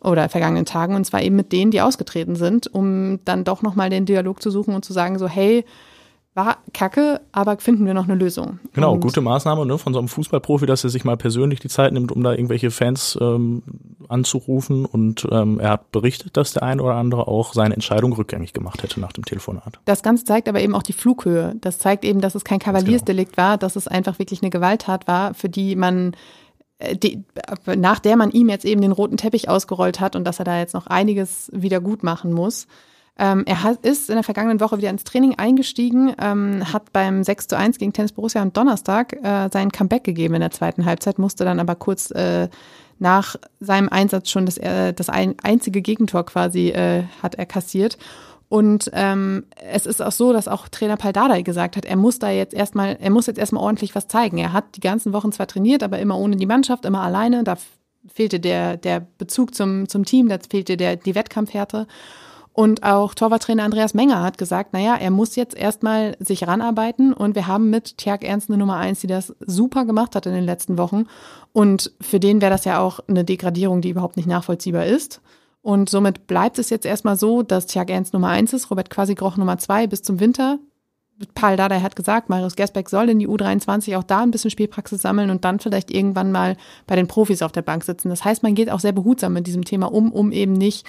oder 0.00 0.30
vergangenen 0.30 0.64
Tagen 0.64 0.94
und 0.94 1.04
zwar 1.04 1.20
eben 1.22 1.36
mit 1.36 1.52
denen, 1.52 1.70
die 1.70 1.82
ausgetreten 1.82 2.36
sind, 2.36 2.72
um 2.72 3.18
dann 3.26 3.44
doch 3.44 3.60
nochmal 3.60 3.90
den 3.90 4.06
Dialog 4.06 4.42
zu 4.42 4.50
suchen 4.50 4.74
und 4.74 4.84
zu 4.84 4.94
sagen, 4.94 5.18
so, 5.18 5.28
hey, 5.28 5.66
war 6.44 6.58
kacke, 6.72 7.20
aber 7.32 7.58
finden 7.58 7.84
wir 7.84 7.94
noch 7.94 8.04
eine 8.04 8.14
Lösung. 8.14 8.58
Genau, 8.72 8.94
und 8.94 9.00
gute 9.00 9.20
Maßnahme 9.20 9.66
ne, 9.66 9.76
von 9.78 9.92
so 9.92 9.98
einem 9.98 10.08
Fußballprofi, 10.08 10.66
dass 10.66 10.84
er 10.84 10.90
sich 10.90 11.04
mal 11.04 11.16
persönlich 11.16 11.60
die 11.60 11.68
Zeit 11.68 11.92
nimmt, 11.92 12.12
um 12.12 12.22
da 12.22 12.32
irgendwelche 12.32 12.70
Fans 12.70 13.18
ähm, 13.20 13.62
anzurufen. 14.08 14.86
Und 14.86 15.26
ähm, 15.30 15.60
er 15.60 15.70
hat 15.70 15.92
berichtet, 15.92 16.36
dass 16.36 16.52
der 16.52 16.62
eine 16.62 16.82
oder 16.82 16.94
andere 16.94 17.28
auch 17.28 17.52
seine 17.52 17.74
Entscheidung 17.74 18.12
rückgängig 18.12 18.52
gemacht 18.52 18.82
hätte 18.82 19.00
nach 19.00 19.12
dem 19.12 19.24
Telefonat. 19.24 19.78
Das 19.84 20.02
Ganze 20.02 20.24
zeigt 20.24 20.48
aber 20.48 20.60
eben 20.60 20.74
auch 20.74 20.82
die 20.82 20.92
Flughöhe. 20.92 21.54
Das 21.60 21.78
zeigt 21.78 22.04
eben, 22.04 22.20
dass 22.20 22.34
es 22.34 22.44
kein 22.44 22.58
genau. 22.58 22.72
Kavaliersdelikt 22.72 23.36
genau. 23.36 23.48
war, 23.48 23.58
dass 23.58 23.76
es 23.76 23.86
einfach 23.86 24.18
wirklich 24.18 24.42
eine 24.42 24.50
Gewalttat 24.50 25.06
war, 25.06 25.34
für 25.34 25.48
die 25.48 25.76
man 25.76 26.16
äh, 26.78 26.96
die, 26.96 27.22
nach 27.66 27.98
der 27.98 28.16
man 28.16 28.30
ihm 28.30 28.48
jetzt 28.48 28.64
eben 28.64 28.80
den 28.80 28.92
roten 28.92 29.16
Teppich 29.16 29.48
ausgerollt 29.48 30.00
hat 30.00 30.16
und 30.16 30.24
dass 30.24 30.38
er 30.38 30.44
da 30.46 30.58
jetzt 30.58 30.74
noch 30.74 30.86
einiges 30.86 31.50
wieder 31.52 31.80
gut 31.80 32.02
machen 32.02 32.32
muss. 32.32 32.66
Ähm, 33.20 33.42
er 33.44 33.62
hat, 33.62 33.84
ist 33.84 34.08
in 34.08 34.16
der 34.16 34.24
vergangenen 34.24 34.60
Woche 34.60 34.78
wieder 34.78 34.88
ins 34.88 35.04
Training 35.04 35.34
eingestiegen, 35.38 36.14
ähm, 36.18 36.72
hat 36.72 36.90
beim 36.94 37.22
6 37.22 37.48
zu 37.48 37.56
1 37.56 37.76
gegen 37.76 37.92
Tennis 37.92 38.12
Borussia 38.12 38.40
am 38.40 38.54
Donnerstag 38.54 39.12
äh, 39.22 39.50
sein 39.52 39.70
Comeback 39.70 40.04
gegeben 40.04 40.34
in 40.34 40.40
der 40.40 40.50
zweiten 40.50 40.86
Halbzeit, 40.86 41.18
musste 41.18 41.44
dann 41.44 41.60
aber 41.60 41.74
kurz 41.74 42.10
äh, 42.12 42.48
nach 42.98 43.36
seinem 43.60 43.90
Einsatz 43.90 44.30
schon 44.30 44.46
das, 44.46 44.56
äh, 44.56 44.94
das 44.94 45.10
ein, 45.10 45.34
einzige 45.42 45.82
Gegentor 45.82 46.24
quasi 46.24 46.68
äh, 46.68 47.04
hat 47.22 47.34
er 47.34 47.44
kassiert. 47.44 47.98
Und 48.48 48.90
ähm, 48.94 49.44
es 49.70 49.84
ist 49.84 50.00
auch 50.00 50.12
so, 50.12 50.32
dass 50.32 50.48
auch 50.48 50.68
Trainer 50.68 50.96
Paldadei 50.96 51.42
gesagt 51.42 51.76
hat, 51.76 51.84
er 51.84 51.96
muss 51.96 52.18
da 52.18 52.30
jetzt 52.30 52.54
erstmal, 52.54 52.96
er 53.00 53.10
muss 53.10 53.26
jetzt 53.26 53.38
erstmal 53.38 53.62
ordentlich 53.62 53.94
was 53.94 54.08
zeigen. 54.08 54.38
Er 54.38 54.54
hat 54.54 54.76
die 54.76 54.80
ganzen 54.80 55.12
Wochen 55.12 55.30
zwar 55.30 55.46
trainiert, 55.46 55.82
aber 55.82 55.98
immer 55.98 56.18
ohne 56.18 56.36
die 56.36 56.46
Mannschaft, 56.46 56.86
immer 56.86 57.02
alleine. 57.02 57.44
Da 57.44 57.58
fehlte 58.08 58.40
der, 58.40 58.78
der 58.78 59.06
Bezug 59.18 59.54
zum, 59.54 59.88
zum 59.88 60.06
Team, 60.06 60.28
da 60.28 60.38
fehlte 60.48 60.78
der, 60.78 60.96
die 60.96 61.14
Wettkampfhärte. 61.14 61.86
Und 62.52 62.82
auch 62.82 63.14
Torwarttrainer 63.14 63.62
Andreas 63.62 63.94
Menger 63.94 64.22
hat 64.22 64.36
gesagt, 64.36 64.72
naja, 64.72 64.96
er 64.96 65.10
muss 65.10 65.36
jetzt 65.36 65.56
erstmal 65.56 66.16
sich 66.18 66.46
ranarbeiten 66.46 67.12
und 67.12 67.36
wir 67.36 67.46
haben 67.46 67.70
mit 67.70 67.96
Tjag 67.96 68.24
Ernst 68.24 68.50
eine 68.50 68.58
Nummer 68.58 68.76
eins, 68.76 69.00
die 69.00 69.06
das 69.06 69.34
super 69.40 69.84
gemacht 69.84 70.16
hat 70.16 70.26
in 70.26 70.34
den 70.34 70.44
letzten 70.44 70.76
Wochen. 70.76 71.06
Und 71.52 71.92
für 72.00 72.18
den 72.18 72.40
wäre 72.40 72.50
das 72.50 72.64
ja 72.64 72.80
auch 72.80 73.00
eine 73.08 73.24
Degradierung, 73.24 73.80
die 73.80 73.90
überhaupt 73.90 74.16
nicht 74.16 74.26
nachvollziehbar 74.26 74.86
ist. 74.86 75.20
Und 75.62 75.90
somit 75.90 76.26
bleibt 76.26 76.58
es 76.58 76.70
jetzt 76.70 76.86
erstmal 76.86 77.16
so, 77.16 77.42
dass 77.42 77.66
Tjag 77.66 77.90
Ernst 77.90 78.14
Nummer 78.14 78.28
eins 78.28 78.52
ist, 78.52 78.70
Robert 78.70 78.90
Quasi-Groch 78.90 79.36
Nummer 79.36 79.58
zwei 79.58 79.86
bis 79.86 80.02
zum 80.02 80.18
Winter. 80.18 80.58
Paul 81.34 81.56
Dardai 81.56 81.80
hat 81.80 81.96
gesagt, 81.96 82.30
Marius 82.30 82.56
Gersbeck 82.56 82.88
soll 82.88 83.10
in 83.10 83.18
die 83.18 83.28
U23 83.28 83.96
auch 83.98 84.02
da 84.02 84.20
ein 84.20 84.30
bisschen 84.30 84.50
Spielpraxis 84.50 85.02
sammeln 85.02 85.30
und 85.30 85.44
dann 85.44 85.60
vielleicht 85.60 85.90
irgendwann 85.90 86.32
mal 86.32 86.56
bei 86.86 86.96
den 86.96 87.08
Profis 87.08 87.42
auf 87.42 87.52
der 87.52 87.62
Bank 87.62 87.84
sitzen. 87.84 88.08
Das 88.08 88.24
heißt, 88.24 88.42
man 88.42 88.54
geht 88.54 88.70
auch 88.70 88.80
sehr 88.80 88.92
behutsam 88.92 89.34
mit 89.34 89.46
diesem 89.46 89.64
Thema 89.64 89.92
um, 89.92 90.12
um 90.12 90.32
eben 90.32 90.54
nicht 90.54 90.86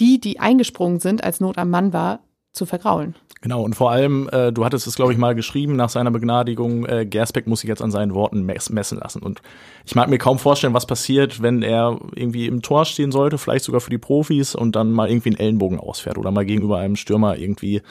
die, 0.00 0.20
die 0.20 0.40
eingesprungen 0.40 1.00
sind, 1.00 1.24
als 1.24 1.40
Not 1.40 1.58
am 1.58 1.70
Mann 1.70 1.92
war, 1.92 2.20
zu 2.52 2.66
vergraulen. 2.66 3.14
Genau, 3.42 3.62
und 3.62 3.74
vor 3.74 3.90
allem, 3.90 4.28
äh, 4.30 4.52
du 4.52 4.64
hattest 4.64 4.86
es, 4.86 4.94
glaube 4.94 5.12
ich, 5.12 5.18
mal 5.18 5.34
geschrieben 5.34 5.74
nach 5.74 5.88
seiner 5.88 6.12
Begnadigung, 6.12 6.86
äh, 6.86 7.04
Gersbeck 7.04 7.48
muss 7.48 7.60
sich 7.60 7.68
jetzt 7.68 7.82
an 7.82 7.90
seinen 7.90 8.14
Worten 8.14 8.44
mess 8.44 8.70
messen 8.70 8.98
lassen. 8.98 9.20
Und 9.20 9.42
ich 9.84 9.96
mag 9.96 10.08
mir 10.08 10.18
kaum 10.18 10.38
vorstellen, 10.38 10.74
was 10.74 10.86
passiert, 10.86 11.42
wenn 11.42 11.62
er 11.62 11.98
irgendwie 12.14 12.46
im 12.46 12.62
Tor 12.62 12.84
stehen 12.84 13.10
sollte, 13.10 13.38
vielleicht 13.38 13.64
sogar 13.64 13.80
für 13.80 13.90
die 13.90 13.98
Profis 13.98 14.54
und 14.54 14.76
dann 14.76 14.92
mal 14.92 15.10
irgendwie 15.10 15.30
einen 15.30 15.40
Ellenbogen 15.40 15.80
ausfährt 15.80 16.18
oder 16.18 16.30
mal 16.30 16.44
gegenüber 16.44 16.78
einem 16.78 16.94
Stürmer 16.94 17.36
irgendwie 17.36 17.82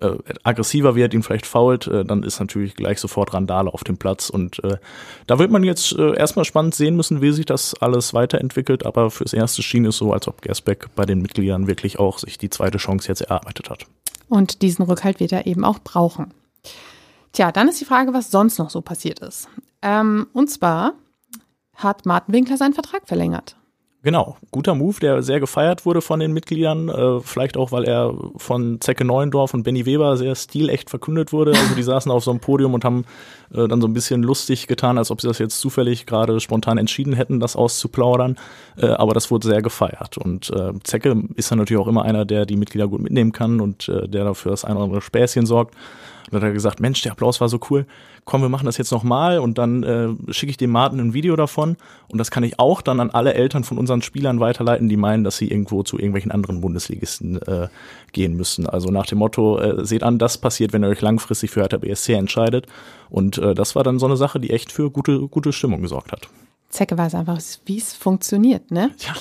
äh, 0.00 0.10
aggressiver 0.42 0.96
wird, 0.96 1.14
ihn 1.14 1.22
vielleicht 1.22 1.46
fault, 1.46 1.86
äh, 1.86 2.04
dann 2.04 2.24
ist 2.24 2.40
natürlich 2.40 2.74
gleich 2.74 2.98
sofort 2.98 3.32
Randale 3.32 3.72
auf 3.72 3.84
dem 3.84 3.98
Platz. 3.98 4.28
Und 4.28 4.62
äh, 4.64 4.78
da 5.28 5.38
wird 5.38 5.52
man 5.52 5.62
jetzt 5.62 5.92
äh, 5.92 6.16
erstmal 6.16 6.44
spannend 6.44 6.74
sehen 6.74 6.96
müssen, 6.96 7.20
wie 7.20 7.30
sich 7.30 7.46
das 7.46 7.74
alles 7.74 8.12
weiterentwickelt. 8.12 8.84
Aber 8.84 9.12
fürs 9.12 9.34
erste 9.34 9.62
schien 9.62 9.84
es 9.84 9.98
so, 9.98 10.12
als 10.12 10.26
ob 10.26 10.42
Gersbeck 10.42 10.88
bei 10.96 11.06
den 11.06 11.22
Mitgliedern 11.22 11.68
wirklich 11.68 12.00
auch 12.00 12.18
sich 12.18 12.38
die 12.38 12.50
zweite 12.50 12.78
Chance 12.78 13.06
jetzt 13.06 13.20
erarbeitet 13.20 13.70
hat. 13.70 13.86
Und 14.28 14.62
diesen 14.62 14.84
Rückhalt 14.84 15.20
wird 15.20 15.32
er 15.32 15.46
eben 15.46 15.64
auch 15.64 15.78
brauchen. 15.78 16.34
Tja, 17.32 17.52
dann 17.52 17.68
ist 17.68 17.80
die 17.80 17.84
Frage, 17.84 18.12
was 18.12 18.30
sonst 18.30 18.58
noch 18.58 18.70
so 18.70 18.80
passiert 18.80 19.20
ist. 19.20 19.48
Ähm, 19.82 20.26
und 20.32 20.48
zwar 20.50 20.94
hat 21.74 22.06
Martin 22.06 22.34
Winkler 22.34 22.56
seinen 22.56 22.74
Vertrag 22.74 23.06
verlängert. 23.06 23.56
Genau, 24.06 24.36
guter 24.52 24.76
Move, 24.76 25.00
der 25.00 25.20
sehr 25.24 25.40
gefeiert 25.40 25.84
wurde 25.84 26.00
von 26.00 26.20
den 26.20 26.32
Mitgliedern, 26.32 26.88
äh, 26.88 27.18
vielleicht 27.22 27.56
auch, 27.56 27.72
weil 27.72 27.82
er 27.82 28.14
von 28.36 28.80
Zecke 28.80 29.04
Neuendorf 29.04 29.52
und 29.52 29.64
Benny 29.64 29.84
Weber 29.84 30.16
sehr 30.16 30.36
stilecht 30.36 30.90
verkündet 30.90 31.32
wurde. 31.32 31.50
Also 31.50 31.74
die 31.74 31.82
saßen 31.82 32.12
auf 32.12 32.22
so 32.22 32.30
einem 32.30 32.38
Podium 32.38 32.72
und 32.74 32.84
haben 32.84 33.04
äh, 33.52 33.66
dann 33.66 33.80
so 33.80 33.88
ein 33.88 33.94
bisschen 33.94 34.22
lustig 34.22 34.68
getan, 34.68 34.96
als 34.96 35.10
ob 35.10 35.20
sie 35.20 35.26
das 35.26 35.40
jetzt 35.40 35.58
zufällig 35.58 36.06
gerade 36.06 36.38
spontan 36.38 36.78
entschieden 36.78 37.14
hätten, 37.14 37.40
das 37.40 37.56
auszuplaudern. 37.56 38.36
Äh, 38.76 38.86
aber 38.86 39.12
das 39.12 39.32
wurde 39.32 39.48
sehr 39.48 39.60
gefeiert. 39.60 40.18
Und 40.18 40.50
äh, 40.50 40.72
Zecke 40.84 41.24
ist 41.34 41.50
dann 41.50 41.58
natürlich 41.58 41.82
auch 41.82 41.88
immer 41.88 42.04
einer, 42.04 42.24
der 42.24 42.46
die 42.46 42.56
Mitglieder 42.56 42.86
gut 42.86 43.00
mitnehmen 43.00 43.32
kann 43.32 43.60
und 43.60 43.88
äh, 43.88 44.06
der 44.06 44.22
dafür 44.22 44.52
das 44.52 44.64
ein 44.64 44.76
oder 44.76 44.84
andere 44.84 45.02
Späßchen 45.02 45.46
sorgt. 45.46 45.74
Und 46.26 46.34
dann 46.34 46.42
hat 46.42 46.48
er 46.48 46.52
gesagt, 46.52 46.80
Mensch, 46.80 47.02
der 47.02 47.12
Applaus 47.12 47.40
war 47.40 47.48
so 47.48 47.60
cool. 47.70 47.86
Komm, 48.24 48.42
wir 48.42 48.48
machen 48.48 48.66
das 48.66 48.78
jetzt 48.78 48.90
nochmal 48.90 49.38
und 49.38 49.58
dann 49.58 49.82
äh, 49.84 50.32
schicke 50.32 50.50
ich 50.50 50.56
dem 50.56 50.70
Martin 50.70 50.98
ein 50.98 51.14
Video 51.14 51.36
davon. 51.36 51.76
Und 52.08 52.18
das 52.18 52.30
kann 52.30 52.42
ich 52.42 52.58
auch 52.58 52.82
dann 52.82 52.98
an 52.98 53.10
alle 53.10 53.34
Eltern 53.34 53.62
von 53.62 53.78
unseren 53.78 54.02
Spielern 54.02 54.40
weiterleiten, 54.40 54.88
die 54.88 54.96
meinen, 54.96 55.22
dass 55.22 55.36
sie 55.36 55.48
irgendwo 55.48 55.84
zu 55.84 55.98
irgendwelchen 55.98 56.32
anderen 56.32 56.60
Bundesligisten 56.60 57.40
äh, 57.42 57.68
gehen 58.12 58.36
müssen. 58.36 58.66
Also 58.66 58.90
nach 58.90 59.06
dem 59.06 59.18
Motto, 59.18 59.58
äh, 59.58 59.84
seht 59.84 60.02
an, 60.02 60.18
das 60.18 60.38
passiert, 60.38 60.72
wenn 60.72 60.82
ihr 60.82 60.88
euch 60.88 61.00
langfristig 61.00 61.50
für 61.50 61.60
Hertha 61.60 61.76
BSC 61.76 62.14
entscheidet. 62.14 62.66
Und 63.08 63.38
äh, 63.38 63.54
das 63.54 63.76
war 63.76 63.84
dann 63.84 63.98
so 63.98 64.06
eine 64.06 64.16
Sache, 64.16 64.40
die 64.40 64.50
echt 64.50 64.72
für 64.72 64.90
gute, 64.90 65.28
gute 65.28 65.52
Stimmung 65.52 65.82
gesorgt 65.82 66.10
hat. 66.10 66.28
Zecke 66.70 66.98
weiß 66.98 67.14
einfach, 67.14 67.40
wie 67.64 67.78
es 67.78 67.94
funktioniert, 67.94 68.70
ne? 68.70 68.90
Ja. 68.98 69.14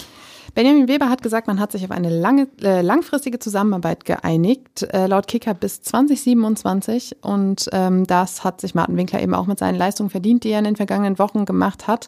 Benjamin 0.56 0.88
Weber 0.88 1.10
hat 1.10 1.22
gesagt, 1.22 1.48
man 1.48 1.60
hat 1.60 1.74
sich 1.74 1.84
auf 1.84 1.92
eine 1.92 2.10
lange, 2.10 2.48
äh, 2.64 2.82
langfristige 2.82 3.40
Zusammenarbeit 3.40 4.06
geeinigt, 4.06 4.84
äh, 4.84 5.06
laut 5.06 5.28
Kicker 5.28 5.54
bis 5.54 5.82
2027. 5.82 7.18
Und 7.22 7.70
ähm, 7.74 8.08
das 8.08 8.46
hat 8.46 8.62
sich 8.62 8.74
Martin 8.74 8.96
Winkler 8.96 9.22
eben 9.22 9.34
auch 9.34 9.48
mit 9.48 9.60
seinen 9.60 9.76
Leistungen 9.76 10.10
verdient, 10.10 10.46
die 10.46 10.52
er 10.52 10.60
in 10.60 10.66
den 10.66 10.78
vergangenen 10.78 11.20
Wochen 11.20 11.44
gemacht 11.44 11.88
hat. 11.88 12.08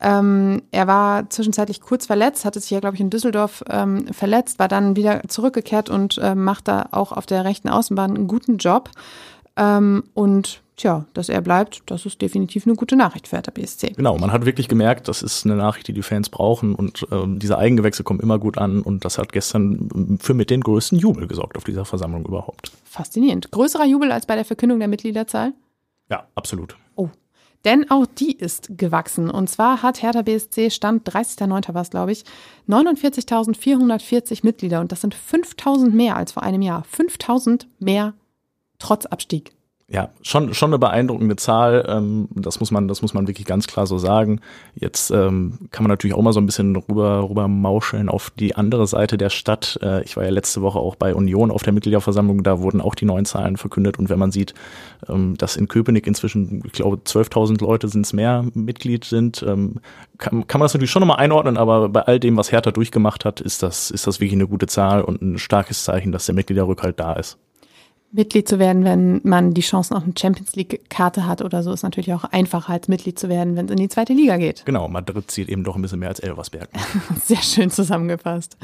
Ähm, 0.00 0.62
er 0.70 0.86
war 0.86 1.28
zwischenzeitlich 1.28 1.80
kurz 1.80 2.06
verletzt, 2.06 2.44
hatte 2.44 2.60
sich 2.60 2.70
ja, 2.70 2.78
glaube 2.78 2.94
ich, 2.94 3.00
in 3.00 3.10
Düsseldorf 3.10 3.64
ähm, 3.68 4.06
verletzt, 4.12 4.60
war 4.60 4.68
dann 4.68 4.94
wieder 4.94 5.22
zurückgekehrt 5.26 5.90
und 5.90 6.18
äh, 6.18 6.36
macht 6.36 6.68
da 6.68 6.86
auch 6.92 7.10
auf 7.10 7.26
der 7.26 7.44
rechten 7.44 7.68
Außenbahn 7.68 8.14
einen 8.14 8.28
guten 8.28 8.58
Job. 8.58 8.90
Ähm, 9.56 10.04
und 10.14 10.62
tja, 10.78 11.04
dass 11.12 11.28
er 11.28 11.42
bleibt, 11.42 11.82
das 11.86 12.06
ist 12.06 12.22
definitiv 12.22 12.66
eine 12.66 12.74
gute 12.74 12.96
Nachricht 12.96 13.28
für 13.28 13.36
Hertha 13.36 13.50
BSC. 13.50 13.92
Genau, 13.96 14.16
man 14.16 14.32
hat 14.32 14.46
wirklich 14.46 14.68
gemerkt, 14.68 15.08
das 15.08 15.22
ist 15.22 15.44
eine 15.44 15.56
Nachricht, 15.56 15.88
die 15.88 15.92
die 15.92 16.02
Fans 16.02 16.30
brauchen 16.30 16.74
und 16.74 17.06
ähm, 17.10 17.38
diese 17.38 17.58
Eigengewächse 17.58 18.04
kommen 18.04 18.20
immer 18.20 18.38
gut 18.38 18.56
an 18.56 18.80
und 18.80 19.04
das 19.04 19.18
hat 19.18 19.32
gestern 19.32 20.18
für 20.20 20.34
mit 20.34 20.50
den 20.50 20.62
größten 20.62 20.98
Jubel 20.98 21.26
gesorgt 21.26 21.56
auf 21.56 21.64
dieser 21.64 21.84
Versammlung 21.84 22.24
überhaupt. 22.24 22.72
Faszinierend. 22.84 23.50
Größerer 23.50 23.84
Jubel 23.84 24.12
als 24.12 24.26
bei 24.26 24.36
der 24.36 24.44
Verkündung 24.44 24.78
der 24.78 24.88
Mitgliederzahl? 24.88 25.52
Ja, 26.10 26.26
absolut. 26.34 26.76
Oh. 26.96 27.08
Denn 27.64 27.90
auch 27.90 28.06
die 28.06 28.32
ist 28.32 28.78
gewachsen. 28.78 29.30
Und 29.30 29.50
zwar 29.50 29.82
hat 29.82 30.00
Hertha 30.00 30.22
BSC 30.22 30.70
Stand 30.70 31.08
30.09. 31.10 31.74
war 31.74 31.82
es, 31.82 31.90
glaube 31.90 32.12
ich, 32.12 32.24
49.440 32.68 34.40
Mitglieder. 34.44 34.80
Und 34.80 34.92
das 34.92 35.00
sind 35.00 35.16
5.000 35.16 35.90
mehr 35.90 36.16
als 36.16 36.32
vor 36.32 36.44
einem 36.44 36.62
Jahr. 36.62 36.84
5.000 36.96 37.66
mehr 37.80 38.14
trotz 38.78 39.06
Abstieg 39.06 39.57
ja, 39.90 40.10
schon, 40.20 40.52
schon 40.52 40.68
eine 40.68 40.78
beeindruckende 40.78 41.36
Zahl. 41.36 41.86
Ähm, 41.88 42.28
das 42.34 42.60
muss 42.60 42.70
man, 42.70 42.88
das 42.88 43.00
muss 43.00 43.14
man 43.14 43.26
wirklich 43.26 43.46
ganz 43.46 43.66
klar 43.66 43.86
so 43.86 43.96
sagen. 43.96 44.40
Jetzt 44.74 45.10
ähm, 45.10 45.68
kann 45.70 45.82
man 45.82 45.88
natürlich 45.88 46.14
auch 46.14 46.20
mal 46.20 46.34
so 46.34 46.40
ein 46.40 46.46
bisschen 46.46 46.76
rüber, 46.76 47.26
rüber 47.26 47.48
mauscheln 47.48 48.10
auf 48.10 48.28
die 48.28 48.54
andere 48.54 48.86
Seite 48.86 49.16
der 49.16 49.30
Stadt. 49.30 49.78
Äh, 49.82 50.02
ich 50.04 50.14
war 50.14 50.24
ja 50.24 50.30
letzte 50.30 50.60
Woche 50.60 50.78
auch 50.78 50.94
bei 50.94 51.14
Union 51.14 51.50
auf 51.50 51.62
der 51.62 51.72
Mitgliederversammlung. 51.72 52.42
Da 52.42 52.60
wurden 52.60 52.82
auch 52.82 52.94
die 52.94 53.06
neuen 53.06 53.24
Zahlen 53.24 53.56
verkündet. 53.56 53.98
Und 53.98 54.10
wenn 54.10 54.18
man 54.18 54.30
sieht, 54.30 54.52
ähm, 55.08 55.38
dass 55.38 55.56
in 55.56 55.68
Köpenick 55.68 56.06
inzwischen, 56.06 56.62
ich 56.66 56.72
glaube, 56.72 56.96
12.000 56.96 57.58
Leute 57.62 57.88
sind 57.88 58.04
es 58.04 58.12
mehr 58.12 58.44
Mitglied 58.52 59.04
sind, 59.04 59.42
ähm, 59.42 59.80
kann, 60.18 60.46
kann 60.46 60.58
man 60.58 60.66
das 60.66 60.74
natürlich 60.74 60.90
schon 60.90 61.00
nochmal 61.00 61.16
einordnen. 61.16 61.56
Aber 61.56 61.88
bei 61.88 62.02
all 62.02 62.20
dem, 62.20 62.36
was 62.36 62.52
Hertha 62.52 62.72
durchgemacht 62.72 63.24
hat, 63.24 63.40
ist 63.40 63.62
das, 63.62 63.90
ist 63.90 64.06
das 64.06 64.20
wirklich 64.20 64.34
eine 64.34 64.48
gute 64.48 64.66
Zahl 64.66 65.00
und 65.00 65.22
ein 65.22 65.38
starkes 65.38 65.84
Zeichen, 65.84 66.12
dass 66.12 66.26
der 66.26 66.34
Mitgliederrückhalt 66.34 67.00
da 67.00 67.14
ist. 67.14 67.38
Mitglied 68.10 68.48
zu 68.48 68.58
werden, 68.58 68.84
wenn 68.84 69.20
man 69.24 69.52
die 69.52 69.60
Chancen 69.60 69.94
auf 69.94 70.02
eine 70.02 70.14
Champions 70.18 70.56
League-Karte 70.56 71.26
hat 71.26 71.42
oder 71.42 71.62
so, 71.62 71.72
ist 71.72 71.82
natürlich 71.82 72.12
auch 72.14 72.24
einfacher 72.24 72.72
als 72.72 72.88
Mitglied 72.88 73.18
zu 73.18 73.28
werden, 73.28 73.56
wenn 73.56 73.66
es 73.66 73.70
in 73.70 73.76
die 73.76 73.88
zweite 73.88 74.14
Liga 74.14 74.36
geht. 74.36 74.64
Genau, 74.64 74.88
Madrid 74.88 75.30
zieht 75.30 75.48
eben 75.48 75.64
doch 75.64 75.76
ein 75.76 75.82
bisschen 75.82 75.98
mehr 75.98 76.08
als 76.08 76.20
Elversberg. 76.20 76.68
Sehr 77.24 77.42
schön 77.42 77.70
zusammengefasst. 77.70 78.56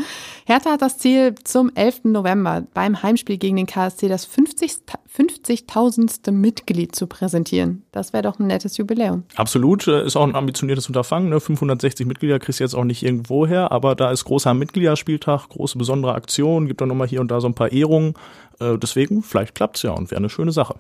Hertha 0.47 0.73
hat 0.73 0.83
das 0.83 0.99
Ziel, 0.99 1.35
zum 1.45 1.71
11. 1.75 2.05
November 2.05 2.65
beim 2.73 3.03
Heimspiel 3.03 3.37
gegen 3.37 3.57
den 3.57 3.67
KSC 3.67 4.09
das 4.09 4.29
50.000. 4.29 4.99
50 5.15 5.65
Mitglied 6.33 6.97
zu 6.97 7.07
präsentieren. 7.07 7.85
Das 7.93 8.13
wäre 8.13 8.25
doch 8.25 8.41
ein 8.41 8.49
nettes 8.49 8.77
Jubiläum. 8.79 9.23
Absolut, 9.37 9.87
äh, 9.87 10.05
ist 10.05 10.17
auch 10.17 10.25
ein 10.25 10.35
ambitioniertes 10.35 10.89
Unterfangen. 10.89 11.29
Ne? 11.29 11.39
560 11.39 12.05
Mitglieder 12.05 12.41
kriegst 12.41 12.59
du 12.59 12.65
jetzt 12.65 12.75
auch 12.75 12.83
nicht 12.83 13.05
irgendwo 13.05 13.47
her, 13.47 13.71
aber 13.71 13.95
da 13.95 14.11
ist 14.11 14.25
großer 14.25 14.55
Mitgliederspieltag, 14.55 15.49
große 15.51 15.79
besondere 15.79 16.15
Aktion, 16.15 16.67
gibt 16.67 16.81
dann 16.81 16.89
nochmal 16.89 17.07
hier 17.07 17.21
und 17.21 17.31
da 17.31 17.41
so 17.41 17.47
ein 17.47 17.55
paar 17.55 17.71
Ehrungen. 17.71 18.15
Äh, 18.61 18.79
deswegen, 18.79 19.23
vielleicht 19.23 19.55
klappt 19.55 19.77
es 19.77 19.83
ja 19.83 19.93
und 19.93 20.11
wäre 20.11 20.19
eine 20.19 20.31
schöne 20.31 20.53
Sache. 20.53 20.77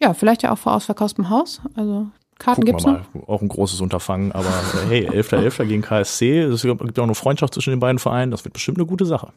Ja, 0.00 0.14
vielleicht 0.14 0.42
ja 0.42 0.52
auch 0.52 0.58
vor 0.58 0.74
ausverkauftem 0.74 1.28
Haus. 1.28 1.60
Also 1.74 2.08
Karten 2.38 2.64
gibt 2.64 2.80
es 2.80 2.86
noch. 2.86 3.00
Auch 3.26 3.42
ein 3.42 3.48
großes 3.48 3.80
Unterfangen, 3.80 4.32
aber 4.32 4.48
äh, 4.48 4.88
hey, 4.88 5.08
11.11. 5.08 5.58
.11. 5.58 5.64
gegen 5.66 5.82
KSC, 5.82 6.40
es 6.40 6.62
gibt 6.62 6.98
auch 6.98 7.04
eine 7.04 7.14
Freundschaft 7.14 7.54
zwischen 7.54 7.70
den 7.70 7.80
beiden 7.80 7.98
Vereinen, 7.98 8.30
das 8.30 8.44
wird 8.44 8.54
bestimmt 8.54 8.78
eine 8.78 8.86
gute 8.86 9.04
Sache. 9.04 9.32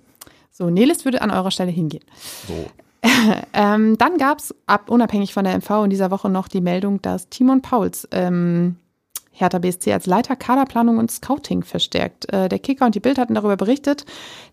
So, 0.51 0.69
Nelis 0.69 1.03
würde 1.03 1.21
an 1.21 1.31
eurer 1.31 1.51
Stelle 1.51 1.71
hingehen. 1.71 2.03
So. 2.47 2.69
ähm, 3.53 3.97
dann 3.97 4.17
gab 4.17 4.39
es, 4.39 4.55
unabhängig 4.87 5.33
von 5.33 5.43
der 5.43 5.57
MV, 5.57 5.83
in 5.83 5.89
dieser 5.89 6.11
Woche 6.11 6.29
noch 6.29 6.47
die 6.47 6.61
Meldung, 6.61 7.01
dass 7.01 7.27
Timon 7.27 7.61
Pauls 7.61 8.07
ähm, 8.11 8.77
Hertha 9.33 9.59
BSC 9.59 9.91
als 9.91 10.05
Leiter 10.05 10.35
Kaderplanung 10.35 10.97
und 10.97 11.11
Scouting 11.11 11.63
verstärkt. 11.63 12.31
Äh, 12.31 12.47
der 12.49 12.59
Kicker 12.59 12.85
und 12.85 12.95
die 12.95 12.99
Bild 12.99 13.17
hatten 13.17 13.33
darüber 13.33 13.57
berichtet. 13.57 14.05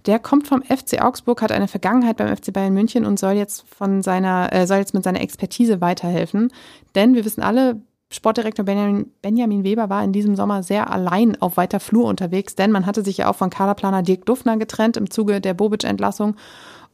Der 0.07 0.19
kommt 0.19 0.49
vom 0.49 0.63
FC 0.63 1.03
Augsburg, 1.03 1.43
hat 1.43 1.53
eine 1.53 1.69
Vergangenheit 1.69 2.17
beim 2.17 2.35
FC 2.35 2.53
Bayern 2.53 2.75
München 2.75 3.05
und 3.05 3.19
soll 3.19 3.33
jetzt 3.33 3.65
von 3.69 4.03
seiner, 4.03 4.53
äh, 4.53 4.67
soll 4.67 4.79
jetzt 4.79 4.95
mit 4.95 5.05
seiner 5.05 5.21
Expertise 5.21 5.81
weiterhelfen. 5.81 6.53
Denn 6.95 7.15
wir 7.15 7.25
wissen 7.25 7.43
alle, 7.43 7.81
Sportdirektor 8.13 8.65
Benjamin, 8.65 9.13
Benjamin 9.23 9.63
Weber 9.63 9.89
war 9.89 10.03
in 10.03 10.13
diesem 10.13 10.35
Sommer 10.35 10.65
sehr 10.65 10.91
allein 10.91 11.41
auf 11.41 11.57
weiter 11.57 11.79
Flur 11.79 12.07
unterwegs, 12.07 12.57
denn 12.57 12.73
man 12.73 12.85
hatte 12.85 13.05
sich 13.05 13.19
ja 13.19 13.31
auch 13.31 13.37
von 13.37 13.51
Kaderplaner 13.51 14.03
Dirk 14.03 14.27
Duffner 14.27 14.57
getrennt 14.57 14.97
im 14.97 15.11
Zuge 15.11 15.41
der 15.41 15.55
Bobic-Entlassung. 15.55 16.35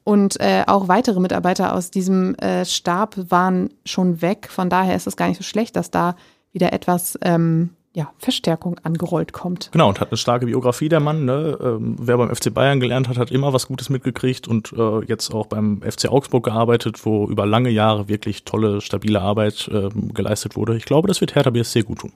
Und 0.05 0.39
äh, 0.39 0.63
auch 0.67 0.89
weitere 0.89 1.19
Mitarbeiter 1.19 1.75
aus 1.75 1.91
diesem 1.91 2.37
äh, 2.37 2.65
Stab 2.65 3.17
waren 3.31 3.71
schon 3.85 4.23
weg. 4.23 4.49
Von 4.49 4.71
daher 4.71 4.95
ist 4.95 5.09
es 5.09 5.17
gar 5.17 5.27
nicht 5.27 5.39
so 5.39 5.43
schlecht, 5.43 5.75
dass 5.75 5.91
da 5.91 6.15
wieder 6.53 6.73
etwas 6.73 7.19
ähm, 7.23 7.71
ja, 7.97 8.13
Verstärkung 8.19 8.79
angerollt 8.83 9.33
kommt. 9.33 9.71
Genau, 9.73 9.89
und 9.89 10.01
hat 10.01 10.11
eine 10.11 10.19
starke 10.19 10.45
Biografie, 10.45 10.91
der 10.91 11.01
Mann. 11.01 11.25
Ne? 11.25 11.57
Ähm, 11.59 11.97
wer 11.99 12.19
beim 12.19 12.29
FC 12.29 12.53
Bayern 12.53 12.79
gelernt 12.79 13.09
hat, 13.09 13.17
hat 13.17 13.31
immer 13.31 13.55
was 13.55 13.69
Gutes 13.69 13.89
mitgekriegt 13.89 14.47
und 14.47 14.75
äh, 14.75 15.03
jetzt 15.07 15.33
auch 15.33 15.47
beim 15.47 15.81
FC 15.81 16.11
Augsburg 16.11 16.45
gearbeitet, 16.45 17.07
wo 17.07 17.27
über 17.27 17.47
lange 17.47 17.71
Jahre 17.71 18.07
wirklich 18.07 18.45
tolle, 18.45 18.83
stabile 18.83 19.23
Arbeit 19.23 19.71
äh, 19.73 19.89
geleistet 20.13 20.57
wurde. 20.57 20.77
Ich 20.77 20.85
glaube, 20.85 21.09
das 21.09 21.23
wird 21.23 21.35
Hertha 21.35 21.49
BSC 21.49 21.85
gut 21.85 22.01
tun. 22.01 22.13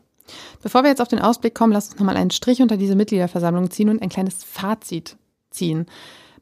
Bevor 0.62 0.82
wir 0.82 0.90
jetzt 0.90 1.00
auf 1.00 1.08
den 1.08 1.18
Ausblick 1.18 1.54
kommen, 1.54 1.72
lass 1.72 1.88
uns 1.88 1.98
nochmal 1.98 2.18
einen 2.18 2.30
Strich 2.30 2.60
unter 2.60 2.76
diese 2.76 2.94
Mitgliederversammlung 2.94 3.70
ziehen 3.70 3.88
und 3.88 4.02
ein 4.02 4.10
kleines 4.10 4.44
Fazit 4.44 5.16
ziehen. 5.50 5.86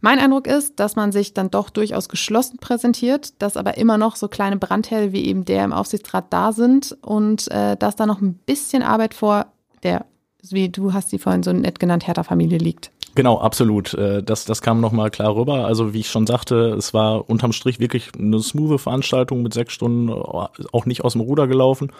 Mein 0.00 0.20
Eindruck 0.20 0.46
ist, 0.46 0.78
dass 0.78 0.94
man 0.94 1.10
sich 1.10 1.34
dann 1.34 1.50
doch 1.50 1.70
durchaus 1.70 2.08
geschlossen 2.08 2.58
präsentiert, 2.58 3.42
dass 3.42 3.56
aber 3.56 3.78
immer 3.78 3.98
noch 3.98 4.14
so 4.16 4.28
kleine 4.28 4.56
Brandherde 4.56 5.12
wie 5.12 5.26
eben 5.26 5.44
der 5.44 5.64
im 5.64 5.72
Aufsichtsrat 5.72 6.26
da 6.30 6.52
sind 6.52 6.96
und 7.02 7.50
äh, 7.50 7.76
dass 7.76 7.96
da 7.96 8.06
noch 8.06 8.20
ein 8.20 8.34
bisschen 8.34 8.82
Arbeit 8.82 9.14
vor 9.14 9.46
der, 9.82 10.06
wie 10.50 10.68
du 10.68 10.92
hast 10.92 11.10
sie 11.10 11.18
vorhin 11.18 11.42
so 11.42 11.52
nett 11.52 11.80
genannt, 11.80 12.06
Hertha-Familie 12.06 12.58
liegt. 12.58 12.92
Genau, 13.16 13.40
absolut. 13.40 13.94
Äh, 13.94 14.22
das, 14.22 14.44
das 14.44 14.62
kam 14.62 14.80
nochmal 14.80 15.10
klar 15.10 15.34
rüber. 15.34 15.66
Also 15.66 15.92
wie 15.92 16.00
ich 16.00 16.08
schon 16.08 16.26
sagte, 16.26 16.74
es 16.78 16.94
war 16.94 17.28
unterm 17.28 17.52
Strich 17.52 17.80
wirklich 17.80 18.12
eine 18.16 18.38
smooth 18.38 18.80
Veranstaltung 18.80 19.42
mit 19.42 19.54
sechs 19.54 19.72
Stunden, 19.72 20.10
auch 20.10 20.86
nicht 20.86 21.04
aus 21.04 21.14
dem 21.14 21.22
Ruder 21.22 21.48
gelaufen. 21.48 21.90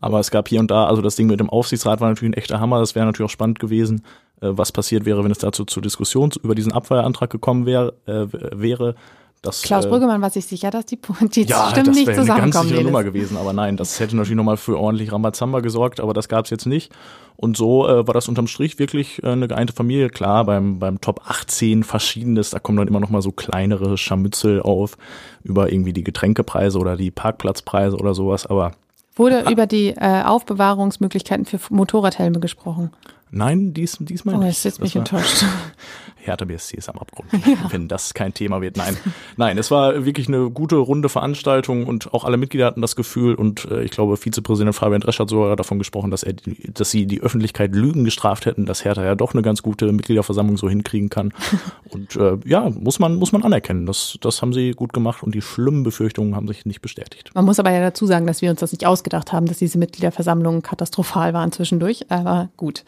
Aber 0.00 0.20
es 0.20 0.30
gab 0.30 0.48
hier 0.48 0.60
und 0.60 0.70
da, 0.70 0.86
also 0.86 1.00
das 1.00 1.16
Ding 1.16 1.26
mit 1.26 1.40
dem 1.40 1.48
Aufsichtsrat 1.48 2.02
war 2.02 2.10
natürlich 2.10 2.32
ein 2.32 2.38
echter 2.38 2.60
Hammer. 2.60 2.80
Das 2.80 2.94
wäre 2.94 3.06
natürlich 3.06 3.30
auch 3.30 3.32
spannend 3.32 3.58
gewesen, 3.58 4.00
äh, 4.00 4.25
was 4.40 4.72
passiert 4.72 5.04
wäre, 5.04 5.24
wenn 5.24 5.30
es 5.30 5.38
dazu 5.38 5.64
zur 5.64 5.82
Diskussion 5.82 6.30
über 6.42 6.54
diesen 6.54 6.72
Abfeuerantrag 6.72 7.30
gekommen 7.30 7.66
wär, 7.66 7.92
äh, 8.06 8.26
wäre. 8.30 8.94
Das, 9.42 9.62
Klaus 9.62 9.84
äh, 9.84 9.88
Brüggemann 9.88 10.20
war 10.20 10.30
sich 10.30 10.44
sicher, 10.46 10.70
dass 10.70 10.86
die, 10.86 10.98
die 11.34 11.42
ja, 11.42 11.70
Stimmen 11.70 11.92
nicht 11.92 12.06
zusammenkommen. 12.06 12.16
Das 12.16 12.26
wäre 12.26 12.42
eine 12.42 12.50
ganz 12.50 12.68
sichere 12.68 12.82
Nummer 12.82 13.04
gewesen, 13.04 13.36
aber 13.36 13.52
nein, 13.52 13.76
das 13.76 14.00
hätte 14.00 14.16
natürlich 14.16 14.36
nochmal 14.36 14.56
für 14.56 14.78
ordentlich 14.78 15.12
Rambazamba 15.12 15.60
gesorgt, 15.60 16.00
aber 16.00 16.14
das 16.14 16.28
gab 16.28 16.46
es 16.46 16.50
jetzt 16.50 16.66
nicht. 16.66 16.92
Und 17.36 17.56
so 17.56 17.86
äh, 17.86 18.06
war 18.06 18.14
das 18.14 18.28
unterm 18.28 18.46
Strich 18.46 18.78
wirklich 18.78 19.22
äh, 19.22 19.28
eine 19.28 19.46
geeinte 19.46 19.72
Familie. 19.72 20.08
Klar, 20.08 20.44
beim, 20.44 20.78
beim 20.78 21.00
Top 21.00 21.20
18 21.26 21.84
verschiedenes, 21.84 22.50
da 22.50 22.58
kommen 22.58 22.78
dann 22.78 22.88
immer 22.88 23.00
nochmal 23.00 23.22
so 23.22 23.30
kleinere 23.30 23.96
Scharmützel 23.98 24.62
auf 24.62 24.96
über 25.44 25.70
irgendwie 25.70 25.92
die 25.92 26.04
Getränkepreise 26.04 26.78
oder 26.78 26.96
die 26.96 27.10
Parkplatzpreise 27.10 27.96
oder 27.96 28.14
sowas, 28.14 28.46
aber 28.46 28.72
Wurde 29.16 29.46
ah. 29.46 29.50
über 29.50 29.66
die 29.66 29.94
äh, 29.96 30.22
Aufbewahrungsmöglichkeiten 30.24 31.46
für 31.46 31.58
Motorradhelme 31.70 32.38
gesprochen? 32.38 32.90
Nein, 33.30 33.74
dies, 33.74 33.96
diesmal 34.00 34.36
oh, 34.36 34.38
nicht. 34.38 34.46
Oh, 34.46 34.48
das 34.48 34.58
ist 34.58 34.64
jetzt 34.64 34.80
mich 34.80 34.96
enttäuscht. 34.96 35.44
Hertha 36.26 36.44
BSC 36.44 36.76
ist 36.76 36.88
am 36.88 36.98
Abgrund, 36.98 37.30
ja. 37.32 37.56
wenn 37.70 37.88
das 37.88 38.12
kein 38.12 38.34
Thema 38.34 38.60
wird. 38.60 38.76
Nein, 38.76 38.96
nein, 39.36 39.58
es 39.58 39.70
war 39.70 40.04
wirklich 40.04 40.28
eine 40.28 40.50
gute 40.50 40.76
runde 40.76 41.08
Veranstaltung 41.08 41.86
und 41.86 42.12
auch 42.12 42.24
alle 42.24 42.36
Mitglieder 42.36 42.66
hatten 42.66 42.82
das 42.82 42.96
Gefühl 42.96 43.34
und 43.34 43.64
äh, 43.70 43.82
ich 43.82 43.92
glaube, 43.92 44.16
Vizepräsident 44.16 44.74
Fabian 44.74 45.00
Dresch 45.00 45.18
hat 45.18 45.30
sogar 45.30 45.56
davon 45.56 45.78
gesprochen, 45.78 46.10
dass 46.10 46.22
er, 46.22 46.34
dass 46.74 46.90
sie 46.90 47.06
die 47.06 47.20
Öffentlichkeit 47.20 47.74
Lügen 47.74 48.04
gestraft 48.04 48.46
hätten, 48.46 48.66
dass 48.66 48.84
Hertha 48.84 49.04
ja 49.04 49.14
doch 49.14 49.32
eine 49.32 49.42
ganz 49.42 49.62
gute 49.62 49.90
Mitgliederversammlung 49.92 50.56
so 50.56 50.68
hinkriegen 50.68 51.10
kann. 51.10 51.32
und 51.90 52.16
äh, 52.16 52.38
ja, 52.44 52.68
muss 52.70 52.98
man 52.98 53.16
muss 53.16 53.32
man 53.32 53.42
anerkennen, 53.42 53.86
das 53.86 54.18
das 54.20 54.42
haben 54.42 54.52
sie 54.52 54.72
gut 54.72 54.92
gemacht 54.92 55.22
und 55.22 55.34
die 55.34 55.42
schlimmen 55.42 55.84
Befürchtungen 55.84 56.34
haben 56.34 56.48
sich 56.48 56.66
nicht 56.66 56.82
bestätigt. 56.82 57.30
Man 57.34 57.44
muss 57.44 57.60
aber 57.60 57.70
ja 57.70 57.80
dazu 57.80 58.06
sagen, 58.06 58.26
dass 58.26 58.42
wir 58.42 58.50
uns 58.50 58.60
das 58.60 58.72
nicht 58.72 58.84
ausgedacht 58.84 59.32
haben, 59.32 59.46
dass 59.46 59.58
diese 59.58 59.78
Mitgliederversammlungen 59.78 60.62
katastrophal 60.62 61.32
waren 61.32 61.52
zwischendurch, 61.52 62.10
aber 62.10 62.48
gut. 62.56 62.84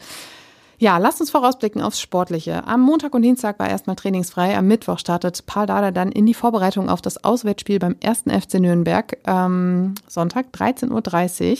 Ja, 0.81 0.97
lasst 0.97 1.19
uns 1.19 1.29
vorausblicken 1.29 1.81
aufs 1.81 1.99
Sportliche. 1.99 2.65
Am 2.65 2.79
Montag 2.79 3.13
und 3.13 3.21
Dienstag 3.21 3.59
war 3.59 3.69
erstmal 3.69 3.97
trainingsfrei. 3.97 4.57
Am 4.57 4.65
Mittwoch 4.65 4.97
startet 4.97 5.45
Paul 5.45 5.65
Dada 5.65 5.91
dann 5.91 6.09
in 6.09 6.25
die 6.25 6.33
Vorbereitung 6.33 6.89
auf 6.89 7.01
das 7.01 7.21
Auswärtsspiel 7.21 7.79
beim 7.79 7.97
ersten 7.99 8.29
FC 8.29 8.55
Nürnberg. 8.55 9.17
Ähm, 9.27 9.95
Sonntag 10.07 10.47
13.30 10.53 11.51
Uhr. 11.51 11.57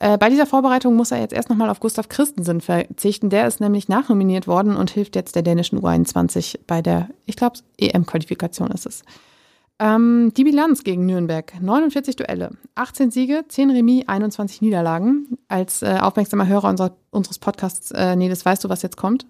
Äh, 0.00 0.18
bei 0.18 0.28
dieser 0.28 0.44
Vorbereitung 0.44 0.96
muss 0.96 1.12
er 1.12 1.20
jetzt 1.20 1.32
erst 1.32 1.48
nochmal 1.48 1.70
auf 1.70 1.80
Gustav 1.80 2.10
Christensen 2.10 2.60
verzichten. 2.60 3.30
Der 3.30 3.46
ist 3.46 3.60
nämlich 3.60 3.88
nachnominiert 3.88 4.46
worden 4.46 4.76
und 4.76 4.90
hilft 4.90 5.16
jetzt 5.16 5.34
der 5.34 5.42
dänischen 5.42 5.80
U21 5.80 6.58
bei 6.66 6.82
der, 6.82 7.08
ich 7.24 7.36
glaube, 7.36 7.58
EM-Qualifikation 7.78 8.70
ist 8.70 8.84
es. 8.84 9.02
Ähm, 9.78 10.32
die 10.36 10.44
Bilanz 10.44 10.84
gegen 10.84 11.06
Nürnberg: 11.06 11.54
49 11.60 12.16
Duelle, 12.16 12.50
18 12.74 13.10
Siege, 13.10 13.44
10 13.48 13.70
Remis, 13.70 14.06
21 14.06 14.62
Niederlagen. 14.62 15.38
Als 15.48 15.82
äh, 15.82 15.98
aufmerksamer 16.00 16.46
Hörer 16.46 16.68
unser, 16.68 16.96
unseres 17.10 17.38
Podcasts, 17.38 17.90
äh, 17.90 18.16
Nedes, 18.16 18.44
weißt 18.44 18.64
du, 18.64 18.68
was 18.68 18.82
jetzt 18.82 18.96
kommt? 18.96 19.26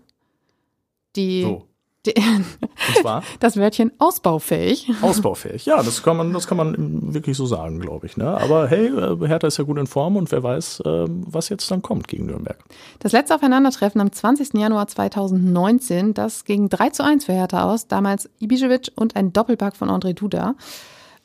Die. 1.16 1.42
So. 1.42 1.68
Und 2.06 2.96
zwar? 3.00 3.22
Das 3.40 3.56
Wörtchen 3.56 3.92
ausbaufähig. 3.98 4.90
Ausbaufähig, 5.02 5.66
ja, 5.66 5.82
das 5.82 6.02
kann 6.02 6.16
man, 6.16 6.32
das 6.32 6.46
kann 6.46 6.56
man 6.56 7.14
wirklich 7.14 7.36
so 7.36 7.46
sagen, 7.46 7.80
glaube 7.80 8.06
ich. 8.06 8.16
Ne? 8.16 8.26
Aber 8.26 8.68
hey, 8.68 8.86
äh, 8.86 9.26
Hertha 9.26 9.46
ist 9.46 9.58
ja 9.58 9.64
gut 9.64 9.78
in 9.78 9.86
Form 9.86 10.16
und 10.16 10.30
wer 10.32 10.42
weiß, 10.42 10.82
ähm, 10.84 11.24
was 11.26 11.48
jetzt 11.48 11.70
dann 11.70 11.82
kommt 11.82 12.08
gegen 12.08 12.26
Nürnberg. 12.26 12.58
Das 12.98 13.12
letzte 13.12 13.34
Aufeinandertreffen 13.34 14.00
am 14.00 14.10
20. 14.10 14.54
Januar 14.54 14.88
2019, 14.88 16.14
das 16.14 16.44
ging 16.44 16.68
3 16.68 16.90
zu 16.90 17.04
1 17.04 17.24
für 17.24 17.32
Hertha 17.32 17.70
aus. 17.70 17.86
Damals 17.86 18.28
Ibišević 18.40 18.92
und 18.96 19.16
ein 19.16 19.32
Doppelpack 19.32 19.76
von 19.76 19.88
André 19.88 20.14
Duda. 20.14 20.54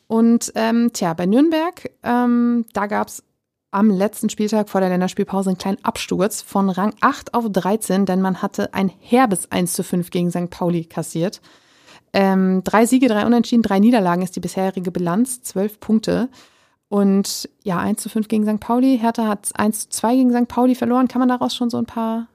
Und 0.07 0.51
ähm, 0.55 0.91
tja, 0.93 1.13
bei 1.13 1.25
Nürnberg, 1.25 1.91
ähm, 2.03 2.65
da 2.73 2.87
gab 2.87 3.09
es 3.09 3.23
am 3.71 3.89
letzten 3.89 4.29
Spieltag 4.29 4.69
vor 4.69 4.81
der 4.81 4.89
Länderspielpause 4.89 5.49
einen 5.49 5.57
kleinen 5.57 5.83
Absturz 5.83 6.41
von 6.41 6.69
Rang 6.69 6.93
8 7.01 7.33
auf 7.33 7.45
13, 7.49 8.05
denn 8.05 8.21
man 8.21 8.41
hatte 8.41 8.73
ein 8.73 8.91
herbes 8.99 9.51
1 9.51 9.73
zu 9.73 9.83
5 9.83 10.09
gegen 10.09 10.31
St. 10.31 10.49
Pauli 10.49 10.85
kassiert. 10.85 11.41
Ähm, 12.13 12.63
drei 12.63 12.85
Siege, 12.85 13.07
drei 13.07 13.25
Unentschieden, 13.25 13.63
drei 13.63 13.79
Niederlagen 13.79 14.21
ist 14.21 14.35
die 14.35 14.39
bisherige 14.39 14.91
Bilanz, 14.91 15.41
zwölf 15.41 15.79
Punkte. 15.79 16.29
Und 16.89 17.49
ja, 17.63 17.79
1 17.79 18.01
zu 18.01 18.09
5 18.09 18.27
gegen 18.29 18.45
St. 18.45 18.61
Pauli. 18.61 18.97
Hertha 18.97 19.27
hat 19.27 19.49
1 19.53 19.81
zu 19.81 19.89
2 19.89 20.15
gegen 20.15 20.31
St. 20.31 20.47
Pauli 20.47 20.73
verloren. 20.73 21.09
Kann 21.09 21.19
man 21.19 21.29
daraus 21.29 21.53
schon 21.53 21.69
so 21.69 21.77
ein 21.77 21.85
paar 21.85 22.27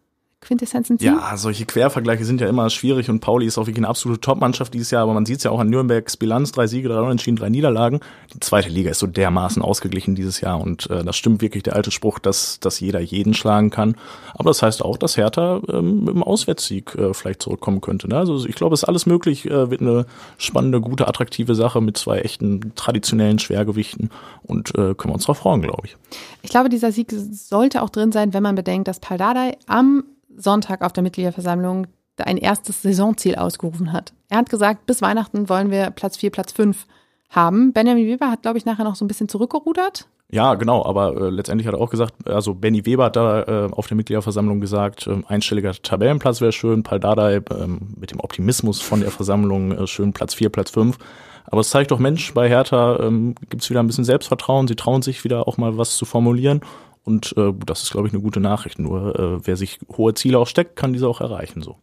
Quintessenzen 0.42 0.98
ziehen? 0.98 1.14
Ja, 1.14 1.36
solche 1.36 1.64
Quervergleiche 1.64 2.24
sind 2.24 2.40
ja 2.40 2.48
immer 2.48 2.68
schwierig 2.68 3.08
und 3.08 3.20
Pauli 3.20 3.46
ist 3.46 3.58
auch 3.58 3.62
wirklich 3.66 3.78
eine 3.78 3.88
absolute 3.88 4.20
Top-Mannschaft 4.20 4.74
dieses 4.74 4.90
Jahr, 4.90 5.04
aber 5.04 5.14
man 5.14 5.24
sieht 5.24 5.38
es 5.38 5.44
ja 5.44 5.50
auch 5.50 5.60
an 5.60 5.70
Nürnbergs 5.70 6.16
Bilanz, 6.16 6.52
drei 6.52 6.66
Siege, 6.66 6.88
drei 6.88 7.00
Unentschieden, 7.00 7.36
drei 7.36 7.48
Niederlagen. 7.48 8.00
Die 8.34 8.40
zweite 8.40 8.68
Liga 8.68 8.90
ist 8.90 8.98
so 8.98 9.06
dermaßen 9.06 9.62
ausgeglichen 9.62 10.14
dieses 10.14 10.40
Jahr 10.40 10.60
und 10.60 10.90
äh, 10.90 11.04
das 11.04 11.16
stimmt 11.16 11.40
wirklich 11.40 11.62
der 11.62 11.76
alte 11.76 11.90
Spruch, 11.90 12.18
dass, 12.18 12.58
dass 12.60 12.80
jeder 12.80 13.00
jeden 13.00 13.34
schlagen 13.34 13.70
kann. 13.70 13.94
Aber 14.34 14.50
das 14.50 14.62
heißt 14.62 14.84
auch, 14.84 14.96
dass 14.96 15.16
Hertha 15.16 15.60
ähm, 15.68 16.04
mit 16.04 16.14
dem 16.14 16.22
Auswärtssieg 16.22 16.94
äh, 16.96 17.14
vielleicht 17.14 17.42
zurückkommen 17.42 17.80
könnte. 17.80 18.08
Ne? 18.08 18.16
Also 18.16 18.44
ich 18.44 18.56
glaube, 18.56 18.74
es 18.74 18.82
ist 18.82 18.88
alles 18.88 19.06
möglich, 19.06 19.46
äh, 19.46 19.70
wird 19.70 19.80
eine 19.80 20.06
spannende, 20.38 20.80
gute, 20.80 21.06
attraktive 21.06 21.54
Sache 21.54 21.80
mit 21.80 21.96
zwei 21.96 22.18
echten 22.18 22.74
traditionellen 22.74 23.38
Schwergewichten 23.38 24.10
und 24.42 24.70
äh, 24.70 24.94
können 24.94 25.10
wir 25.10 25.14
uns 25.14 25.24
darauf 25.24 25.38
freuen, 25.38 25.62
glaube 25.62 25.86
ich. 25.86 25.96
Ich 26.42 26.50
glaube, 26.50 26.68
dieser 26.68 26.90
Sieg 26.90 27.12
sollte 27.12 27.82
auch 27.82 27.90
drin 27.90 28.10
sein, 28.10 28.34
wenn 28.34 28.42
man 28.42 28.56
bedenkt, 28.56 28.88
dass 28.88 28.98
Paldadei 28.98 29.56
am 29.66 30.04
Sonntag 30.36 30.82
auf 30.82 30.92
der 30.92 31.02
Mitgliederversammlung 31.02 31.86
ein 32.18 32.36
erstes 32.36 32.82
Saisonziel 32.82 33.36
ausgerufen 33.36 33.92
hat. 33.92 34.12
Er 34.28 34.38
hat 34.38 34.50
gesagt, 34.50 34.86
bis 34.86 35.02
Weihnachten 35.02 35.48
wollen 35.48 35.70
wir 35.70 35.90
Platz 35.90 36.16
4, 36.16 36.30
Platz 36.30 36.52
5 36.52 36.86
haben. 37.30 37.72
Benjamin 37.72 38.06
Weber 38.06 38.30
hat, 38.30 38.42
glaube 38.42 38.58
ich, 38.58 38.64
nachher 38.64 38.84
noch 38.84 38.94
so 38.94 39.04
ein 39.04 39.08
bisschen 39.08 39.28
zurückgerudert. 39.28 40.06
Ja, 40.30 40.54
genau, 40.54 40.84
aber 40.84 41.14
äh, 41.14 41.30
letztendlich 41.30 41.66
hat 41.66 41.74
er 41.74 41.80
auch 41.80 41.90
gesagt, 41.90 42.26
also 42.26 42.54
Benny 42.54 42.86
Weber 42.86 43.04
hat 43.04 43.16
da 43.16 43.42
äh, 43.42 43.70
auf 43.70 43.86
der 43.86 43.98
Mitgliederversammlung 43.98 44.60
gesagt, 44.60 45.06
äh, 45.06 45.20
einstelliger 45.28 45.72
Tabellenplatz 45.72 46.40
wäre 46.40 46.52
schön, 46.52 46.82
Paldadei 46.82 47.42
ähm, 47.50 47.80
mit 47.98 48.12
dem 48.12 48.20
Optimismus 48.20 48.80
von 48.80 49.00
der 49.00 49.10
Versammlung 49.10 49.72
äh, 49.72 49.86
schön 49.86 50.14
Platz 50.14 50.32
4, 50.34 50.48
Platz 50.48 50.70
5. 50.70 50.96
Aber 51.44 51.60
es 51.60 51.68
zeigt 51.68 51.90
doch, 51.90 51.98
Mensch, 51.98 52.32
bei 52.32 52.48
Hertha 52.48 52.98
ähm, 53.00 53.34
gibt 53.50 53.62
es 53.62 53.68
wieder 53.68 53.80
ein 53.80 53.86
bisschen 53.86 54.04
Selbstvertrauen, 54.04 54.68
sie 54.68 54.76
trauen 54.76 55.02
sich 55.02 55.22
wieder 55.22 55.46
auch 55.46 55.58
mal 55.58 55.76
was 55.76 55.96
zu 55.96 56.06
formulieren 56.06 56.62
und 57.04 57.34
äh, 57.36 57.52
das 57.66 57.82
ist, 57.82 57.90
glaube 57.90 58.08
ich, 58.08 58.14
eine 58.14 58.22
gute 58.22 58.40
Nachricht. 58.40 58.78
Nur 58.78 59.18
äh, 59.18 59.46
wer 59.46 59.56
sich 59.56 59.80
hohe 59.96 60.14
Ziele 60.14 60.38
auch 60.38 60.46
steckt, 60.46 60.76
kann 60.76 60.92
diese 60.92 61.08
auch 61.08 61.20
erreichen. 61.20 61.62
So. 61.62 61.76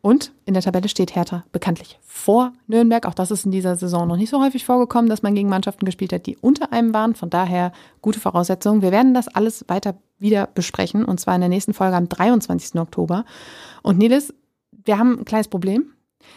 Und 0.00 0.32
in 0.44 0.54
der 0.54 0.62
Tabelle 0.62 0.88
steht 0.88 1.14
Hertha 1.14 1.44
bekanntlich 1.52 1.98
vor 2.02 2.52
Nürnberg. 2.68 3.06
Auch 3.06 3.14
das 3.14 3.30
ist 3.30 3.44
in 3.44 3.50
dieser 3.50 3.76
Saison 3.76 4.06
noch 4.06 4.16
nicht 4.16 4.30
so 4.30 4.40
häufig 4.40 4.64
vorgekommen, 4.64 5.10
dass 5.10 5.22
man 5.22 5.34
gegen 5.34 5.48
Mannschaften 5.48 5.84
gespielt 5.84 6.12
hat, 6.12 6.26
die 6.26 6.36
unter 6.36 6.72
einem 6.72 6.94
waren. 6.94 7.14
Von 7.14 7.28
daher 7.28 7.72
gute 8.02 8.20
Voraussetzungen. 8.20 8.82
Wir 8.82 8.92
werden 8.92 9.14
das 9.14 9.28
alles 9.28 9.64
weiter 9.68 9.96
wieder 10.18 10.46
besprechen 10.46 11.04
und 11.04 11.20
zwar 11.20 11.34
in 11.34 11.40
der 11.40 11.50
nächsten 11.50 11.74
Folge 11.74 11.96
am 11.96 12.08
23. 12.08 12.80
Oktober. 12.80 13.24
Und 13.82 13.98
Nilis, 13.98 14.32
wir 14.70 14.98
haben 14.98 15.18
ein 15.18 15.24
kleines 15.24 15.48
Problem. 15.48 15.92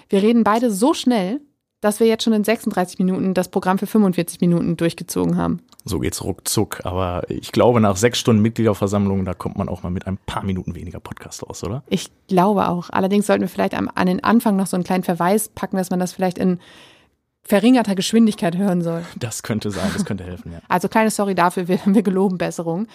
Wir 0.09 0.21
reden 0.23 0.43
beide 0.43 0.71
so 0.71 0.93
schnell, 0.93 1.39
dass 1.81 1.99
wir 1.99 2.07
jetzt 2.07 2.23
schon 2.23 2.33
in 2.33 2.43
36 2.43 2.99
Minuten 2.99 3.33
das 3.33 3.49
Programm 3.49 3.77
für 3.77 3.87
45 3.87 4.41
Minuten 4.41 4.75
durchgezogen 4.75 5.37
haben. 5.37 5.61
So 5.85 5.99
geht's 5.99 6.23
ruckzuck. 6.23 6.85
Aber 6.85 7.23
ich 7.29 7.51
glaube, 7.51 7.79
nach 7.79 7.95
sechs 7.95 8.19
Stunden 8.19 8.41
Mitgliederversammlung, 8.41 9.23
da 9.25 9.33
kommt 9.33 9.57
man 9.57 9.69
auch 9.69 9.83
mal 9.83 9.89
mit 9.89 10.05
ein 10.07 10.17
paar 10.17 10.43
Minuten 10.43 10.75
weniger 10.75 10.99
Podcast 10.99 11.43
aus, 11.43 11.63
oder? 11.63 11.83
Ich 11.87 12.11
glaube 12.27 12.67
auch. 12.67 12.89
Allerdings 12.89 13.27
sollten 13.27 13.41
wir 13.41 13.49
vielleicht 13.49 13.73
an 13.73 14.07
den 14.07 14.23
Anfang 14.23 14.55
noch 14.55 14.67
so 14.67 14.75
einen 14.75 14.83
kleinen 14.83 15.03
Verweis 15.03 15.47
packen, 15.47 15.77
dass 15.77 15.89
man 15.89 15.99
das 15.99 16.11
vielleicht 16.11 16.37
in 16.37 16.59
verringerter 17.43 17.95
Geschwindigkeit 17.95 18.57
hören 18.57 18.81
soll. 18.81 19.03
Das 19.17 19.41
könnte 19.41 19.71
sein, 19.71 19.89
das 19.93 20.05
könnte 20.05 20.23
helfen, 20.23 20.51
ja. 20.51 20.59
Also 20.67 20.87
kleine 20.87 21.09
Sorry 21.09 21.33
dafür, 21.33 21.67
wir, 21.67 21.79
wir 21.85 22.03
geloben 22.03 22.37
Besserung. 22.37 22.87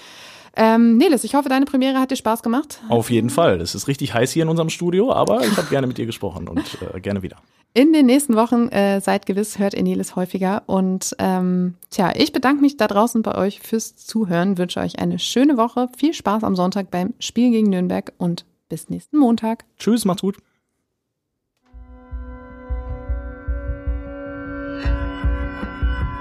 Ähm, 0.57 0.97
Nelis, 0.97 1.25
ich 1.25 1.35
hoffe, 1.35 1.49
deine 1.49 1.65
Premiere 1.65 1.99
hat 1.99 2.11
dir 2.11 2.17
Spaß 2.17 2.43
gemacht. 2.43 2.81
Auf 2.89 3.11
jeden 3.11 3.31
Fall. 3.31 3.61
Es 3.61 3.75
ist 3.75 3.89
richtig 3.89 4.15
heiß 4.15 4.33
hier 4.33 4.45
in 4.45 4.49
unserem 4.49 4.71
Studio, 4.71 5.13
aber 5.13 5.45
ich 5.45 5.57
habe 5.57 5.67
gerne 5.71 5.87
mit 5.87 5.99
dir 5.99 6.07
gesprochen 6.07 6.49
und 6.49 6.79
äh, 6.95 7.01
gerne 7.01 7.23
wieder. 7.23 7.37
In 7.77 7.93
den 7.93 8.07
nächsten 8.07 8.37
Wochen, 8.37 8.69
äh, 8.69 9.01
seid 9.01 9.27
gewiss, 9.27 9.59
hört 9.59 9.75
ihr 9.75 9.83
Nelis 9.83 10.15
häufiger. 10.15 10.63
Und 10.67 11.17
ähm, 11.19 11.75
tja, 11.91 12.13
ich 12.15 12.33
bedanke 12.33 12.61
mich 12.61 12.77
da 12.77 12.87
draußen 12.87 13.23
bei 13.23 13.35
euch 13.37 13.61
fürs 13.61 13.97
Zuhören, 13.97 14.59
wünsche 14.59 14.79
euch 14.79 15.01
eine 15.01 15.19
schöne 15.19 15.57
Woche, 15.57 15.89
viel 15.99 16.15
Spaß 16.15 16.45
am 16.45 16.55
Sonntag 16.55 16.93
beim 16.93 17.15
Spiel 17.19 17.51
gegen 17.51 17.71
Nürnberg 17.71 18.13
und 18.17 18.45
bis 18.69 18.91
nächsten 18.91 19.19
Montag. 19.19 19.65
Tschüss, 19.79 20.05
macht's 20.05 20.23
gut. 20.23 20.37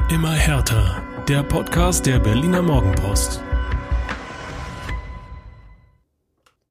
Immer 0.09 0.31
härter. 0.31 1.03
Der 1.27 1.43
Podcast 1.43 2.05
der 2.05 2.19
Berliner 2.19 2.61
Morgenpost. 2.61 3.41